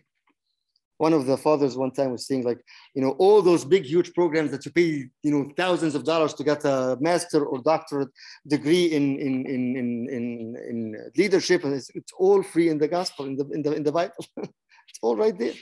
One 1.00 1.14
of 1.14 1.26
the 1.26 1.38
fathers 1.38 1.78
one 1.78 1.92
time 1.92 2.12
was 2.12 2.28
saying 2.28 2.44
like, 2.44 2.62
you 2.94 3.02
know, 3.02 3.12
all 3.24 3.42
those 3.42 3.64
big, 3.64 3.86
huge 3.86 4.14
programs 4.14 4.52
that 4.52 4.66
you 4.66 4.72
pay, 4.72 4.90
you 5.24 5.32
know, 5.32 5.50
thousands 5.56 5.96
of 5.96 6.04
dollars 6.04 6.34
to 6.36 6.44
get 6.44 6.66
a 6.66 6.98
master 7.00 7.46
or 7.46 7.58
doctorate 7.62 8.10
degree 8.46 8.86
in 8.98 9.18
in 9.18 9.34
in 9.56 9.62
in 9.82 9.88
in, 10.18 10.28
in 10.70 11.12
leadership, 11.16 11.64
and 11.64 11.74
it's, 11.74 11.90
it's 11.96 12.12
all 12.20 12.44
free 12.44 12.68
in 12.68 12.78
the 12.78 12.88
gospel, 12.98 13.26
in 13.26 13.38
the 13.38 13.46
in 13.56 13.62
the 13.62 13.72
in 13.80 13.84
the 13.84 13.94
Bible. 13.94 14.24
it's 14.38 15.00
all 15.02 15.16
right 15.16 15.38
there. 15.40 15.58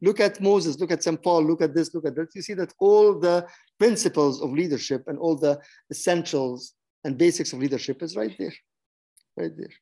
Look 0.00 0.18
at 0.18 0.40
Moses, 0.40 0.80
look 0.80 0.92
at 0.92 1.02
St. 1.02 1.22
Paul, 1.22 1.44
look 1.44 1.60
at 1.60 1.74
this, 1.74 1.94
look 1.94 2.06
at 2.06 2.16
that. 2.16 2.34
You 2.34 2.42
see 2.42 2.54
that 2.54 2.72
all 2.80 3.20
the 3.20 3.46
principles 3.78 4.40
of 4.42 4.50
leadership 4.50 5.04
and 5.08 5.18
all 5.18 5.36
the 5.36 5.60
essentials 5.90 6.72
and 7.04 7.18
basics 7.18 7.52
of 7.52 7.58
leadership 7.58 8.02
is 8.02 8.16
right 8.16 8.34
there, 8.38 8.54
right 9.36 9.54
there. 9.56 9.74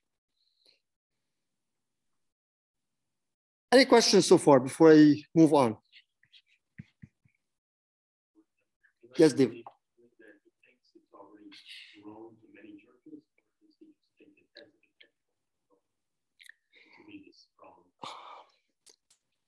Any 3.72 3.84
questions 3.84 4.26
so 4.26 4.38
far 4.38 4.58
before 4.58 4.92
I 4.92 5.22
move 5.34 5.54
on? 5.54 5.76
Yes, 9.16 9.32
Dave. 9.32 9.62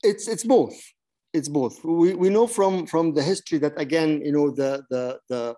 it's 0.02 0.28
it's 0.28 0.44
both 0.44 0.74
it's 1.32 1.48
both 1.48 1.82
we, 1.84 2.14
we 2.14 2.28
know 2.28 2.46
from 2.46 2.86
from 2.86 3.14
the 3.14 3.22
history 3.22 3.58
that 3.58 3.72
again 3.80 4.20
you 4.24 4.32
know 4.32 4.50
the 4.50 4.82
the 4.90 5.18
the 5.28 5.54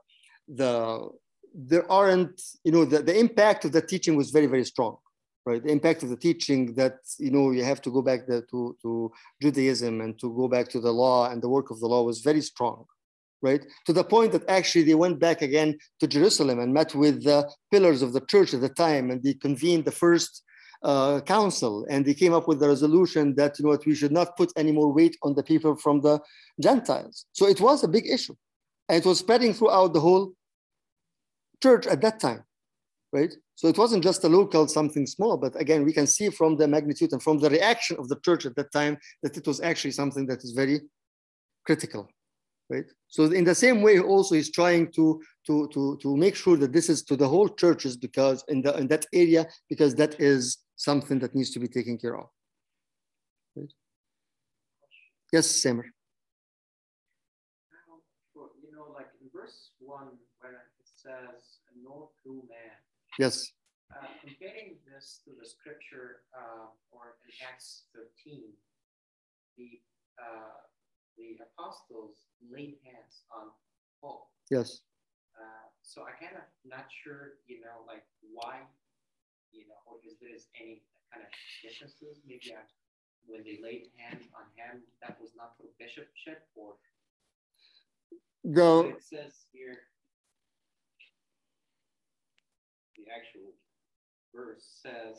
the 0.48 1.08
there 1.54 1.90
aren't 1.90 2.40
you 2.64 2.72
know 2.72 2.84
the, 2.84 3.02
the 3.02 3.16
impact 3.18 3.64
of 3.64 3.72
the 3.72 3.80
teaching 3.80 4.16
was 4.16 4.30
very 4.30 4.46
very 4.46 4.64
strong 4.64 4.96
right? 5.46 5.62
The 5.62 5.70
impact 5.70 6.02
of 6.02 6.10
the 6.10 6.16
teaching 6.16 6.74
that 6.74 6.98
you 7.18 7.30
know 7.30 7.50
you 7.50 7.64
have 7.64 7.82
to 7.82 7.90
go 7.90 8.02
back 8.02 8.26
there 8.26 8.42
to 8.50 8.76
to 8.82 9.12
judaism 9.42 10.00
and 10.00 10.18
to 10.20 10.34
go 10.34 10.48
back 10.48 10.68
to 10.70 10.80
the 10.80 10.92
law 10.92 11.30
and 11.30 11.42
the 11.42 11.48
work 11.48 11.70
of 11.70 11.80
the 11.80 11.86
law 11.86 12.02
was 12.02 12.20
very 12.20 12.40
strong 12.40 12.84
right? 13.42 13.62
To 13.84 13.92
the 13.92 14.02
point 14.02 14.32
that 14.32 14.48
actually 14.48 14.84
they 14.84 14.94
went 14.94 15.20
back 15.20 15.42
again 15.42 15.76
to 16.00 16.06
jerusalem 16.06 16.58
and 16.60 16.72
met 16.72 16.94
with 16.94 17.16
the 17.24 17.38
pillars 17.70 18.00
of 18.02 18.12
the 18.14 18.22
church 18.32 18.54
at 18.54 18.62
the 18.62 18.70
time 18.70 19.10
and 19.10 19.22
they 19.22 19.34
convened 19.34 19.84
the 19.84 19.98
first 20.04 20.42
uh, 20.82 21.20
council 21.20 21.86
and 21.90 22.04
they 22.04 22.14
came 22.14 22.32
up 22.32 22.46
with 22.48 22.58
the 22.60 22.68
resolution 22.68 23.34
that 23.34 23.58
you 23.58 23.64
know 23.64 23.70
what 23.70 23.86
we 23.86 23.94
should 23.94 24.12
not 24.12 24.36
put 24.36 24.50
any 24.56 24.72
more 24.72 24.90
weight 24.92 25.16
on 25.22 25.34
the 25.34 25.42
people 25.42 25.76
from 25.76 26.00
the 26.00 26.18
gentiles. 26.60 27.26
So 27.32 27.46
it 27.46 27.60
was 27.60 27.84
a 27.84 27.88
big 27.88 28.06
issue 28.06 28.34
and 28.88 28.96
it 29.00 29.06
was 29.06 29.18
spreading 29.18 29.52
throughout 29.54 29.92
the 29.92 30.00
whole 30.00 30.32
church 31.62 31.86
at 31.86 32.00
that 32.02 32.20
time 32.20 32.44
right 33.16 33.34
so 33.54 33.68
it 33.68 33.78
wasn't 33.78 34.02
just 34.02 34.24
a 34.24 34.28
local 34.28 34.66
something 34.66 35.06
small 35.06 35.36
but 35.44 35.54
again 35.60 35.84
we 35.84 35.92
can 35.98 36.06
see 36.06 36.28
from 36.30 36.56
the 36.56 36.66
magnitude 36.66 37.12
and 37.12 37.22
from 37.22 37.38
the 37.38 37.50
reaction 37.50 37.96
of 37.98 38.08
the 38.08 38.18
church 38.26 38.44
at 38.46 38.56
that 38.56 38.72
time 38.72 38.96
that 39.22 39.36
it 39.36 39.46
was 39.46 39.60
actually 39.60 39.94
something 40.00 40.26
that 40.26 40.42
is 40.42 40.52
very 40.62 40.80
critical 41.66 42.08
right 42.70 42.88
so 43.08 43.20
in 43.40 43.44
the 43.44 43.54
same 43.64 43.82
way 43.82 44.00
also 44.00 44.34
he's 44.34 44.50
trying 44.50 44.90
to 44.90 45.20
to 45.46 45.68
to 45.74 45.98
to 46.02 46.16
make 46.16 46.34
sure 46.34 46.56
that 46.56 46.72
this 46.72 46.88
is 46.88 47.02
to 47.02 47.16
the 47.16 47.28
whole 47.28 47.48
churches 47.48 47.96
because 47.96 48.44
in 48.48 48.62
the 48.62 48.76
in 48.78 48.86
that 48.88 49.06
area 49.12 49.46
because 49.68 49.94
that 49.94 50.18
is 50.20 50.64
something 50.76 51.18
that 51.20 51.34
needs 51.34 51.50
to 51.50 51.60
be 51.60 51.68
taken 51.68 51.98
care 51.98 52.16
of. 52.16 52.26
Right? 53.56 53.72
Yes, 55.32 55.46
Samir. 55.46 55.84
You 58.62 58.72
know, 58.72 58.92
like 58.94 59.10
in 59.20 59.28
verse 59.32 59.70
one, 59.78 60.08
where 60.40 60.68
it 60.80 60.88
says, 61.02 61.60
"No 61.82 62.10
true 62.22 62.42
man." 62.48 62.76
Yes. 63.18 63.52
Uh, 63.92 64.06
comparing 64.20 64.76
this 64.90 65.20
to 65.24 65.30
the 65.38 65.46
scripture, 65.46 66.26
uh, 66.34 66.66
or 66.90 67.14
in 67.22 67.30
Acts 67.46 67.86
13, 67.94 68.42
the 69.56 69.80
uh, 70.18 70.66
the 71.18 71.38
apostles 71.42 72.26
laid 72.50 72.78
hands 72.82 73.22
on 73.30 73.54
Paul. 74.00 74.30
Yes. 74.50 74.82
Uh, 75.38 75.66
so 75.82 76.02
I 76.02 76.18
kind 76.18 76.34
of 76.34 76.46
not 76.66 76.86
sure, 76.90 77.38
you 77.46 77.60
know, 77.62 77.86
like 77.86 78.02
why 78.34 78.66
you 79.54 79.70
know, 79.70 79.78
or 79.86 80.02
is 80.02 80.18
there 80.18 80.34
any 80.58 80.82
kind 81.14 81.22
of 81.22 81.30
differences? 81.62 82.18
Maybe 82.26 82.50
I, 82.50 82.66
when 83.30 83.46
they 83.46 83.62
laid 83.62 83.94
hands 83.94 84.26
on 84.34 84.50
him, 84.58 84.82
that 85.00 85.16
was 85.22 85.30
not 85.38 85.54
for 85.56 85.70
bishopship, 85.78 86.42
or 86.58 86.74
the 88.42 88.98
it 88.98 89.02
says 89.02 89.46
here, 89.54 89.88
the 92.96 93.10
actual 93.12 93.52
verse 94.34 94.64
says, 94.82 95.16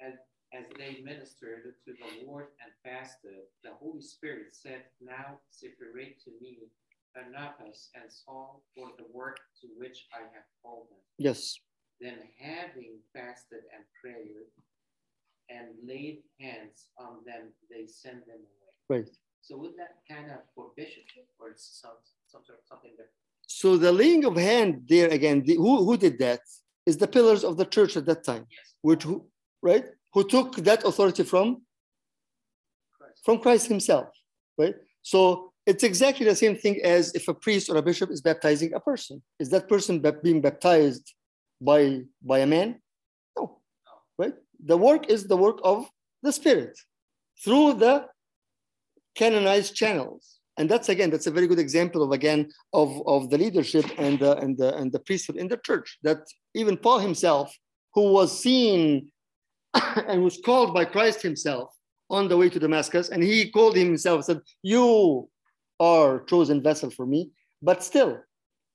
as 0.00 0.14
as 0.54 0.64
they 0.78 1.02
ministered 1.02 1.74
to 1.84 1.90
the 1.92 2.24
Lord 2.24 2.46
and 2.62 2.70
fasted, 2.86 3.50
the 3.64 3.74
Holy 3.82 4.00
Spirit 4.00 4.54
said, 4.54 4.84
Now 5.02 5.40
separate 5.50 6.22
to 6.24 6.30
me 6.40 6.70
Barnabas 7.14 7.90
and 7.94 8.06
Saul 8.10 8.62
for 8.74 8.90
the 8.96 9.04
work 9.12 9.36
to 9.60 9.66
which 9.76 10.06
I 10.14 10.22
have 10.22 10.46
called 10.62 10.86
them. 10.88 11.02
yes, 11.18 11.58
Then 12.00 12.18
having 12.38 13.00
fasted 13.12 13.66
and 13.74 13.82
prayed 14.00 14.46
and 15.50 15.74
laid 15.82 16.22
hands 16.40 16.86
on 16.98 17.24
them, 17.26 17.50
they 17.68 17.86
sent 17.88 18.24
them 18.26 18.38
away. 18.46 19.02
right. 19.02 19.10
So 19.42 19.56
would 19.58 19.74
that 19.78 20.02
kind 20.08 20.30
of 20.30 20.38
for 20.54 20.70
bishopship 20.78 21.26
or 21.38 21.50
it's 21.50 21.66
some, 21.82 21.98
some 22.28 22.42
sort 22.46 22.58
of 22.58 22.64
something 22.66 22.94
that 22.98 23.10
So 23.46 23.76
the 23.76 23.92
laying 23.92 24.24
of 24.24 24.36
hand 24.36 24.82
there 24.88 25.08
again, 25.08 25.42
the, 25.44 25.54
who 25.54 25.84
who 25.84 25.96
did 25.96 26.18
that? 26.18 26.40
Is 26.84 26.96
the 26.96 27.08
pillars 27.08 27.42
of 27.42 27.56
the 27.56 27.64
church 27.64 27.96
at 27.96 28.06
that 28.06 28.22
time, 28.24 28.46
yes, 28.50 28.74
which 28.82 29.02
who 29.02 29.26
right? 29.62 29.86
Who 30.14 30.26
took 30.26 30.56
that 30.56 30.84
authority 30.84 31.24
from? 31.24 31.62
Christ. 32.96 33.24
from 33.24 33.38
Christ 33.38 33.66
himself, 33.66 34.08
right? 34.58 34.74
So 35.02 35.52
it's 35.66 35.84
exactly 35.84 36.24
the 36.24 36.36
same 36.36 36.56
thing 36.56 36.80
as 36.84 37.14
if 37.14 37.28
a 37.28 37.34
priest 37.34 37.68
or 37.68 37.76
a 37.76 37.82
bishop 37.82 38.10
is 38.10 38.20
baptizing 38.20 38.72
a 38.72 38.80
person. 38.80 39.22
Is 39.38 39.50
that 39.50 39.68
person 39.68 40.02
being 40.22 40.40
baptized 40.40 41.12
by, 41.60 42.02
by 42.22 42.38
a 42.40 42.46
man? 42.46 42.80
No, 43.36 43.58
right? 44.18 44.34
The 44.64 44.76
work 44.76 45.10
is 45.10 45.26
the 45.26 45.36
work 45.36 45.58
of 45.64 45.88
the 46.22 46.32
Spirit 46.32 46.78
through 47.42 47.74
the 47.74 48.06
canonized 49.14 49.74
channels. 49.74 50.35
And 50.58 50.70
that's 50.70 50.88
again, 50.88 51.10
that's 51.10 51.26
a 51.26 51.30
very 51.30 51.46
good 51.46 51.58
example 51.58 52.02
of 52.02 52.12
again 52.12 52.50
of, 52.72 53.02
of 53.06 53.30
the 53.30 53.38
leadership 53.38 53.86
and 53.98 54.18
the, 54.18 54.36
and, 54.38 54.56
the, 54.56 54.74
and 54.76 54.90
the 54.90 55.00
priesthood 55.00 55.36
in 55.36 55.48
the 55.48 55.58
church. 55.58 55.98
That 56.02 56.20
even 56.54 56.76
Paul 56.76 57.00
himself, 57.00 57.54
who 57.94 58.12
was 58.12 58.38
seen 58.40 59.10
and 60.08 60.22
was 60.22 60.40
called 60.44 60.72
by 60.72 60.84
Christ 60.84 61.22
himself 61.22 61.74
on 62.08 62.28
the 62.28 62.36
way 62.36 62.48
to 62.48 62.58
Damascus, 62.58 63.08
and 63.08 63.22
he 63.22 63.50
called 63.50 63.76
himself, 63.76 64.24
said, 64.24 64.40
You 64.62 65.28
are 65.80 66.20
chosen 66.24 66.62
vessel 66.62 66.90
for 66.90 67.06
me. 67.06 67.30
But 67.62 67.82
still, 67.82 68.18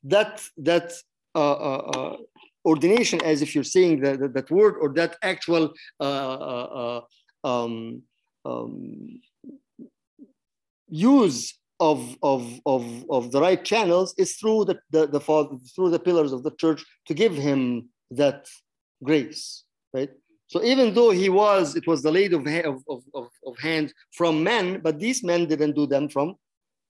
that 0.04 0.42
that 0.58 0.94
uh, 1.36 1.54
uh, 1.54 1.92
uh, 1.96 2.18
ordination, 2.66 3.24
as 3.24 3.42
if 3.42 3.56
you're 3.56 3.64
saying 3.64 4.02
that, 4.02 4.20
that, 4.20 4.34
that 4.34 4.52
word 4.52 4.76
or 4.82 4.94
that 4.94 5.16
actual 5.24 5.74
uh, 6.00 6.04
uh, 6.04 7.02
um, 7.44 8.02
um, 8.46 9.22
use 10.90 11.58
of, 11.82 12.16
of, 12.22 12.62
of, 12.68 13.06
of 13.10 13.32
the 13.32 13.42
right 13.42 13.66
channels 13.66 14.14
is 14.18 14.36
through 14.36 14.66
the, 14.66 14.80
the, 14.92 15.08
the 15.08 15.20
father, 15.20 15.58
through 15.76 15.90
the 15.90 16.00
pillars 16.00 16.32
of 16.32 16.44
the 16.44 16.52
church 16.52 16.86
to 17.08 17.14
give 17.16 17.34
him 17.34 17.90
that 18.12 18.48
grace, 19.04 19.64
right? 19.94 20.12
So 20.46 20.64
even 20.64 20.94
though 20.94 21.10
he 21.10 21.30
was, 21.30 21.76
it 21.76 21.88
was 21.88 22.04
the 22.04 22.12
laid 22.12 22.34
of, 22.34 22.46
of, 22.48 23.04
of, 23.16 23.30
of 23.48 23.58
hand 23.60 23.94
from 24.14 24.44
men, 24.44 24.80
but 24.84 25.00
these 25.00 25.24
men 25.24 25.48
didn't 25.48 25.76
do 25.76 25.88
them 25.88 26.08
from 26.08 26.36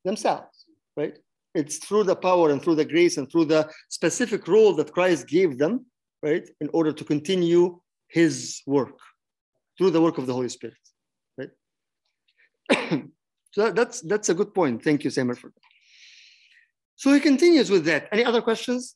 themselves, 0.04 0.66
right? 0.98 1.18
It's 1.56 1.78
through 1.78 2.04
the 2.04 2.16
power 2.16 2.50
and 2.50 2.62
through 2.62 2.76
the 2.76 2.86
grace 2.86 3.18
and 3.18 3.32
through 3.32 3.46
the 3.46 3.72
specific 3.90 4.46
role 4.48 4.74
that 4.74 4.92
Christ 4.92 5.26
gave 5.28 5.58
them, 5.58 5.86
right, 6.22 6.48
in 6.60 6.70
order 6.74 6.92
to 6.92 7.04
continue 7.06 7.80
his 8.10 8.62
work 8.68 8.98
through 9.78 9.92
the 9.92 10.02
work 10.02 10.18
of 10.18 10.28
the 10.28 10.34
Holy 10.34 10.50
Spirit, 10.50 10.76
right? 11.38 11.50
so 13.52 13.72
that's 13.72 14.02
that's 14.02 14.30
a 14.30 14.34
good 14.34 14.54
point. 14.54 14.84
Thank 14.84 15.04
you, 15.04 15.10
Samer, 15.10 15.36
for 15.36 15.48
that. 15.48 15.62
So 16.96 17.14
he 17.14 17.20
continues 17.20 17.70
with 17.70 17.86
that. 17.86 18.08
Any 18.12 18.24
other 18.24 18.42
questions? 18.42 18.96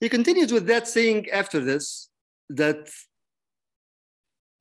He 0.00 0.08
continues 0.08 0.52
with 0.52 0.66
that, 0.66 0.86
saying 0.86 1.28
after 1.30 1.60
this 1.60 2.08
that 2.50 2.88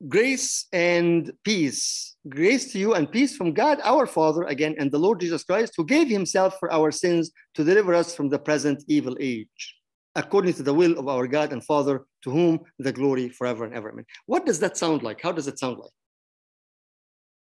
grace 0.08 0.68
and 0.72 1.32
peace, 1.44 2.16
grace 2.28 2.72
to 2.72 2.80
you 2.80 2.94
and 2.94 3.12
peace 3.12 3.36
from 3.36 3.54
God 3.54 3.80
our 3.84 4.06
Father, 4.06 4.44
again, 4.44 4.76
and 4.80 4.92
the 4.92 5.00
Lord 5.00 5.20
Jesus 5.20 5.44
Christ, 5.44 5.74
who 5.78 5.86
gave 5.86 6.08
himself 6.08 6.58
for 6.60 6.72
our 6.72 6.92
sins 6.92 7.32
to 7.56 7.64
deliver 7.64 7.94
us 7.94 8.16
from 8.16 8.30
the 8.30 8.40
present 8.40 8.84
evil 8.88 9.18
age, 9.20 9.76
according 10.18 10.54
to 10.56 10.64
the 10.64 10.74
will 10.74 11.00
of 11.00 11.08
our 11.08 11.28
God 11.28 11.54
and 11.54 11.64
Father, 11.64 12.06
to 12.24 12.30
whom 12.30 12.60
the 12.80 12.92
glory 12.92 13.30
forever 13.30 13.64
and 13.64 13.74
ever. 13.74 13.90
Amen. 13.92 14.06
What 14.26 14.46
does 14.46 14.60
that 14.60 14.76
sound 14.76 15.04
like? 15.04 15.22
How 15.22 15.32
does 15.32 15.48
it 15.48 15.58
sound 15.58 15.78
like? 15.78 15.92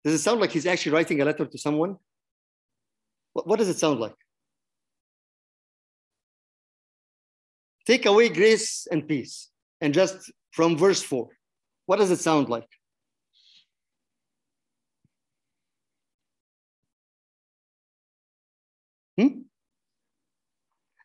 Does 0.03 0.13
it 0.13 0.19
sound 0.19 0.39
like 0.39 0.51
he's 0.51 0.67
actually 0.67 0.91
writing 0.91 1.21
a 1.21 1.25
letter 1.25 1.45
to 1.45 1.57
someone? 1.57 1.97
What, 3.33 3.47
what 3.47 3.57
does 3.57 3.69
it 3.69 3.79
sound 3.79 3.99
like? 3.99 4.15
Take 7.85 8.05
away 8.05 8.29
grace 8.29 8.85
and 8.91 9.07
peace, 9.07 9.49
and 9.81 9.93
just 9.93 10.31
from 10.51 10.77
verse 10.77 11.01
4 11.01 11.29
what 11.87 11.97
does 11.99 12.11
it 12.11 12.19
sound 12.19 12.49
like? 12.49 12.67
Hmm? 19.17 19.41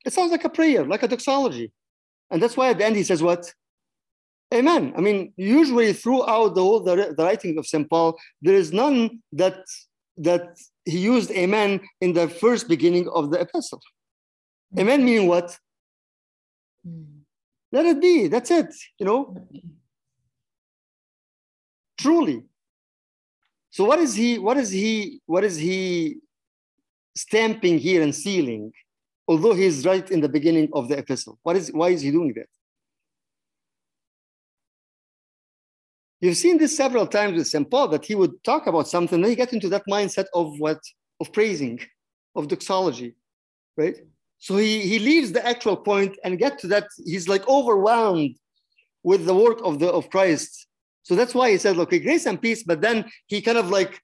It 0.04 0.12
sounds 0.12 0.32
like 0.32 0.44
a 0.44 0.48
prayer, 0.48 0.84
like 0.84 1.02
a 1.02 1.08
doxology. 1.08 1.72
And 2.30 2.42
that's 2.42 2.56
why 2.56 2.70
at 2.70 2.78
the 2.78 2.84
end 2.84 2.96
he 2.96 3.04
says 3.04 3.22
what? 3.22 3.52
Amen. 4.52 4.92
I 4.96 5.00
mean, 5.00 5.32
usually 5.36 5.92
throughout 5.92 6.54
the 6.54 6.62
whole 6.62 6.80
the, 6.80 7.14
the 7.16 7.24
writing 7.24 7.58
of 7.58 7.66
St. 7.66 7.88
Paul, 7.88 8.18
there 8.40 8.54
is 8.54 8.72
none 8.72 9.20
that 9.32 9.64
that 10.18 10.58
he 10.84 10.98
used 10.98 11.30
amen 11.30 11.80
in 12.00 12.12
the 12.12 12.28
first 12.28 12.68
beginning 12.68 13.08
of 13.14 13.30
the 13.30 13.40
epistle. 13.40 13.80
Amen 14.78 15.04
meaning 15.04 15.26
what? 15.26 15.58
Mm. 16.86 17.20
Let 17.70 17.86
it 17.86 18.00
be. 18.00 18.28
That's 18.28 18.50
it. 18.50 18.74
You 18.98 19.06
know, 19.06 19.48
truly. 21.98 22.42
So 23.70 23.84
what 23.84 23.98
is 23.98 24.14
he, 24.14 24.38
what 24.38 24.58
is 24.58 24.70
he, 24.70 25.20
what 25.26 25.44
is 25.44 25.56
he 25.56 26.18
stamping 27.16 27.78
here 27.78 28.02
and 28.02 28.14
sealing? 28.14 28.72
Although 29.28 29.54
he's 29.54 29.86
right 29.86 30.10
in 30.10 30.20
the 30.20 30.28
beginning 30.28 30.68
of 30.72 30.88
the 30.88 30.98
epistle. 30.98 31.38
What 31.42 31.56
is, 31.56 31.70
why 31.72 31.90
is 31.90 32.02
he 32.02 32.10
doing 32.10 32.32
that? 32.34 32.48
You've 36.20 36.36
seen 36.36 36.58
this 36.58 36.76
several 36.76 37.06
times 37.06 37.36
with 37.36 37.48
St. 37.48 37.68
Paul 37.70 37.88
that 37.88 38.04
he 38.04 38.14
would 38.14 38.42
talk 38.44 38.66
about 38.66 38.88
something, 38.88 39.20
then 39.20 39.30
he 39.30 39.36
get 39.36 39.52
into 39.52 39.68
that 39.70 39.84
mindset 39.88 40.26
of 40.34 40.58
what? 40.58 40.80
Of 41.20 41.32
praising, 41.32 41.80
of 42.34 42.48
doxology, 42.48 43.14
right? 43.76 43.96
So 44.38 44.56
he, 44.56 44.80
he 44.80 44.98
leaves 44.98 45.32
the 45.32 45.44
actual 45.46 45.76
point 45.76 46.16
and 46.24 46.38
get 46.38 46.58
to 46.60 46.66
that. 46.68 46.88
He's 47.04 47.28
like 47.28 47.46
overwhelmed 47.48 48.36
with 49.04 49.24
the 49.24 49.34
work 49.34 49.60
of 49.64 49.78
the 49.78 49.88
of 49.88 50.10
Christ 50.10 50.66
so 51.02 51.16
that's 51.16 51.34
why 51.34 51.50
he 51.50 51.58
says, 51.58 51.78
okay, 51.78 51.98
grace 51.98 52.26
and 52.26 52.40
peace, 52.40 52.62
but 52.62 52.80
then 52.80 53.10
he 53.26 53.42
kind 53.42 53.58
of 53.58 53.70
like 53.70 54.00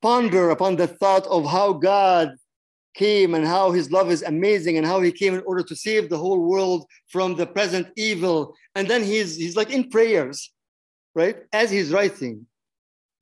ponder 0.00 0.50
upon 0.50 0.76
the 0.76 0.86
thought 0.86 1.26
of 1.26 1.46
how 1.46 1.74
God 1.74 2.34
came 2.94 3.34
and 3.34 3.46
how 3.46 3.72
his 3.72 3.90
love 3.90 4.10
is 4.10 4.22
amazing 4.22 4.76
and 4.76 4.86
how 4.86 5.00
he 5.00 5.12
came 5.12 5.34
in 5.34 5.42
order 5.46 5.62
to 5.62 5.76
save 5.76 6.08
the 6.08 6.18
whole 6.18 6.40
world 6.40 6.86
from 7.08 7.34
the 7.34 7.46
present 7.46 7.88
evil. 7.96 8.54
And 8.74 8.88
then 8.88 9.02
he's 9.02 9.36
he's 9.36 9.56
like 9.56 9.70
in 9.70 9.90
prayers, 9.90 10.52
right? 11.14 11.36
As 11.52 11.70
he's 11.70 11.90
writing. 11.90 12.46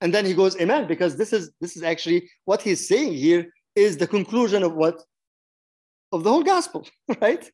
And 0.01 0.13
then 0.13 0.25
he 0.25 0.33
goes, 0.33 0.59
Amen, 0.59 0.87
because 0.87 1.15
this 1.15 1.31
is 1.33 1.51
this 1.61 1.77
is 1.77 1.83
actually 1.83 2.29
what 2.45 2.61
he's 2.61 2.87
saying 2.87 3.13
here 3.13 3.53
is 3.75 3.97
the 3.97 4.07
conclusion 4.07 4.63
of 4.63 4.73
what? 4.73 5.01
Of 6.11 6.23
the 6.23 6.31
whole 6.31 6.43
gospel, 6.43 6.87
right? 7.21 7.49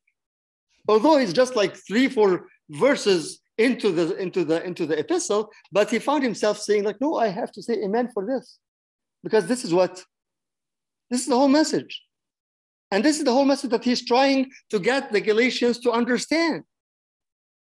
Although 0.88 1.18
it's 1.18 1.32
just 1.32 1.54
like 1.54 1.76
three, 1.76 2.08
four 2.08 2.48
verses 2.70 3.40
into 3.58 3.90
the 3.90 4.16
into 4.16 4.44
the 4.44 4.64
into 4.64 4.86
the 4.86 4.98
epistle 4.98 5.50
but 5.72 5.90
he 5.90 5.98
found 5.98 6.22
himself 6.22 6.58
saying 6.58 6.84
like 6.84 7.00
no 7.00 7.16
i 7.16 7.26
have 7.26 7.50
to 7.50 7.60
say 7.60 7.74
amen 7.82 8.08
for 8.14 8.24
this 8.24 8.58
because 9.24 9.46
this 9.46 9.64
is 9.64 9.74
what 9.74 10.04
this 11.10 11.22
is 11.22 11.26
the 11.26 11.34
whole 11.36 11.48
message 11.48 12.02
and 12.90 13.04
this 13.04 13.18
is 13.18 13.24
the 13.24 13.32
whole 13.32 13.44
message 13.44 13.70
that 13.70 13.84
he's 13.84 14.04
trying 14.04 14.50
to 14.70 14.78
get 14.78 15.12
the 15.12 15.20
galatians 15.20 15.78
to 15.78 15.90
understand 15.90 16.64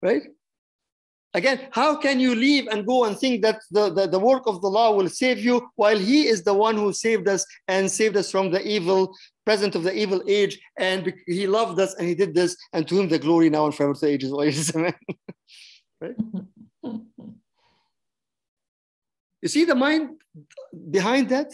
right 0.03 0.23
again 1.35 1.61
how 1.73 1.97
can 1.97 2.21
you 2.21 2.35
leave 2.35 2.67
and 2.69 2.87
go 2.87 3.05
and 3.05 3.19
think 3.19 3.43
that 3.43 3.61
the, 3.71 3.93
the, 3.93 4.07
the 4.07 4.19
work 4.19 4.47
of 4.47 4.61
the 4.63 4.69
law 4.69 4.95
will 4.95 5.09
save 5.09 5.39
you 5.39 5.69
while 5.77 5.99
he 5.99 6.27
is 6.27 6.43
the 6.43 6.55
one 6.55 6.77
who 6.77 6.93
saved 6.93 7.29
us 7.29 7.45
and 7.69 7.91
saved 7.91 8.17
us 8.17 8.31
from 8.31 8.51
the 8.51 8.67
evil 8.67 9.15
present 9.45 9.75
of 9.75 9.83
the 9.83 9.95
evil 9.95 10.23
age 10.27 10.59
and 10.79 11.13
he 11.27 11.47
loved 11.47 11.79
us 11.79 11.95
and 11.95 12.09
he 12.09 12.15
did 12.15 12.35
this 12.35 12.57
and 12.73 12.89
to 12.89 12.99
him 12.99 13.09
the 13.09 13.19
glory 13.19 13.51
now 13.51 13.65
and 13.67 13.75
forever 13.75 13.95
to 13.95 14.07
ages 14.07 14.33
ages 14.43 14.75
amen 14.77 14.95
right? 16.01 16.17
you 19.43 19.49
see 19.49 19.65
the 19.65 19.75
mind 19.75 20.11
behind 20.91 21.29
that? 21.29 21.53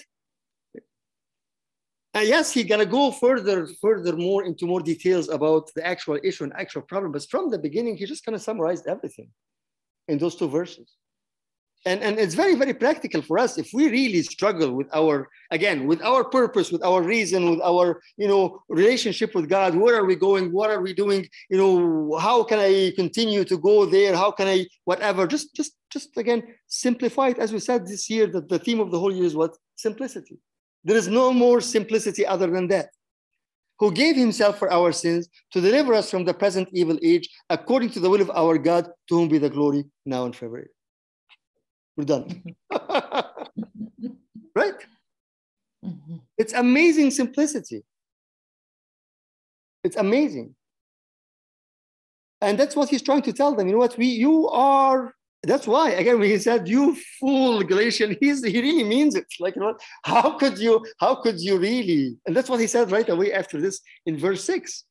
And 2.15 2.29
yes, 2.29 2.53
he's 2.53 2.67
gonna 2.67 2.87
go 2.87 3.11
further, 3.11 3.67
further 3.81 4.17
more 4.17 4.45
into 4.45 4.67
more 4.67 4.81
details 4.81 5.29
about 5.29 5.71
the 5.75 5.87
actual 5.87 6.19
issue 6.23 6.45
and 6.45 6.53
actual 6.55 6.83
problem. 6.83 7.13
But 7.13 7.27
from 7.31 7.51
the 7.51 7.59
beginning, 7.59 7.97
he 7.97 8.05
just 8.05 8.25
kind 8.25 8.37
of 8.37 8.43
summarized 8.43 8.87
everything 8.87 9.29
in 10.09 10.19
those 10.19 10.37
two 10.37 10.49
verses. 10.49 10.93
And, 11.85 12.01
and 12.01 12.17
it's 12.17 12.35
very 12.35 12.55
very 12.55 12.75
practical 12.75 13.23
for 13.23 13.41
us 13.41 13.59
if 13.59 13.71
we 13.73 13.91
really 13.91 14.23
struggle 14.23 14.71
with 14.71 14.87
our 14.95 15.29
again 15.51 15.89
with 15.89 16.01
our 16.03 16.23
purpose 16.23 16.71
with 16.71 16.85
our 16.85 17.03
reason 17.03 17.51
with 17.51 17.61
our 17.61 18.01
you 18.17 18.29
know 18.29 18.63
relationship 18.69 19.35
with 19.35 19.49
god 19.49 19.75
where 19.75 19.97
are 19.97 20.05
we 20.05 20.15
going 20.15 20.53
what 20.53 20.71
are 20.71 20.81
we 20.81 20.95
doing 20.95 21.27
you 21.51 21.59
know 21.59 22.17
how 22.19 22.45
can 22.45 22.61
i 22.61 22.93
continue 22.95 23.43
to 23.43 23.59
go 23.59 23.85
there 23.85 24.15
how 24.15 24.31
can 24.31 24.47
i 24.47 24.65
whatever 24.85 25.27
just 25.27 25.57
just 25.57 25.73
just 25.93 26.17
again 26.17 26.43
simplify 26.67 27.29
it. 27.29 27.39
As 27.39 27.53
we 27.53 27.61
said 27.61 27.87
this 27.87 28.09
year 28.09 28.27
that 28.29 28.49
the 28.49 28.59
theme 28.59 28.81
of 28.81 28.91
the 28.91 28.99
whole 28.99 29.13
year 29.13 29.25
is 29.25 29.37
what? 29.37 29.57
Simplicity 29.77 30.39
there 30.85 30.97
is 30.97 31.09
no 31.09 31.33
more 31.33 31.61
simplicity 31.61 32.27
other 32.27 32.49
than 32.49 32.69
that 32.69 32.91
who 33.79 33.91
gave 33.91 34.17
himself 34.17 34.59
for 34.59 34.73
our 34.73 34.93
sins 34.93 35.29
to 35.53 35.61
deliver 35.61 35.95
us 35.95 36.11
from 36.11 36.25
the 36.25 36.35
present 36.35 36.69
evil 36.73 36.99
age 37.03 37.29
according 37.51 37.91
to 37.91 38.01
the 38.01 38.09
will 38.09 38.21
of 38.21 38.31
our 38.31 38.59
god 38.59 38.87
to 39.09 39.17
whom 39.17 39.29
be 39.29 39.39
the 39.39 39.51
glory 39.51 39.85
now 40.07 40.25
and 40.25 40.37
forever 40.37 40.67
we're 41.97 42.05
done. 42.05 42.43
right? 42.71 43.25
Mm-hmm. 45.85 46.17
It's 46.39 46.53
amazing 46.53 47.11
simplicity. 47.11 47.83
It's 49.85 49.97
amazing. 49.97 50.55
And 52.41 52.59
that's 52.59 52.75
what 52.75 52.89
he's 52.89 53.03
trying 53.03 53.23
to 53.23 53.33
tell 53.33 53.55
them. 53.55 53.67
You 53.67 53.75
know 53.75 53.79
what? 53.79 53.99
We 53.99 54.07
you 54.07 54.49
are 54.49 55.15
that's 55.43 55.67
why 55.67 55.91
again 55.91 56.21
when 56.21 56.31
he 56.31 56.39
said 56.39 56.69
you 56.69 56.97
fool 57.19 57.63
galatian 57.63 58.17
he's 58.21 58.45
he 58.45 58.61
really 58.61 58.85
means 58.85 59.15
it. 59.17 59.27
Like 59.41 59.57
you 59.57 59.63
know 59.63 59.77
how 60.05 60.39
could 60.39 60.59
you 60.59 60.85
how 60.99 61.17
could 61.17 61.41
you 61.41 61.59
really? 61.59 62.17
And 62.27 62.37
that's 62.37 62.49
what 62.49 62.61
he 62.61 62.67
said 62.67 62.93
right 62.93 63.09
away 63.09 63.33
after 63.33 63.61
this 63.61 63.81
in 64.07 64.19
verse 64.19 64.45
6 64.45 64.85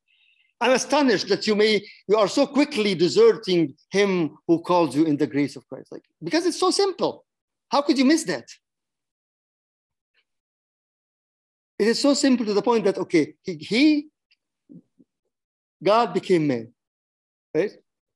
i'm 0.60 0.74
astonished 0.74 1.28
that 1.30 1.48
you 1.48 1.56
may 1.56 1.82
you 2.08 2.18
are 2.18 2.28
so 2.28 2.46
quickly 2.46 2.94
deserting 2.94 3.74
him 3.90 4.38
who 4.48 4.62
called 4.62 4.94
you 4.94 5.06
in 5.06 5.18
the 5.18 5.28
grace 5.28 5.56
of 5.56 5.68
christ. 5.68 5.92
Like 5.92 6.06
because 6.24 6.46
it's 6.46 6.60
so 6.60 6.72
simple. 6.72 7.26
How 7.70 7.82
could 7.82 7.98
you 7.98 8.04
miss 8.04 8.24
that? 8.26 8.48
It 11.80 11.88
is 11.88 12.02
so 12.02 12.14
simple 12.14 12.46
to 12.46 12.54
the 12.54 12.62
point 12.62 12.84
that 12.84 12.98
okay 12.98 13.36
he, 13.44 13.54
he 13.56 14.08
god 15.84 16.14
became 16.14 16.46
man 16.48 16.74
right? 17.56 17.72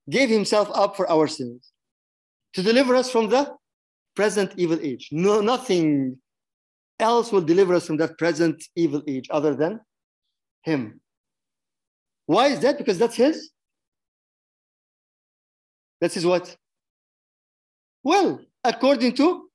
Gave 0.09 0.29
himself 0.29 0.69
up 0.73 0.95
for 0.95 1.09
our 1.09 1.27
sins 1.27 1.71
to 2.55 2.63
deliver 2.63 2.95
us 2.95 3.11
from 3.11 3.29
the 3.29 3.53
present 4.15 4.53
evil 4.57 4.79
age. 4.81 5.09
No, 5.11 5.41
nothing 5.41 6.17
else 6.99 7.31
will 7.31 7.41
deliver 7.41 7.75
us 7.75 7.85
from 7.85 7.97
that 7.97 8.17
present 8.17 8.63
evil 8.75 9.03
age 9.07 9.27
other 9.29 9.53
than 9.53 9.81
Him. 10.63 11.01
Why 12.25 12.47
is 12.47 12.61
that? 12.61 12.77
Because 12.77 12.97
that's 12.97 13.15
His. 13.15 13.51
That's 15.99 16.23
what? 16.23 16.55
Well, 18.03 18.39
according 18.63 19.15
to 19.15 19.49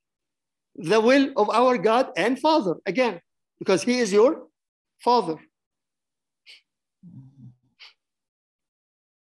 the 0.77 1.01
will 1.01 1.33
of 1.37 1.51
our 1.51 1.79
God 1.79 2.11
and 2.17 2.39
Father. 2.39 2.75
Again, 2.87 3.21
because 3.59 3.83
He 3.83 3.99
is 3.99 4.13
your 4.13 4.47
Father. 4.99 5.37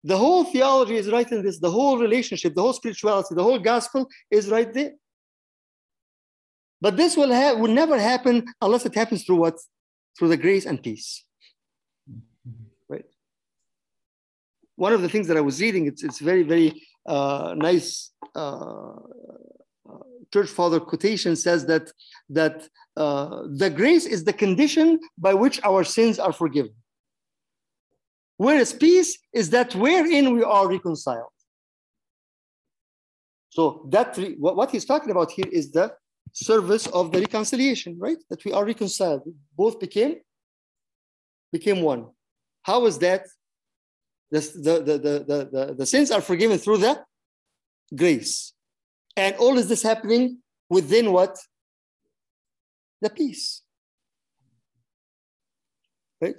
The 0.06 0.16
whole 0.16 0.44
theology 0.44 0.98
is 0.98 1.10
right 1.10 1.30
in 1.32 1.44
this. 1.44 1.58
The 1.60 1.72
whole 1.72 1.98
relationship, 1.98 2.54
the 2.54 2.62
whole 2.62 2.74
spirituality, 2.74 3.34
the 3.34 3.42
whole 3.42 3.58
gospel 3.58 4.08
is 4.30 4.50
right 4.50 4.72
there. 4.72 4.92
But 6.80 6.96
this 6.96 7.18
will 7.18 7.32
have 7.32 7.58
will 7.58 7.74
never 7.74 7.98
happen 7.98 8.46
unless 8.62 8.86
it 8.86 8.94
happens 8.94 9.24
through 9.24 9.38
what? 9.38 9.56
Through 10.16 10.28
the 10.28 10.38
grace 10.38 10.68
and 10.68 10.82
peace. 10.82 11.26
Right. 12.88 13.06
One 14.76 14.94
of 14.94 15.02
the 15.02 15.10
things 15.10 15.28
that 15.28 15.38
I 15.38 15.42
was 15.42 15.60
reading, 15.60 15.88
it's 15.88 16.04
it's 16.04 16.20
very 16.20 16.44
very 16.44 16.70
uh, 17.08 17.56
nice. 17.58 18.12
Uh, 18.36 18.98
church 20.32 20.50
father 20.50 20.80
quotation 20.80 21.36
says 21.36 21.66
that 21.66 21.92
that 22.30 22.68
uh, 22.96 23.44
the 23.62 23.72
grace 23.72 24.06
is 24.06 24.24
the 24.24 24.34
condition 24.34 25.00
by 25.18 25.34
which 25.34 25.60
our 25.64 25.84
sins 25.84 26.20
are 26.20 26.34
forgiven. 26.34 26.76
Whereas 28.38 28.74
peace 28.74 29.18
is 29.34 29.50
that 29.52 29.74
wherein 29.76 30.34
we 30.34 30.44
are 30.44 30.68
reconciled. 30.68 31.30
So 33.50 33.88
that 33.90 34.18
what 34.38 34.72
he's 34.72 34.86
talking 34.86 35.12
about 35.12 35.32
here 35.32 35.48
is 35.50 35.72
the 35.72 35.94
service 36.34 36.88
of 36.88 37.12
the 37.14 37.22
reconciliation, 37.22 37.98
right? 37.98 38.18
That 38.30 38.44
we 38.44 38.52
are 38.52 38.66
reconciled. 38.66 39.22
Both 39.56 39.80
became 39.80 40.16
became 41.52 41.82
one. 41.82 42.08
How 42.64 42.86
is 42.86 42.98
that? 43.00 43.26
The, 44.32 44.40
the, 44.40 44.76
the, 44.84 44.98
the, 44.98 45.50
the, 45.52 45.76
the 45.78 45.86
sins 45.86 46.12
are 46.12 46.20
forgiven 46.20 46.58
through 46.58 46.80
the 46.80 47.02
grace. 47.96 48.54
And 49.16 49.36
all 49.38 49.58
is 49.58 49.70
this 49.70 49.84
happening 49.84 50.40
within 50.70 51.14
what? 51.14 51.38
The 53.02 53.10
peace. 53.10 53.62
Right? 56.20 56.36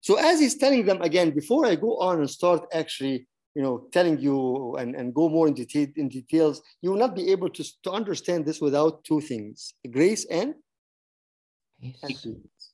So 0.00 0.16
as 0.18 0.40
he's 0.40 0.56
telling 0.56 0.86
them 0.86 1.02
again, 1.02 1.30
before 1.30 1.66
I 1.66 1.74
go 1.74 1.98
on 1.98 2.20
and 2.20 2.30
start 2.30 2.66
actually, 2.72 3.26
you 3.54 3.62
know, 3.62 3.86
telling 3.92 4.18
you 4.18 4.76
and, 4.76 4.94
and 4.94 5.14
go 5.14 5.28
more 5.28 5.48
in, 5.48 5.54
detail, 5.54 5.88
in 5.96 6.08
details, 6.08 6.62
you 6.80 6.90
will 6.90 6.98
not 6.98 7.14
be 7.14 7.30
able 7.30 7.50
to, 7.50 7.64
to 7.84 7.90
understand 7.90 8.46
this 8.46 8.60
without 8.60 9.04
two 9.04 9.20
things, 9.20 9.74
grace 9.90 10.24
and, 10.26 10.54
and 11.82 11.94
peace. 12.08 12.72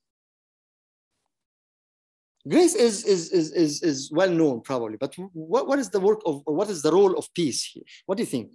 Grace 2.49 2.75
is, 2.77 3.05
is, 3.05 3.31
is, 3.31 3.53
is, 3.53 3.83
is 3.83 4.13
well 4.13 4.31
known 4.31 4.61
probably, 4.61 4.97
but 4.97 5.15
what, 5.33 5.67
what 5.67 5.81
is 5.81 5.91
the 5.91 5.99
work 5.99 6.21
of, 6.25 6.43
or 6.47 6.55
what 6.55 6.71
is 6.71 6.81
the 6.83 6.93
role 6.93 7.19
of 7.19 7.33
peace 7.35 7.65
here? 7.65 7.83
What 8.05 8.19
do 8.19 8.23
you 8.23 8.29
think? 8.29 8.51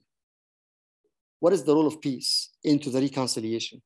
What 1.40 1.52
is 1.52 1.64
the 1.64 1.74
role 1.74 1.88
of 1.88 2.00
peace 2.00 2.52
into 2.64 2.90
the 2.90 3.02
reconciliation? 3.02 3.82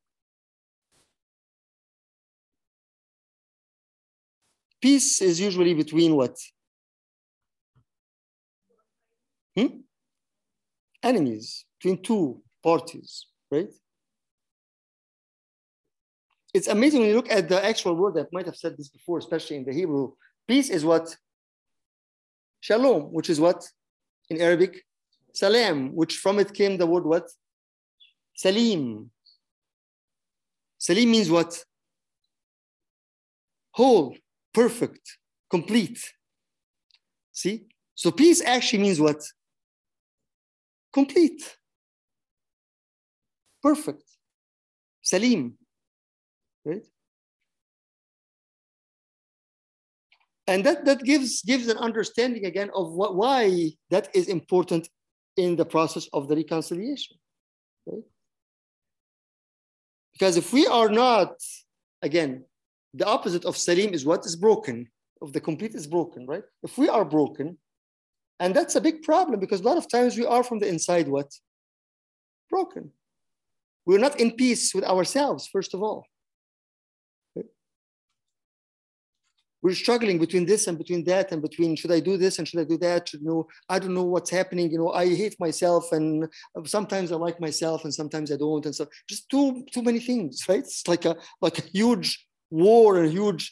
Peace 4.82 5.22
is 5.22 5.40
usually 5.40 5.74
between 5.74 6.16
what? 6.16 6.38
Hmm? 9.58 9.80
Enemies, 11.02 11.66
between 11.80 12.02
two 12.02 12.42
parties, 12.64 13.28
right? 13.52 13.72
It's 16.54 16.68
amazing 16.68 17.02
when 17.02 17.10
you 17.10 17.16
look 17.16 17.32
at 17.32 17.50
the 17.50 17.64
actual 17.64 17.96
word, 17.96 18.18
I 18.18 18.26
might 18.32 18.46
have 18.46 18.56
said 18.56 18.78
this 18.78 18.90
before, 18.90 19.18
especially 19.18 19.58
in 19.58 19.66
the 19.66 19.74
Hebrew. 19.74 20.14
Peace 20.48 20.70
is 20.70 20.86
what? 20.86 21.16
Shalom, 22.62 23.12
which 23.12 23.30
is 23.30 23.40
what? 23.40 23.70
In 24.30 24.42
Arabic, 24.42 24.84
salam, 25.34 25.94
which 25.94 26.18
from 26.18 26.40
it 26.40 26.54
came 26.54 26.78
the 26.78 26.86
word 26.86 27.06
what? 27.06 27.30
Salim. 28.36 29.12
Salim 30.78 31.12
means 31.12 31.30
what? 31.30 31.64
Whole, 33.72 34.16
perfect, 34.56 35.18
complete. 35.51 35.99
See? 37.34 37.68
So 37.93 38.10
peace 38.12 38.41
actually 38.41 38.84
means 38.84 38.99
what? 38.99 39.22
Complete. 40.93 41.58
Perfect. 43.62 44.03
Salim. 45.01 45.58
Right? 46.64 46.88
And 50.47 50.64
that, 50.64 50.86
that 50.86 51.03
gives, 51.03 51.41
gives 51.41 51.68
an 51.68 51.78
understanding 51.78 52.45
again 52.45 52.70
of 52.74 52.93
what, 52.93 53.16
why 53.16 53.72
that 53.89 54.16
is 54.16 54.30
important 54.30 54.88
in 55.36 55.56
the 55.56 55.66
process 55.66 56.08
of 56.14 56.28
the 56.30 56.36
reconciliation. 56.36 57.18
Right? 57.86 58.03
Because 60.14 60.38
if 60.38 60.53
we 60.53 60.66
are 60.68 60.89
not, 60.89 61.34
again, 62.01 62.45
the 62.96 63.06
opposite 63.06 63.46
of 63.46 63.58
salim 63.58 63.93
is 63.93 64.06
what 64.06 64.26
is 64.26 64.36
broken 64.36 64.88
of 65.22 65.34
the 65.34 65.41
complete 65.41 65.76
is 65.76 65.88
broken 65.88 66.26
right 66.26 66.43
if 66.64 66.78
we 66.78 66.88
are 66.89 67.06
broken 67.06 67.58
and 68.39 68.56
that's 68.56 68.76
a 68.76 68.82
big 68.82 69.02
problem 69.04 69.39
because 69.39 69.62
a 69.62 69.64
lot 69.64 69.78
of 69.78 69.89
times 69.89 70.18
we 70.18 70.26
are 70.26 70.43
from 70.43 70.60
the 70.60 70.68
inside 70.68 71.08
what 71.08 71.32
broken 72.50 72.91
we're 73.86 74.06
not 74.08 74.20
in 74.20 74.32
peace 74.32 74.74
with 74.74 74.84
ourselves 74.84 75.48
first 75.48 75.74
of 75.74 75.82
all 75.84 76.06
we're 79.66 79.74
struggling 79.74 80.20
between 80.20 80.46
this 80.46 80.68
and 80.68 80.78
between 80.78 81.04
that 81.06 81.32
and 81.32 81.41
between 81.41 81.76
should 81.76 81.91
I 81.91 82.00
do 82.00 82.18
this 82.18 82.38
and 82.38 82.48
should 82.48 82.60
I 82.60 82.66
do 82.66 82.78
that? 82.78 83.10
Should 83.10 83.22
you 83.22 83.28
know, 83.28 83.48
I 83.68 83.80
don't 83.80 83.96
know 83.96 84.04
what's 84.04 84.30
happening. 84.30 84.70
You 84.72 84.78
know, 84.78 84.91
I 84.91 85.08
hate 85.16 85.36
myself 85.39 85.91
and 85.91 86.28
sometimes 86.66 87.12
I 87.12 87.16
like 87.16 87.41
myself 87.41 87.84
and 87.84 87.91
sometimes 87.91 88.32
I 88.32 88.38
don't. 88.38 88.64
And 88.64 88.76
so 88.76 88.86
just 89.10 89.28
too 89.28 89.66
too 89.72 89.82
many 89.82 90.00
things, 90.00 90.48
right? 90.48 90.60
It's 90.60 90.88
like 90.88 91.06
a 91.06 91.16
like 91.41 91.58
a 91.58 91.64
huge 91.64 92.28
war 92.56 92.97
and 92.97 93.12
huge 93.12 93.51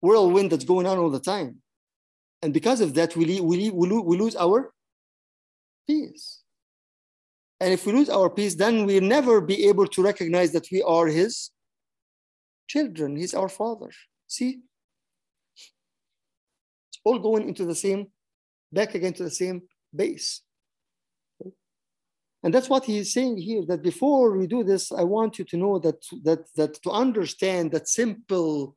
whirlwind 0.00 0.50
that's 0.50 0.64
going 0.64 0.86
on 0.86 0.98
all 0.98 1.10
the 1.10 1.20
time. 1.20 1.62
And 2.42 2.52
because 2.52 2.80
of 2.80 2.94
that, 2.94 3.16
we, 3.16 3.40
we, 3.40 3.70
we, 3.70 3.88
we 3.88 4.18
lose 4.18 4.36
our 4.36 4.72
peace. 5.86 6.42
And 7.60 7.72
if 7.72 7.86
we 7.86 7.92
lose 7.92 8.10
our 8.10 8.28
peace, 8.28 8.56
then 8.56 8.84
we'll 8.86 9.02
never 9.02 9.40
be 9.40 9.68
able 9.68 9.86
to 9.86 10.02
recognize 10.02 10.52
that 10.52 10.66
we 10.72 10.82
are 10.82 11.06
his 11.06 11.50
children. 12.66 13.16
He's 13.16 13.34
our 13.34 13.48
father. 13.48 13.90
See? 14.26 14.60
It's 15.56 17.00
all 17.04 17.20
going 17.20 17.48
into 17.48 17.64
the 17.64 17.74
same, 17.74 18.08
back 18.72 18.94
again 18.94 19.14
to 19.14 19.24
the 19.24 19.30
same 19.30 19.62
base. 19.94 20.42
And 22.42 22.52
that's 22.52 22.68
what 22.68 22.84
he's 22.84 23.12
saying 23.12 23.36
here, 23.38 23.64
that 23.66 23.82
before 23.82 24.36
we 24.36 24.46
do 24.46 24.64
this, 24.64 24.90
I 24.90 25.04
want 25.04 25.38
you 25.38 25.44
to 25.44 25.56
know 25.56 25.78
that, 25.78 26.02
that, 26.24 26.40
that 26.56 26.82
to 26.82 26.90
understand 26.90 27.70
that 27.70 27.88
simple, 27.88 28.74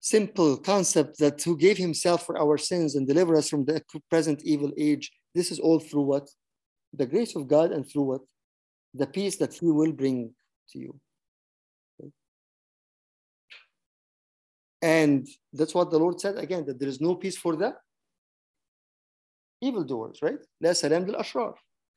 simple 0.00 0.58
concept 0.58 1.18
that 1.18 1.42
who 1.42 1.56
gave 1.56 1.78
himself 1.78 2.26
for 2.26 2.38
our 2.38 2.58
sins 2.58 2.94
and 2.94 3.08
deliver 3.08 3.36
us 3.36 3.48
from 3.48 3.64
the 3.64 3.82
present 4.10 4.42
evil 4.44 4.72
age, 4.76 5.10
this 5.34 5.50
is 5.50 5.58
all 5.58 5.80
through 5.80 6.02
what? 6.02 6.28
The 6.92 7.06
grace 7.06 7.34
of 7.36 7.48
God 7.48 7.72
and 7.72 7.88
through 7.88 8.02
what? 8.02 8.20
The 8.94 9.06
peace 9.06 9.36
that 9.36 9.54
he 9.54 9.66
will 9.66 9.92
bring 9.92 10.34
to 10.70 10.78
you. 10.78 11.00
And 14.82 15.26
that's 15.52 15.74
what 15.74 15.90
the 15.90 15.98
Lord 15.98 16.20
said 16.20 16.38
again, 16.38 16.64
that 16.66 16.78
there 16.78 16.88
is 16.88 17.00
no 17.00 17.14
peace 17.16 17.36
for 17.36 17.56
the 17.56 17.74
evildoers, 19.60 20.18
right? 20.22 20.38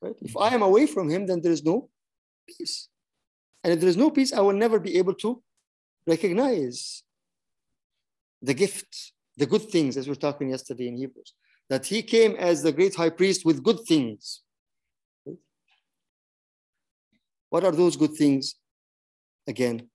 Right? 0.02 0.16
If 0.22 0.36
I 0.36 0.54
am 0.54 0.62
away 0.62 0.88
from 0.88 1.10
him, 1.10 1.28
then 1.28 1.42
there 1.42 1.52
is 1.52 1.64
no 1.64 1.90
peace. 2.48 2.90
And 3.64 3.74
if 3.74 3.80
there 3.80 3.90
is 3.90 3.98
no 3.98 4.10
peace, 4.10 4.34
I 4.34 4.42
will 4.42 4.54
never 4.54 4.80
be 4.80 4.98
able 4.98 5.14
to 5.16 5.42
recognize 6.08 7.04
the 8.42 8.54
gift, 8.54 9.14
the 9.38 9.46
good 9.46 9.70
things, 9.70 9.98
as 9.98 10.08
we 10.08 10.12
were 10.12 10.16
talking 10.16 10.50
yesterday 10.50 10.88
in 10.88 10.98
Hebrews, 10.98 11.34
that 11.70 11.86
he 11.86 12.02
came 12.02 12.36
as 12.36 12.64
the 12.64 12.72
great 12.72 12.96
high 12.96 13.12
priest 13.12 13.46
with 13.46 13.64
good 13.64 13.82
things. 13.88 14.42
What 17.50 17.64
are 17.64 17.72
those 17.72 17.96
good 17.96 18.16
things? 18.16 18.56
Again, 19.48 19.90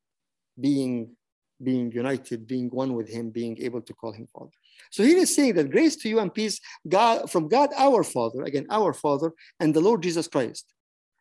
being 0.61 1.17
being 1.63 1.91
united, 1.91 2.47
being 2.47 2.69
one 2.69 2.95
with 2.95 3.09
him, 3.09 3.31
being 3.31 3.57
able 3.63 3.81
to 3.81 3.95
call 3.95 4.13
him 4.13 4.29
Father. 4.33 4.51
So 4.91 5.03
he 5.03 5.15
is 5.15 5.35
saying 5.35 5.55
that 5.55 5.71
grace 5.71 5.97
to 5.97 6.09
you 6.09 6.19
and 6.21 6.33
peace 6.33 6.61
God, 6.89 7.31
from 7.31 7.49
God 7.49 7.71
our 7.77 8.03
Father, 8.03 8.43
again, 8.43 8.67
our 8.71 8.93
Father, 8.93 9.33
and 9.61 9.75
the 9.75 9.81
Lord 9.81 10.03
Jesus 10.03 10.29
Christ. 10.29 10.73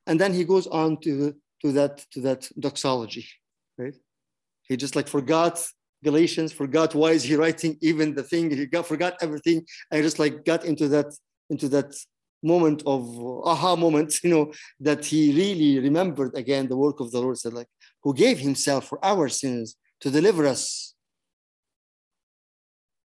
And 0.07 0.19
then 0.19 0.33
he 0.33 0.43
goes 0.43 0.67
on 0.67 0.99
to, 1.01 1.33
to, 1.61 1.71
that, 1.73 2.05
to 2.11 2.21
that 2.21 2.49
doxology, 2.59 3.27
right? 3.77 3.95
He 4.63 4.77
just 4.77 4.95
like 4.95 5.07
forgot 5.07 5.63
Galatians, 6.03 6.53
forgot 6.53 6.93
why 6.93 7.11
is 7.11 7.23
he 7.23 7.35
writing 7.35 7.77
even 7.81 8.13
the 8.13 8.23
thing, 8.23 8.51
he 8.51 8.65
got, 8.65 8.87
forgot 8.87 9.15
everything, 9.21 9.65
and 9.91 10.03
just 10.03 10.19
like 10.19 10.45
got 10.45 10.65
into 10.65 10.87
that, 10.89 11.07
into 11.49 11.67
that 11.69 11.95
moment 12.43 12.83
of 12.85 13.01
aha 13.43 13.75
moment, 13.75 14.13
you 14.23 14.29
know, 14.29 14.51
that 14.79 15.03
he 15.05 15.33
really 15.33 15.79
remembered 15.79 16.35
again 16.35 16.67
the 16.67 16.77
work 16.77 16.99
of 16.99 17.11
the 17.11 17.19
Lord, 17.19 17.37
said 17.37 17.53
like, 17.53 17.67
who 18.03 18.13
gave 18.13 18.39
himself 18.39 18.87
for 18.87 19.03
our 19.03 19.27
sins 19.27 19.75
to 20.01 20.11
deliver 20.11 20.45
us 20.45 20.94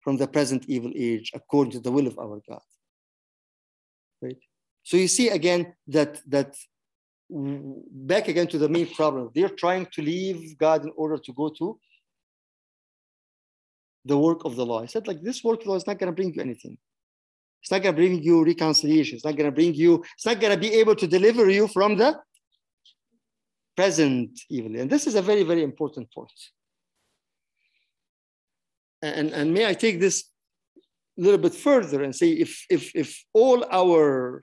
from 0.07 0.15
the 0.15 0.25
present 0.25 0.63
evil 0.69 0.93
age 0.95 1.31
according 1.33 1.73
to 1.73 1.81
the 1.81 1.91
will 1.91 2.07
of 2.07 2.17
our 2.17 2.39
God. 2.47 2.61
Right? 4.21 4.41
So 4.83 4.95
you 4.95 5.09
see 5.09 5.27
again 5.27 5.73
that 5.95 6.21
that 6.33 6.55
back 7.29 8.29
again 8.29 8.47
to 8.53 8.57
the 8.57 8.69
main 8.69 8.87
problem. 8.99 9.29
They're 9.35 9.57
trying 9.65 9.85
to 9.95 10.01
leave 10.01 10.57
God 10.57 10.85
in 10.85 10.93
order 10.95 11.17
to 11.17 11.33
go 11.33 11.49
to 11.59 11.77
the 14.05 14.17
work 14.17 14.45
of 14.45 14.55
the 14.55 14.65
law. 14.65 14.81
I 14.81 14.85
said, 14.85 15.09
like 15.09 15.21
this 15.21 15.43
work 15.43 15.59
of 15.59 15.65
the 15.65 15.71
law 15.71 15.75
is 15.75 15.87
not 15.87 15.99
going 15.99 16.11
to 16.13 16.15
bring 16.15 16.33
you 16.33 16.41
anything. 16.41 16.77
It's 17.61 17.71
not 17.73 17.83
going 17.83 17.93
to 17.93 18.01
bring 18.01 18.23
you 18.23 18.45
reconciliation. 18.45 19.17
It's 19.17 19.25
not 19.25 19.35
going 19.35 19.51
to 19.51 19.57
bring 19.59 19.73
you, 19.73 20.05
it's 20.15 20.25
not 20.25 20.39
going 20.39 20.53
to 20.53 20.61
be 20.67 20.73
able 20.75 20.95
to 20.95 21.05
deliver 21.05 21.49
you 21.49 21.67
from 21.67 21.97
the 21.97 22.17
present 23.75 24.39
evil. 24.49 24.73
And 24.79 24.89
this 24.89 25.05
is 25.05 25.15
a 25.15 25.21
very, 25.21 25.43
very 25.43 25.63
important 25.63 26.09
point 26.13 26.39
and, 29.01 29.31
and 29.31 29.53
may 29.53 29.65
I 29.67 29.73
take 29.73 29.99
this 29.99 30.25
a 31.17 31.21
little 31.21 31.37
bit 31.37 31.53
further 31.53 32.03
and 32.03 32.15
say 32.15 32.29
if, 32.29 32.65
if, 32.69 32.95
if 32.95 33.23
all 33.33 33.65
our 33.71 34.41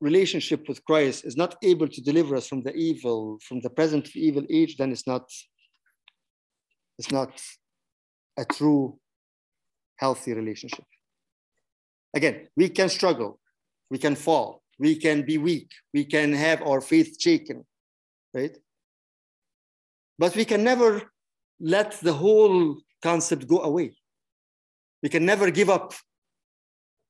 relationship 0.00 0.68
with 0.68 0.84
Christ 0.84 1.24
is 1.24 1.36
not 1.36 1.56
able 1.62 1.88
to 1.88 2.00
deliver 2.02 2.36
us 2.36 2.46
from 2.46 2.62
the 2.62 2.74
evil, 2.74 3.38
from 3.46 3.60
the 3.60 3.70
present 3.70 4.14
evil 4.14 4.44
age, 4.50 4.76
then 4.76 4.92
it's 4.92 5.06
not, 5.06 5.30
it's 6.98 7.10
not 7.10 7.40
a 8.36 8.44
true 8.44 8.98
healthy 9.96 10.34
relationship. 10.34 10.84
Again, 12.14 12.48
we 12.56 12.68
can 12.68 12.88
struggle, 12.88 13.40
we 13.90 13.98
can 13.98 14.14
fall, 14.14 14.62
we 14.78 14.96
can 14.96 15.22
be 15.22 15.38
weak, 15.38 15.70
we 15.92 16.04
can 16.04 16.32
have 16.32 16.62
our 16.62 16.80
faith 16.80 17.20
shaken, 17.20 17.64
right? 18.32 18.56
But 20.18 20.36
we 20.36 20.44
can 20.44 20.62
never 20.62 21.02
let 21.60 21.92
the 22.00 22.12
whole 22.12 22.76
concept 23.10 23.46
go 23.46 23.58
away. 23.70 23.88
We 25.02 25.08
can 25.14 25.24
never 25.32 25.50
give 25.58 25.70
up. 25.76 25.92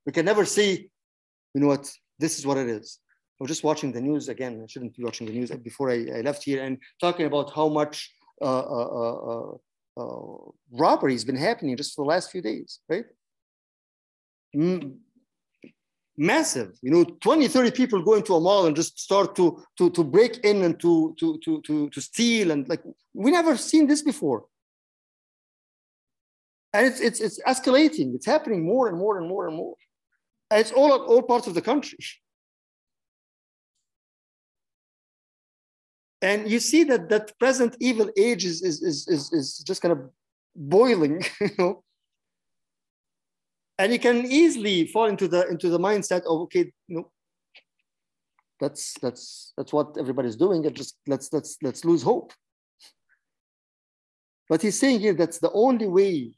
We 0.07 0.13
can 0.17 0.27
never 0.31 0.45
say, 0.45 0.69
you 1.55 1.61
know 1.61 1.69
what, 1.69 1.85
this 2.19 2.39
is 2.39 2.45
what 2.49 2.59
it 2.63 2.69
is. 2.79 2.99
I 3.37 3.39
was 3.45 3.53
just 3.55 3.65
watching 3.71 3.91
the 3.93 4.05
news 4.09 4.29
again. 4.29 4.55
I 4.63 4.67
shouldn't 4.71 4.97
be 4.97 5.05
watching 5.05 5.27
the 5.27 5.37
news 5.39 5.51
before 5.71 5.89
I, 5.97 5.99
I 6.17 6.21
left 6.29 6.43
here 6.49 6.61
and 6.67 6.79
talking 7.01 7.27
about 7.27 7.55
how 7.59 7.69
much 7.69 7.97
uh, 8.43 8.67
uh, 8.79 8.91
uh, 9.03 9.19
uh, 9.33 9.53
uh 10.03 10.37
robbery 10.85 11.15
has 11.19 11.25
been 11.31 11.43
happening 11.49 11.77
just 11.77 11.95
for 11.95 12.05
the 12.05 12.11
last 12.15 12.27
few 12.33 12.43
days, 12.51 12.81
right? 12.93 13.07
Mm, 14.57 14.97
massive, 16.17 16.71
you 16.83 16.91
know, 16.95 17.05
20, 17.05 17.49
30 17.49 17.71
people 17.71 18.03
go 18.03 18.15
into 18.15 18.35
a 18.35 18.41
mall 18.41 18.67
and 18.67 18.77
just 18.77 18.99
start 18.99 19.35
to, 19.37 19.47
to, 19.79 19.91
to 19.91 20.03
break 20.05 20.39
in 20.51 20.63
and 20.67 20.75
to, 20.81 21.15
to, 21.19 21.39
to, 21.45 21.61
to, 21.67 21.89
to 21.91 22.01
steal. 22.01 22.51
And 22.53 22.69
like, 22.69 22.83
we 23.13 23.31
never 23.31 23.57
seen 23.57 23.87
this 23.87 24.03
before 24.03 24.45
and 26.75 26.87
it's, 26.89 27.01
it's, 27.01 27.21
it's 27.21 27.41
escalating. 27.45 28.15
It's 28.17 28.27
happening 28.27 28.67
more 28.67 28.89
and 28.89 28.99
more 28.99 29.17
and 29.17 29.29
more 29.29 29.47
and 29.47 29.57
more. 29.57 29.77
And 30.51 30.61
it's 30.61 30.73
all 30.73 30.93
all 30.93 31.23
parts 31.23 31.47
of 31.47 31.55
the 31.55 31.63
country. 31.63 31.99
And 36.21 36.51
you 36.51 36.59
see 36.59 36.85
that 36.85 37.09
that 37.11 37.39
present 37.39 37.77
evil 37.81 38.11
age 38.17 38.45
is, 38.45 38.63
is, 38.63 38.83
is, 38.83 39.07
is, 39.09 39.33
is 39.33 39.59
just 39.59 39.83
kind 39.83 39.93
of 39.93 40.11
boiling, 40.57 41.23
you 41.41 41.51
know. 41.59 41.85
And 43.79 43.93
you 43.93 43.99
can 43.99 44.27
easily 44.27 44.87
fall 44.87 45.07
into 45.07 45.29
the 45.29 45.47
into 45.49 45.69
the 45.69 45.79
mindset 45.79 46.23
of 46.23 46.41
okay, 46.43 46.73
you 46.89 46.97
know, 46.97 47.11
that's 48.59 48.95
that's 49.01 49.53
that's 49.57 49.73
what 49.73 49.97
everybody's 49.99 50.37
doing. 50.37 50.67
And 50.67 50.75
just 50.75 50.97
let's 51.07 51.33
let's 51.33 51.57
let's 51.63 51.85
lose 51.85 52.03
hope. 52.03 52.33
But 54.49 54.63
he's 54.63 54.79
saying 54.79 55.01
here 55.01 55.15
that's 55.15 55.39
the 55.39 55.53
only 55.53 55.87
way 55.87 56.35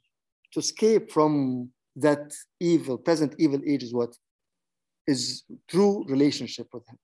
to 0.53 0.59
escape 0.59 1.11
from 1.11 1.69
that 1.95 2.33
evil, 2.59 2.97
present 2.97 3.35
evil 3.37 3.59
age 3.65 3.83
is 3.83 3.93
what? 3.93 4.15
Is 5.07 5.43
true 5.67 6.05
relationship 6.07 6.67
with 6.73 6.87
him. 6.87 6.97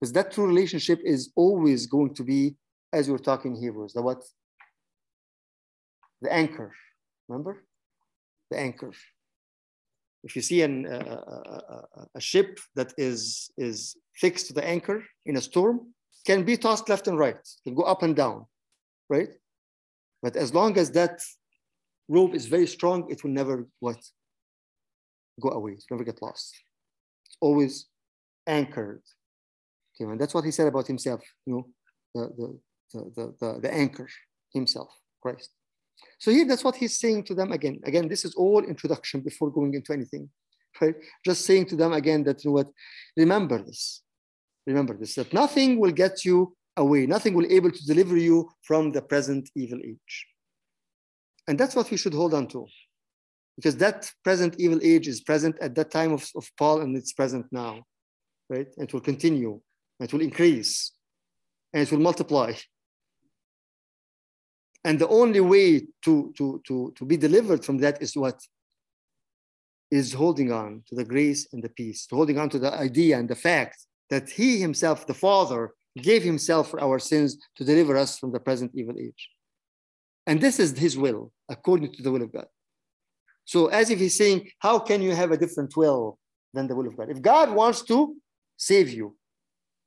Because 0.00 0.12
that 0.12 0.32
true 0.32 0.46
relationship 0.46 1.00
is 1.04 1.30
always 1.36 1.86
going 1.86 2.14
to 2.14 2.24
be, 2.24 2.56
as 2.92 3.06
we 3.06 3.12
were 3.12 3.18
talking 3.18 3.54
Hebrews, 3.54 3.92
the 3.92 4.02
what? 4.02 4.22
The 6.22 6.32
anchor. 6.32 6.72
Remember? 7.28 7.64
The 8.50 8.58
anchor. 8.58 8.92
If 10.22 10.36
you 10.36 10.42
see 10.42 10.62
an, 10.62 10.86
uh, 10.86 11.22
a, 11.96 12.06
a 12.14 12.20
ship 12.20 12.58
that 12.74 12.92
is, 12.98 13.50
is 13.56 13.96
fixed 14.14 14.48
to 14.48 14.52
the 14.52 14.66
anchor 14.66 15.02
in 15.24 15.36
a 15.36 15.40
storm, 15.40 15.94
can 16.26 16.44
be 16.44 16.56
tossed 16.56 16.88
left 16.88 17.08
and 17.08 17.18
right, 17.18 17.38
can 17.64 17.74
go 17.74 17.82
up 17.82 18.02
and 18.02 18.14
down, 18.14 18.44
right? 19.08 19.30
But 20.22 20.36
as 20.36 20.52
long 20.52 20.76
as 20.76 20.90
that 20.92 21.22
rope 22.10 22.34
is 22.34 22.46
very 22.46 22.66
strong, 22.66 23.06
it 23.08 23.22
will 23.22 23.30
never 23.30 23.66
what? 23.78 24.00
Go 25.40 25.50
away. 25.50 25.78
Never 25.90 26.04
get 26.04 26.20
lost. 26.20 26.54
It's 27.26 27.36
always 27.40 27.86
anchored. 28.46 29.02
Okay, 29.94 30.10
and 30.10 30.20
that's 30.20 30.34
what 30.34 30.44
he 30.44 30.50
said 30.50 30.66
about 30.66 30.86
himself, 30.86 31.22
you 31.46 31.52
know, 31.54 31.66
the, 32.14 32.22
the, 32.92 33.00
the, 33.16 33.34
the, 33.40 33.60
the 33.60 33.72
anchor 33.72 34.08
himself, 34.52 34.90
Christ. 35.22 35.50
So 36.18 36.30
here, 36.30 36.46
that's 36.46 36.64
what 36.64 36.76
he's 36.76 36.98
saying 36.98 37.24
to 37.24 37.34
them 37.34 37.52
again. 37.52 37.80
Again, 37.84 38.08
this 38.08 38.24
is 38.24 38.34
all 38.34 38.64
introduction 38.64 39.20
before 39.20 39.50
going 39.50 39.74
into 39.74 39.92
anything, 39.92 40.28
right? 40.80 40.94
Just 41.24 41.44
saying 41.44 41.66
to 41.66 41.76
them 41.76 41.92
again 41.92 42.24
that, 42.24 42.42
you 42.42 42.50
know 42.50 42.54
what, 42.54 42.68
remember 43.16 43.62
this. 43.62 44.02
Remember 44.66 44.96
this, 44.96 45.14
that 45.14 45.32
nothing 45.32 45.78
will 45.78 45.92
get 45.92 46.24
you 46.24 46.56
away. 46.76 47.06
Nothing 47.06 47.34
will 47.34 47.50
able 47.50 47.70
to 47.70 47.86
deliver 47.86 48.16
you 48.16 48.50
from 48.62 48.92
the 48.92 49.02
present 49.02 49.48
evil 49.54 49.78
age. 49.84 50.26
And 51.50 51.58
that's 51.58 51.74
what 51.74 51.90
we 51.90 51.96
should 51.96 52.14
hold 52.14 52.32
on 52.32 52.46
to. 52.46 52.68
Because 53.56 53.76
that 53.78 54.08
present 54.22 54.54
evil 54.60 54.78
age 54.84 55.08
is 55.08 55.20
present 55.20 55.56
at 55.60 55.74
that 55.74 55.90
time 55.90 56.12
of, 56.12 56.24
of 56.36 56.48
Paul 56.56 56.80
and 56.80 56.96
it's 56.96 57.12
present 57.12 57.44
now, 57.50 57.82
right? 58.48 58.68
And 58.76 58.86
it 58.86 58.92
will 58.94 59.00
continue, 59.00 59.60
it 59.98 60.12
will 60.12 60.20
increase, 60.20 60.92
and 61.72 61.82
it 61.82 61.90
will 61.90 61.98
multiply. 61.98 62.52
And 64.84 65.00
the 65.00 65.08
only 65.08 65.40
way 65.40 65.88
to, 66.04 66.32
to, 66.38 66.62
to, 66.68 66.92
to 66.94 67.04
be 67.04 67.16
delivered 67.16 67.64
from 67.64 67.78
that 67.78 68.00
is 68.00 68.16
what? 68.16 68.40
Is 69.90 70.12
holding 70.12 70.52
on 70.52 70.84
to 70.86 70.94
the 70.94 71.04
grace 71.04 71.48
and 71.52 71.64
the 71.64 71.70
peace, 71.70 72.06
to 72.06 72.14
holding 72.14 72.38
on 72.38 72.48
to 72.50 72.60
the 72.60 72.72
idea 72.72 73.18
and 73.18 73.28
the 73.28 73.34
fact 73.34 73.86
that 74.08 74.30
He 74.30 74.60
Himself, 74.60 75.04
the 75.04 75.14
Father, 75.14 75.72
gave 75.96 76.22
Himself 76.22 76.70
for 76.70 76.80
our 76.80 77.00
sins 77.00 77.38
to 77.56 77.64
deliver 77.64 77.96
us 77.96 78.20
from 78.20 78.30
the 78.30 78.38
present 78.38 78.70
evil 78.72 78.94
age. 78.96 79.30
And 80.26 80.40
this 80.40 80.60
is 80.60 80.78
his 80.78 80.96
will, 80.96 81.32
according 81.50 81.92
to 81.92 82.02
the 82.02 82.10
will 82.10 82.22
of 82.22 82.32
God. 82.32 82.46
So, 83.44 83.66
as 83.66 83.90
if 83.90 83.98
he's 83.98 84.16
saying, 84.16 84.48
How 84.60 84.78
can 84.78 85.02
you 85.02 85.14
have 85.14 85.32
a 85.32 85.36
different 85.36 85.76
will 85.76 86.18
than 86.54 86.68
the 86.68 86.76
will 86.76 86.86
of 86.86 86.96
God? 86.96 87.10
If 87.10 87.20
God 87.20 87.50
wants 87.50 87.82
to 87.82 88.16
save 88.56 88.90
you, 88.90 89.16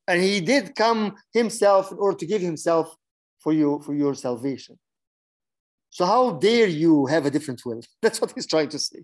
and 0.07 0.21
he 0.21 0.41
did 0.41 0.75
come 0.75 1.15
himself 1.33 1.91
in 1.91 1.97
order 1.97 2.17
to 2.17 2.25
give 2.25 2.41
himself 2.41 2.93
for 3.39 3.53
you 3.53 3.81
for 3.85 3.95
your 3.95 4.15
salvation. 4.15 4.77
So, 5.89 6.05
how 6.05 6.31
dare 6.31 6.67
you 6.67 7.05
have 7.05 7.25
a 7.25 7.31
different 7.31 7.61
will? 7.65 7.81
That's 8.01 8.19
what 8.19 8.33
he's 8.35 8.47
trying 8.47 8.69
to 8.69 8.79
say. 8.79 9.03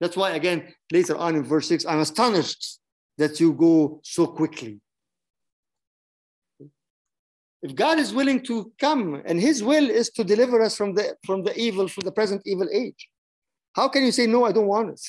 That's 0.00 0.16
why, 0.16 0.32
again, 0.32 0.74
later 0.92 1.16
on 1.16 1.36
in 1.36 1.42
verse 1.42 1.68
6, 1.68 1.86
I'm 1.86 2.00
astonished 2.00 2.80
that 3.16 3.40
you 3.40 3.54
go 3.54 4.00
so 4.02 4.26
quickly. 4.26 4.80
If 7.62 7.74
God 7.74 7.98
is 7.98 8.12
willing 8.12 8.42
to 8.44 8.72
come 8.78 9.22
and 9.24 9.40
his 9.40 9.62
will 9.62 9.88
is 9.90 10.10
to 10.10 10.24
deliver 10.24 10.60
us 10.62 10.76
from 10.76 10.94
the, 10.94 11.16
from 11.24 11.42
the 11.42 11.56
evil, 11.58 11.88
from 11.88 12.04
the 12.04 12.12
present 12.12 12.42
evil 12.44 12.68
age, 12.72 13.08
how 13.74 13.88
can 13.88 14.04
you 14.04 14.12
say, 14.12 14.26
no, 14.26 14.44
I 14.44 14.52
don't 14.52 14.66
want 14.66 14.90
it? 14.90 15.00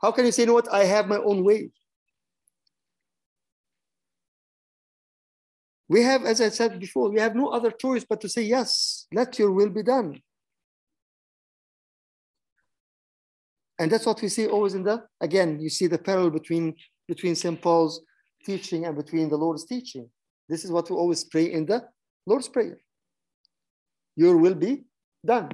How 0.00 0.12
can 0.12 0.24
you 0.26 0.32
say, 0.32 0.44
no, 0.44 0.54
what, 0.54 0.72
I 0.72 0.84
have 0.84 1.08
my 1.08 1.18
own 1.18 1.44
way? 1.44 1.70
We 5.88 6.02
have, 6.02 6.24
as 6.24 6.40
I 6.40 6.50
said 6.50 6.78
before, 6.78 7.10
we 7.10 7.18
have 7.18 7.34
no 7.34 7.48
other 7.48 7.70
choice 7.70 8.04
but 8.08 8.20
to 8.20 8.28
say, 8.28 8.42
yes, 8.42 9.06
let 9.12 9.38
your 9.38 9.50
will 9.50 9.70
be 9.70 9.82
done. 9.82 10.20
And 13.78 13.90
that's 13.90 14.04
what 14.06 14.20
we 14.20 14.28
see 14.28 14.46
always 14.46 14.74
in 14.74 14.82
the, 14.82 15.04
again, 15.20 15.60
you 15.60 15.70
see 15.70 15.86
the 15.86 15.98
parallel 15.98 16.30
between, 16.30 16.74
between 17.06 17.34
St. 17.34 17.60
Paul's 17.60 18.02
teaching 18.44 18.84
and 18.84 18.96
between 18.96 19.28
the 19.28 19.36
Lord's 19.36 19.64
teaching. 19.64 20.10
This 20.48 20.64
is 20.64 20.70
what 20.70 20.90
we 20.90 20.96
always 20.96 21.24
pray 21.24 21.52
in 21.52 21.66
the 21.66 21.84
Lord's 22.26 22.48
Prayer. 22.48 22.78
Your 24.16 24.36
will 24.36 24.54
be 24.54 24.84
done. 25.24 25.50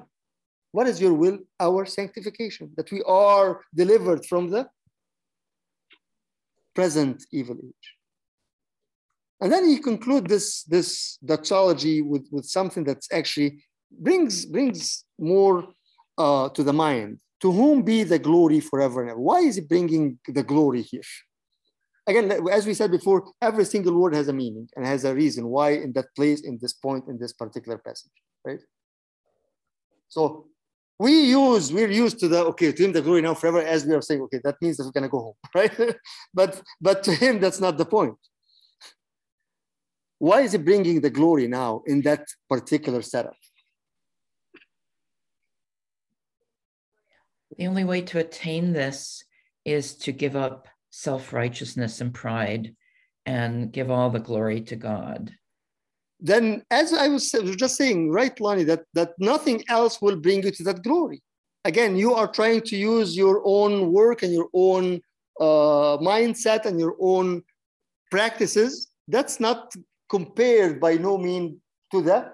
What 0.72 0.86
is 0.86 1.01
your 1.01 1.14
will? 1.14 1.38
Our 1.61 1.84
sanctification, 1.86 2.72
that 2.76 2.90
we 2.90 3.03
are 3.03 3.61
delivered 3.74 4.24
from 4.26 4.51
the 4.51 4.68
present 6.74 7.24
evil 7.32 7.57
age. 7.62 7.95
And 9.40 9.53
then 9.53 9.68
he 9.68 9.78
conclude 9.78 10.26
this, 10.28 10.62
this 10.64 11.18
doxology 11.24 12.03
with, 12.03 12.26
with 12.30 12.47
something 12.47 12.84
that's 12.84 13.09
actually 13.12 13.64
brings, 13.90 14.47
brings 14.47 15.05
more 15.18 15.68
uh, 16.18 16.49
to 16.51 16.62
the 16.62 16.72
mind. 16.72 17.18
To 17.40 17.53
whom 17.53 17.82
be 17.82 18.05
the 18.05 18.18
glory 18.18 18.61
forever 18.61 19.03
and 19.03 19.11
ever? 19.11 19.20
Why 19.20 19.40
is 19.40 19.57
he 19.57 19.61
bringing 19.61 20.18
the 20.26 20.42
glory 20.42 20.82
here? 20.82 21.03
Again, 22.07 22.31
as 22.51 22.67
we 22.67 22.75
said 22.75 22.91
before, 22.91 23.33
every 23.41 23.65
single 23.65 23.99
word 23.99 24.15
has 24.15 24.29
a 24.29 24.33
meaning 24.33 24.69
and 24.77 24.87
has 24.87 25.05
a 25.05 25.15
reason 25.15 25.47
why 25.47 25.71
in 25.71 25.93
that 25.95 26.15
place, 26.15 26.43
in 26.43 26.59
this 26.61 26.75
point, 26.75 27.09
in 27.09 27.19
this 27.19 27.33
particular 27.33 27.79
passage, 27.79 28.13
right? 28.45 28.61
So 30.09 30.47
we 30.99 31.23
use, 31.23 31.73
we're 31.73 31.91
used 31.91 32.19
to 32.21 32.29
the, 32.29 32.45
okay, 32.47 32.73
to 32.73 32.85
him 32.85 32.93
the 32.93 33.01
glory 33.01 33.23
now 33.23 33.35
forever, 33.35 33.63
as 33.63 33.87
we 33.87 33.95
are 33.95 34.03
saying, 34.03 34.21
okay, 34.23 34.41
that 34.45 34.61
means 34.61 34.77
that 34.77 34.85
we're 34.85 34.93
gonna 34.93 35.09
go 35.09 35.21
home, 35.21 35.35
right? 35.55 35.97
but, 36.35 36.61
but 36.81 37.03
to 37.05 37.15
him, 37.15 37.41
that's 37.41 37.61
not 37.61 37.79
the 37.79 37.87
point. 37.87 38.17
Why 40.19 40.43
is 40.43 40.53
he 40.53 40.59
bringing 40.59 41.01
the 41.01 41.11
glory 41.11 41.49
now 41.49 41.83
in 41.87 42.03
that 42.03 42.27
particular 42.49 43.03
setup? 43.03 43.37
The 47.57 47.67
only 47.67 47.85
way 47.85 48.03
to 48.03 48.19
attain 48.19 48.73
this 48.73 49.25
is 49.65 49.95
to 49.97 50.13
give 50.13 50.37
up 50.37 50.69
self 50.95 51.32
righteousness 51.32 52.01
and 52.01 52.14
pride 52.14 52.72
and 53.26 53.72
give 53.72 53.90
all 53.90 54.11
the 54.11 54.20
glory 54.20 54.61
to 54.61 54.76
God. 54.76 55.32
Then, 56.20 56.62
as 56.70 56.92
I 56.92 57.09
was 57.09 57.32
just 57.32 57.76
saying, 57.76 58.11
right, 58.11 58.38
Lonnie, 58.40 58.64
that, 58.64 58.84
that 58.95 59.11
nothing 59.18 59.64
else 59.68 60.01
will 60.01 60.16
bring 60.16 60.45
you 60.45 60.53
to 60.53 60.64
that 60.64 60.84
glory. 60.84 61.20
Again, 61.64 61.97
you 61.97 62.14
are 62.14 62.28
trying 62.28 62.62
to 62.62 62.76
use 62.76 63.16
your 63.16 63.42
own 63.45 63.92
work 63.92 64.22
and 64.22 64.32
your 64.32 64.49
own 64.55 65.01
uh, 65.40 65.99
mindset 65.99 66.64
and 66.64 66.78
your 66.78 66.95
own 67.01 67.42
practices. 68.11 68.88
That's 69.09 69.40
not 69.40 69.74
compared 70.09 70.80
by 70.80 70.95
no 70.95 71.18
mean 71.18 71.61
to 71.90 72.03
the 72.03 72.32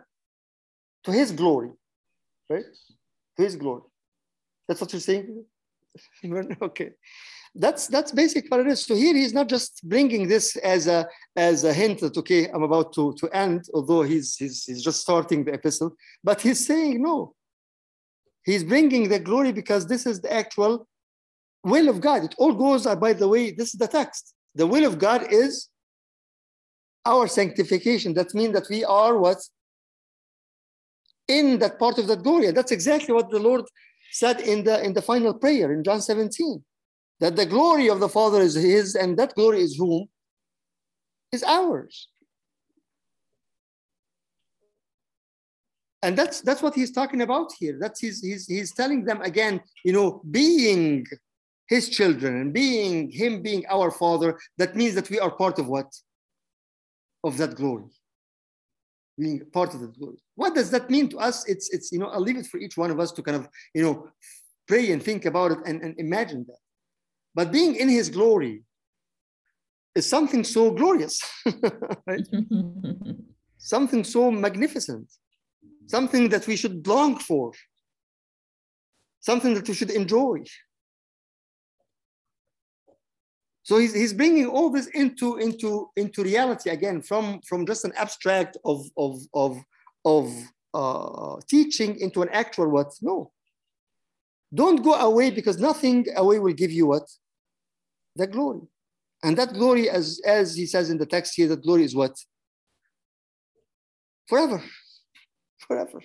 to 1.04 1.12
his 1.12 1.32
glory, 1.32 1.70
right? 2.50 2.64
To 3.36 3.42
his 3.42 3.56
glory. 3.56 3.82
That's 4.68 4.82
what 4.82 4.92
you're 4.92 5.00
saying? 5.00 5.44
okay. 6.62 6.90
That's 7.54 7.88
that's 7.88 8.12
basically 8.12 8.48
what 8.48 8.60
it 8.60 8.68
is. 8.68 8.84
So 8.84 8.94
here 8.94 9.14
he's 9.14 9.34
not 9.34 9.48
just 9.48 9.80
bringing 9.82 10.28
this 10.28 10.56
as 10.56 10.86
a 10.86 11.08
as 11.34 11.64
a 11.64 11.72
hint 11.72 12.00
that 12.00 12.16
okay, 12.16 12.48
I'm 12.48 12.62
about 12.62 12.92
to, 12.94 13.12
to 13.14 13.28
end, 13.36 13.64
although 13.74 14.02
he's, 14.02 14.36
he's 14.36 14.64
he's 14.64 14.82
just 14.82 15.00
starting 15.00 15.44
the 15.44 15.54
epistle, 15.54 15.96
but 16.22 16.40
he's 16.40 16.64
saying 16.64 17.02
no. 17.02 17.34
He's 18.44 18.64
bringing 18.64 19.08
the 19.08 19.18
glory 19.18 19.52
because 19.52 19.86
this 19.86 20.06
is 20.06 20.20
the 20.20 20.32
actual 20.32 20.86
will 21.64 21.88
of 21.88 22.00
God. 22.00 22.24
It 22.24 22.34
all 22.38 22.54
goes, 22.54 22.86
uh, 22.86 22.96
by 22.96 23.12
the 23.12 23.28
way, 23.28 23.50
this 23.50 23.74
is 23.74 23.78
the 23.78 23.88
text. 23.88 24.34
The 24.54 24.66
will 24.66 24.86
of 24.86 24.98
God 24.98 25.26
is 25.30 25.68
our 27.04 27.26
sanctification. 27.26 28.14
That 28.14 28.34
means 28.34 28.54
that 28.54 28.66
we 28.70 28.84
are 28.84 29.18
what? 29.18 29.38
In 31.28 31.58
that 31.58 31.78
part 31.78 31.98
of 31.98 32.06
that 32.08 32.22
glory. 32.22 32.50
That's 32.52 32.72
exactly 32.72 33.14
what 33.14 33.30
the 33.30 33.38
Lord 33.38 33.64
said 34.12 34.40
in 34.40 34.64
the 34.64 34.82
in 34.82 34.92
the 34.92 35.02
final 35.02 35.34
prayer 35.34 35.72
in 35.72 35.84
John 35.84 36.00
17. 36.00 36.64
That 37.20 37.36
the 37.36 37.46
glory 37.46 37.88
of 37.88 38.00
the 38.00 38.08
Father 38.08 38.40
is 38.40 38.54
his, 38.54 38.94
and 38.94 39.18
that 39.18 39.34
glory 39.34 39.60
is 39.60 39.76
whom? 39.76 40.08
Is 41.32 41.44
ours. 41.44 42.08
And 46.02 46.16
that's 46.16 46.40
that's 46.40 46.62
what 46.62 46.74
he's 46.74 46.90
talking 46.90 47.20
about 47.20 47.52
here. 47.58 47.76
That's 47.78 48.00
he's 48.00 48.22
he's 48.22 48.46
he's 48.46 48.72
telling 48.72 49.04
them 49.04 49.20
again, 49.20 49.60
you 49.84 49.92
know, 49.92 50.22
being 50.30 51.06
his 51.68 51.88
children 51.88 52.36
and 52.36 52.52
being 52.52 53.10
him 53.10 53.42
being 53.42 53.64
our 53.68 53.90
father, 53.90 54.38
that 54.56 54.74
means 54.74 54.94
that 54.94 55.10
we 55.10 55.20
are 55.20 55.30
part 55.30 55.58
of 55.58 55.68
what? 55.68 55.94
Of 57.22 57.36
that 57.36 57.54
glory. 57.54 57.84
Being 59.18 59.44
part 59.52 59.74
of 59.74 59.80
that 59.82 59.98
glory. 59.98 60.16
What 60.36 60.54
does 60.54 60.70
that 60.70 60.88
mean 60.88 61.10
to 61.10 61.18
us? 61.18 61.46
It's 61.46 61.68
it's 61.68 61.92
you 61.92 61.98
know, 61.98 62.08
I'll 62.08 62.22
leave 62.22 62.38
it 62.38 62.46
for 62.46 62.58
each 62.58 62.78
one 62.78 62.90
of 62.90 62.98
us 62.98 63.12
to 63.12 63.22
kind 63.22 63.36
of, 63.36 63.46
you 63.74 63.82
know, 63.82 64.08
pray 64.66 64.90
and 64.92 65.02
think 65.02 65.26
about 65.26 65.52
it 65.52 65.58
and, 65.66 65.82
and 65.82 65.94
imagine 65.98 66.46
that. 66.48 66.56
But 67.34 67.52
being 67.52 67.76
in 67.76 67.88
his 67.88 68.08
glory 68.08 68.64
is 69.94 70.08
something 70.08 70.44
so 70.44 70.70
glorious, 70.70 71.20
something 73.58 74.04
so 74.04 74.30
magnificent, 74.30 75.10
something 75.86 76.28
that 76.30 76.46
we 76.46 76.56
should 76.56 76.86
long 76.86 77.18
for, 77.18 77.52
something 79.20 79.54
that 79.54 79.68
we 79.68 79.74
should 79.74 79.90
enjoy. 79.90 80.42
So 83.62 83.78
he's, 83.78 83.94
he's 83.94 84.12
bringing 84.12 84.46
all 84.46 84.70
this 84.70 84.86
into, 84.88 85.36
into, 85.36 85.90
into 85.96 86.24
reality 86.24 86.70
again 86.70 87.02
from, 87.02 87.40
from 87.46 87.66
just 87.66 87.84
an 87.84 87.92
abstract 87.96 88.56
of, 88.64 88.84
of, 88.96 89.20
of, 89.34 89.62
of 90.04 90.32
uh, 90.74 91.36
teaching 91.48 92.00
into 92.00 92.22
an 92.22 92.28
actual 92.32 92.68
what? 92.68 92.88
No. 93.00 93.30
Don't 94.52 94.82
go 94.82 94.94
away 94.94 95.30
because 95.30 95.58
nothing 95.58 96.06
away 96.16 96.40
will 96.40 96.52
give 96.52 96.72
you 96.72 96.86
what? 96.86 97.08
The 98.16 98.26
glory. 98.26 98.62
And 99.22 99.36
that 99.36 99.52
glory, 99.52 99.90
as, 99.90 100.20
as 100.24 100.56
he 100.56 100.66
says 100.66 100.90
in 100.90 100.98
the 100.98 101.06
text 101.06 101.34
here, 101.36 101.48
that 101.48 101.62
glory 101.62 101.84
is 101.84 101.94
what? 101.94 102.16
Forever. 104.28 104.62
Forever. 105.58 106.00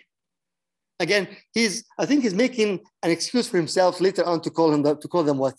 Again, 0.99 1.27
he's 1.53 1.83
I 1.99 2.05
think 2.05 2.23
he's 2.23 2.33
making 2.33 2.79
an 3.03 3.11
excuse 3.11 3.47
for 3.49 3.57
himself 3.57 3.99
later 3.99 4.23
on 4.25 4.41
to 4.41 4.49
call 4.49 4.73
him 4.73 4.83
to 4.83 5.07
call 5.07 5.23
them 5.23 5.37
what? 5.37 5.55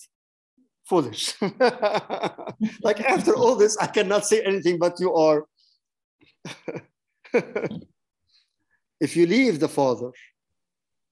Foolish. 0.88 1.34
like 2.82 3.00
after 3.00 3.34
all 3.34 3.54
this, 3.56 3.76
I 3.76 3.86
cannot 3.86 4.24
say 4.26 4.40
anything 4.42 4.78
but 4.78 4.98
you 4.98 5.14
are. 5.14 5.44
if 9.00 9.16
you 9.16 9.26
leave 9.26 9.60
the 9.60 9.68
Father, 9.68 10.10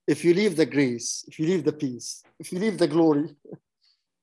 if 0.06 0.24
you 0.24 0.32
leave 0.32 0.56
the 0.56 0.66
grace, 0.66 1.24
if 1.28 1.38
you 1.38 1.46
leave 1.46 1.64
the 1.64 1.72
peace, 1.72 2.22
if 2.38 2.52
you 2.52 2.58
leave 2.58 2.78
the 2.78 2.88
glory, 2.88 3.34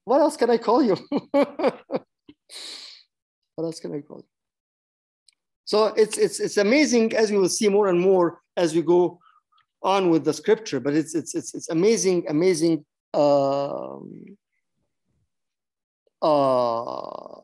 what 0.05 0.21
else 0.21 0.37
can 0.37 0.49
I 0.49 0.57
call 0.57 0.83
you? 0.83 0.95
what 1.31 2.05
else 3.57 3.79
can 3.79 3.93
I 3.93 4.01
call 4.01 4.17
you? 4.17 4.25
So 5.65 5.85
it's 5.95 6.17
it's 6.17 6.39
it's 6.39 6.57
amazing 6.57 7.15
as 7.15 7.31
we 7.31 7.37
will 7.37 7.49
see 7.49 7.69
more 7.69 7.87
and 7.87 7.99
more 7.99 8.41
as 8.57 8.75
we 8.75 8.81
go 8.81 9.19
on 9.83 10.09
with 10.09 10.25
the 10.25 10.33
scripture, 10.33 10.79
but 10.79 10.93
it's 10.93 11.15
it's 11.15 11.33
it's 11.35 11.53
it's 11.53 11.69
amazing, 11.69 12.25
amazing 12.27 12.85
um, 13.13 14.37
uh, 16.21 17.41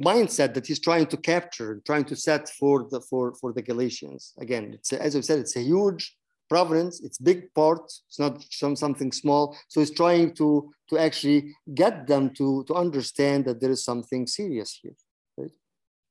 mindset 0.00 0.54
that 0.54 0.66
he's 0.66 0.80
trying 0.80 1.06
to 1.06 1.16
capture, 1.16 1.80
trying 1.84 2.04
to 2.04 2.16
set 2.16 2.48
for 2.48 2.86
the 2.90 3.00
for 3.00 3.34
for 3.34 3.52
the 3.52 3.62
Galatians. 3.62 4.34
Again, 4.38 4.74
it's 4.74 4.92
as 4.92 5.16
I 5.16 5.20
said, 5.20 5.40
it's 5.40 5.56
a 5.56 5.62
huge 5.62 6.16
providence. 6.48 7.00
It's 7.02 7.18
big 7.18 7.52
part. 7.54 7.84
It's 8.08 8.18
not 8.18 8.42
some 8.50 8.76
something 8.76 9.12
small. 9.12 9.56
So 9.68 9.80
he's 9.80 9.90
trying 9.90 10.34
to 10.34 10.70
to 10.90 10.98
actually 10.98 11.54
get 11.74 12.06
them 12.06 12.30
to 12.38 12.64
to 12.68 12.74
understand 12.74 13.44
that 13.46 13.60
there 13.60 13.70
is 13.70 13.84
something 13.84 14.26
serious 14.26 14.78
here. 14.82 14.96
Right? 15.36 15.50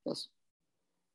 Yes. 0.06 0.28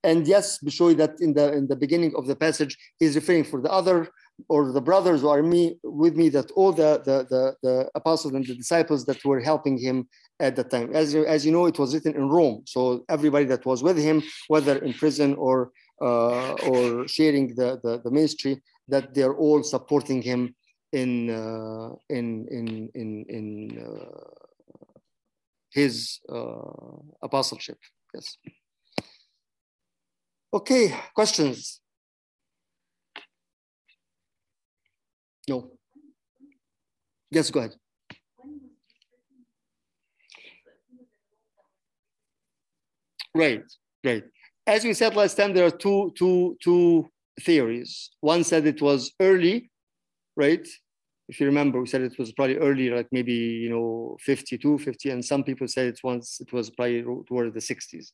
And 0.05 0.27
yes, 0.27 0.59
Bishoy, 0.59 0.97
that 0.97 1.20
in 1.20 1.33
the 1.35 1.53
in 1.53 1.68
the 1.68 1.77
beginning 1.77 2.12
of 2.16 2.27
the 2.27 2.37
passage, 2.37 2.77
he's 2.99 3.14
referring 3.14 3.45
for 3.45 3.61
the 3.61 3.70
other 3.70 4.09
or 4.49 4.73
the 4.73 4.81
brothers 4.81 5.20
who 5.20 5.29
are 5.29 5.43
me 5.43 5.79
with 5.85 6.16
me 6.16 6.29
that 6.31 6.51
all 6.53 6.73
the, 6.73 7.01
the 7.05 7.27
the 7.31 7.55
the 7.62 7.91
apostles 7.95 8.35
and 8.35 8.45
the 8.47 8.57
disciples 8.57 9.05
that 9.05 9.25
were 9.25 9.41
helping 9.41 9.79
him 9.79 10.09
at 10.41 10.57
the 10.57 10.64
time. 10.64 10.91
As 10.95 11.14
you, 11.14 11.25
as 11.25 11.47
you 11.47 11.53
know, 11.53 11.66
it 11.66 11.79
was 11.79 11.95
written 11.95 12.14
in 12.16 12.29
Rome. 12.29 12.62
So 12.66 13.05
everybody 13.09 13.45
that 13.47 13.64
was 13.64 13.83
with 13.83 13.97
him, 13.97 14.23
whether 14.49 14.77
in 14.79 14.93
prison 14.93 15.35
or 15.37 15.70
uh, 16.01 16.53
or 16.68 17.07
sharing 17.07 17.55
the, 17.55 17.79
the, 17.85 18.01
the 18.03 18.11
ministry, 18.11 18.61
that 18.93 19.14
they're 19.14 19.34
all 19.34 19.62
supporting 19.62 20.20
him 20.20 20.55
in 20.93 21.30
uh, 21.30 21.88
in 22.11 22.47
in 22.51 22.66
in 22.95 23.24
in 23.38 23.47
uh, 23.88 24.28
his 25.70 26.20
uh, 26.28 27.01
apostleship. 27.22 27.78
Yes. 28.14 28.36
Okay, 30.53 30.95
questions? 31.14 31.80
No. 35.49 35.70
Yes, 37.30 37.51
go 37.51 37.61
ahead. 37.61 37.74
Right, 43.34 43.64
right. 44.05 44.24
As 44.66 44.84
we 44.84 44.93
said 44.93 45.16
last 45.16 45.36
time, 45.36 45.55
there 45.55 45.64
are 45.64 45.70
two, 45.70 46.12
two, 46.18 46.59
two 46.62 47.09
theories. 47.41 48.11
One 48.20 48.45
said 48.45 48.66
it 48.66 48.83
was 48.83 49.12
early, 49.20 49.70
right? 50.37 50.66
if 51.33 51.41
you 51.41 51.47
remember, 51.47 51.80
we 51.80 51.87
said 51.87 52.03
it 52.03 52.18
was 52.18 52.33
probably 52.33 52.59
early, 52.59 52.91
like 52.91 53.09
maybe, 53.11 53.33
you 53.33 53.70
know, 53.70 54.16
52, 54.20 54.78
50, 54.78 55.11
and 55.11 55.24
some 55.24 55.43
people 55.43 55.66
said 55.66 55.87
it 55.87 56.01
once 56.05 56.41
it 56.41 56.53
was 56.53 56.68
probably 56.68 57.03
toward 57.26 57.55
the 57.55 57.61
60s. 57.61 58.12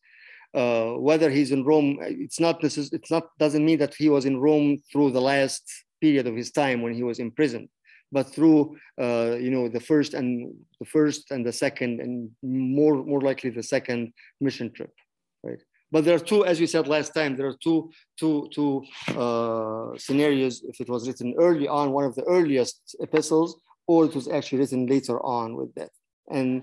Uh, 0.55 0.99
whether 0.99 1.29
he's 1.29 1.51
in 1.51 1.65
Rome, 1.65 1.99
it's 2.01 2.39
not 2.39 2.61
necess- 2.63 2.93
it's 2.93 3.11
not 3.11 3.25
doesn't 3.39 3.65
mean 3.65 3.79
that 3.81 3.95
he 3.95 4.09
was 4.09 4.25
in 4.25 4.39
Rome 4.39 4.79
through 4.91 5.11
the 5.11 5.21
last 5.21 5.65
period 6.01 6.27
of 6.27 6.37
his 6.37 6.53
time 6.53 6.81
when 6.81 6.95
he 6.95 7.03
was 7.03 7.19
imprisoned, 7.19 7.69
but 8.13 8.33
through 8.35 8.77
uh, 9.01 9.37
you 9.39 9.51
know 9.51 9.69
the 9.69 9.81
first 9.81 10.15
and 10.15 10.55
the 10.81 10.87
first 10.87 11.31
and 11.33 11.45
the 11.45 11.53
second 11.53 12.01
and 12.01 12.31
more 12.43 12.95
more 13.05 13.21
likely 13.21 13.51
the 13.51 13.63
second 13.63 14.13
mission 14.41 14.73
trip, 14.73 14.95
right? 15.43 15.63
But 15.91 16.05
there 16.05 16.17
are 16.17 16.21
two, 16.21 16.45
as 16.45 16.61
we 16.61 16.67
said 16.67 16.87
last 16.87 17.15
time, 17.15 17.37
there 17.37 17.47
are 17.47 17.57
two, 17.63 17.91
two, 18.19 18.49
two 18.53 18.85
uh, 19.17 19.97
scenarios. 19.97 20.63
If 20.63 20.81
it 20.81 20.89
was 20.89 21.07
written 21.09 21.35
early 21.39 21.67
on, 21.67 21.93
one 21.93 22.05
of 22.05 22.15
the 22.15 22.25
earliest 22.25 22.97
epistles, 23.01 23.59
or 23.87 24.05
it 24.05 24.15
was 24.15 24.29
actually 24.29 24.59
written 24.59 24.87
later 24.87 25.19
on 25.25 25.57
with 25.57 25.75
that. 25.77 25.91
And 26.31 26.63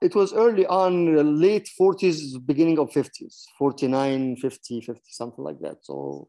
it 0.00 0.14
was 0.14 0.32
early 0.32 0.64
on, 0.64 1.38
late 1.38 1.68
40s, 1.78 2.46
beginning 2.46 2.78
of 2.78 2.90
50s, 2.90 3.44
49, 3.58 4.36
50, 4.36 4.80
50, 4.80 5.02
something 5.10 5.44
like 5.44 5.60
that. 5.60 5.76
So 5.82 6.28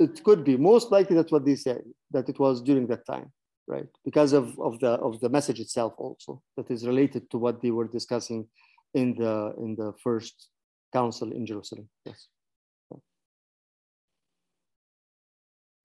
it 0.00 0.24
could 0.24 0.42
be 0.42 0.56
most 0.56 0.90
likely 0.90 1.14
that's 1.14 1.30
what 1.30 1.44
they 1.44 1.54
say, 1.54 1.78
that 2.10 2.28
it 2.28 2.40
was 2.40 2.60
during 2.60 2.88
that 2.88 3.06
time 3.06 3.30
right? 3.66 3.86
Because 4.04 4.32
of, 4.32 4.58
of 4.58 4.78
the 4.80 4.90
of 4.90 5.20
the 5.20 5.28
message 5.28 5.60
itself 5.60 5.94
also 5.98 6.42
that 6.56 6.70
is 6.70 6.86
related 6.86 7.30
to 7.30 7.38
what 7.38 7.62
they 7.62 7.70
were 7.70 7.88
discussing 7.88 8.46
in 8.94 9.14
the 9.14 9.54
in 9.58 9.74
the 9.76 9.92
first 10.02 10.48
council 10.92 11.32
in 11.32 11.46
Jerusalem. 11.46 11.88
Yes. 12.04 12.28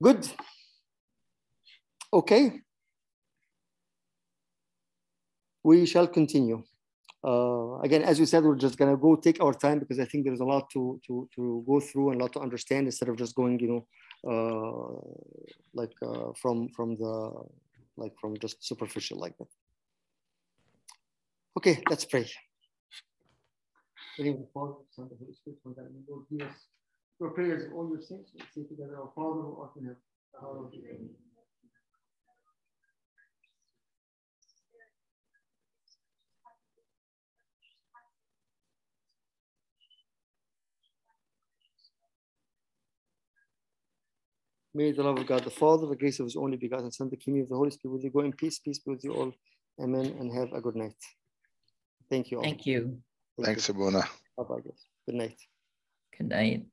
Good. 0.02 0.28
Okay. 2.12 2.60
We 5.62 5.84
shall 5.84 6.06
continue. 6.06 6.64
Uh, 7.22 7.78
again, 7.80 8.02
as 8.02 8.18
we 8.18 8.24
said, 8.24 8.42
we're 8.42 8.56
just 8.56 8.78
gonna 8.78 8.96
go 8.96 9.14
take 9.14 9.42
our 9.42 9.52
time 9.52 9.78
because 9.78 10.00
I 10.00 10.06
think 10.06 10.24
there's 10.24 10.40
a 10.40 10.44
lot 10.44 10.70
to 10.70 10.98
to 11.06 11.28
to 11.34 11.62
go 11.66 11.78
through 11.80 12.10
and 12.10 12.20
a 12.20 12.24
lot 12.24 12.32
to 12.32 12.40
understand 12.40 12.86
instead 12.86 13.10
of 13.10 13.16
just 13.16 13.34
going, 13.34 13.60
you 13.60 13.68
know, 13.68 13.86
uh, 14.32 14.96
like 15.74 15.92
uh, 16.02 16.32
from 16.40 16.70
from 16.70 16.96
the 16.96 17.30
like 17.96 18.12
from 18.20 18.36
just 18.38 18.64
superficial 18.64 19.18
like 19.18 19.36
that. 19.38 19.48
Okay, 21.56 21.82
let's 21.90 22.04
pray. 22.04 22.26
Your 27.20 27.30
prayers, 27.30 27.70
all 27.74 27.88
your 27.90 28.00
sins, 28.00 28.32
say 28.54 28.62
together, 28.64 28.96
our 28.98 29.10
Father 29.14 29.42
who 29.42 29.60
art 29.60 29.72
in 29.76 29.84
heaven, 29.84 30.02
hallowed 30.40 30.70
be 30.72 30.80
thy 30.80 30.92
name. 30.92 31.16
May 44.72 44.92
the 44.92 45.02
love 45.02 45.18
of 45.18 45.26
God 45.26 45.42
the 45.42 45.50
Father, 45.50 45.86
the 45.86 45.96
grace 45.96 46.20
of 46.20 46.26
his 46.26 46.36
only 46.36 46.56
begotten 46.56 46.92
Son, 46.92 47.10
the 47.10 47.16
kingdom 47.16 47.42
of 47.42 47.48
the 47.48 47.56
Holy 47.56 47.70
Spirit 47.70 47.94
with 47.94 48.04
you. 48.04 48.10
Go 48.10 48.20
in 48.20 48.32
peace, 48.32 48.58
peace 48.60 48.78
be 48.78 48.92
with 48.92 49.02
you 49.02 49.12
all. 49.12 49.32
Amen. 49.82 50.14
And 50.18 50.32
have 50.32 50.52
a 50.52 50.60
good 50.60 50.76
night. 50.76 50.94
Thank 52.08 52.30
you 52.30 52.38
all. 52.38 52.44
Thank 52.44 52.66
you. 52.66 53.02
Thank 53.36 53.46
Thanks, 53.46 53.68
you. 53.68 53.74
Abuna. 53.74 54.02
Bye-bye, 54.36 54.60
guys. 54.60 54.86
Good 55.06 55.14
night. 55.16 55.38
Good 56.16 56.28
night. 56.28 56.66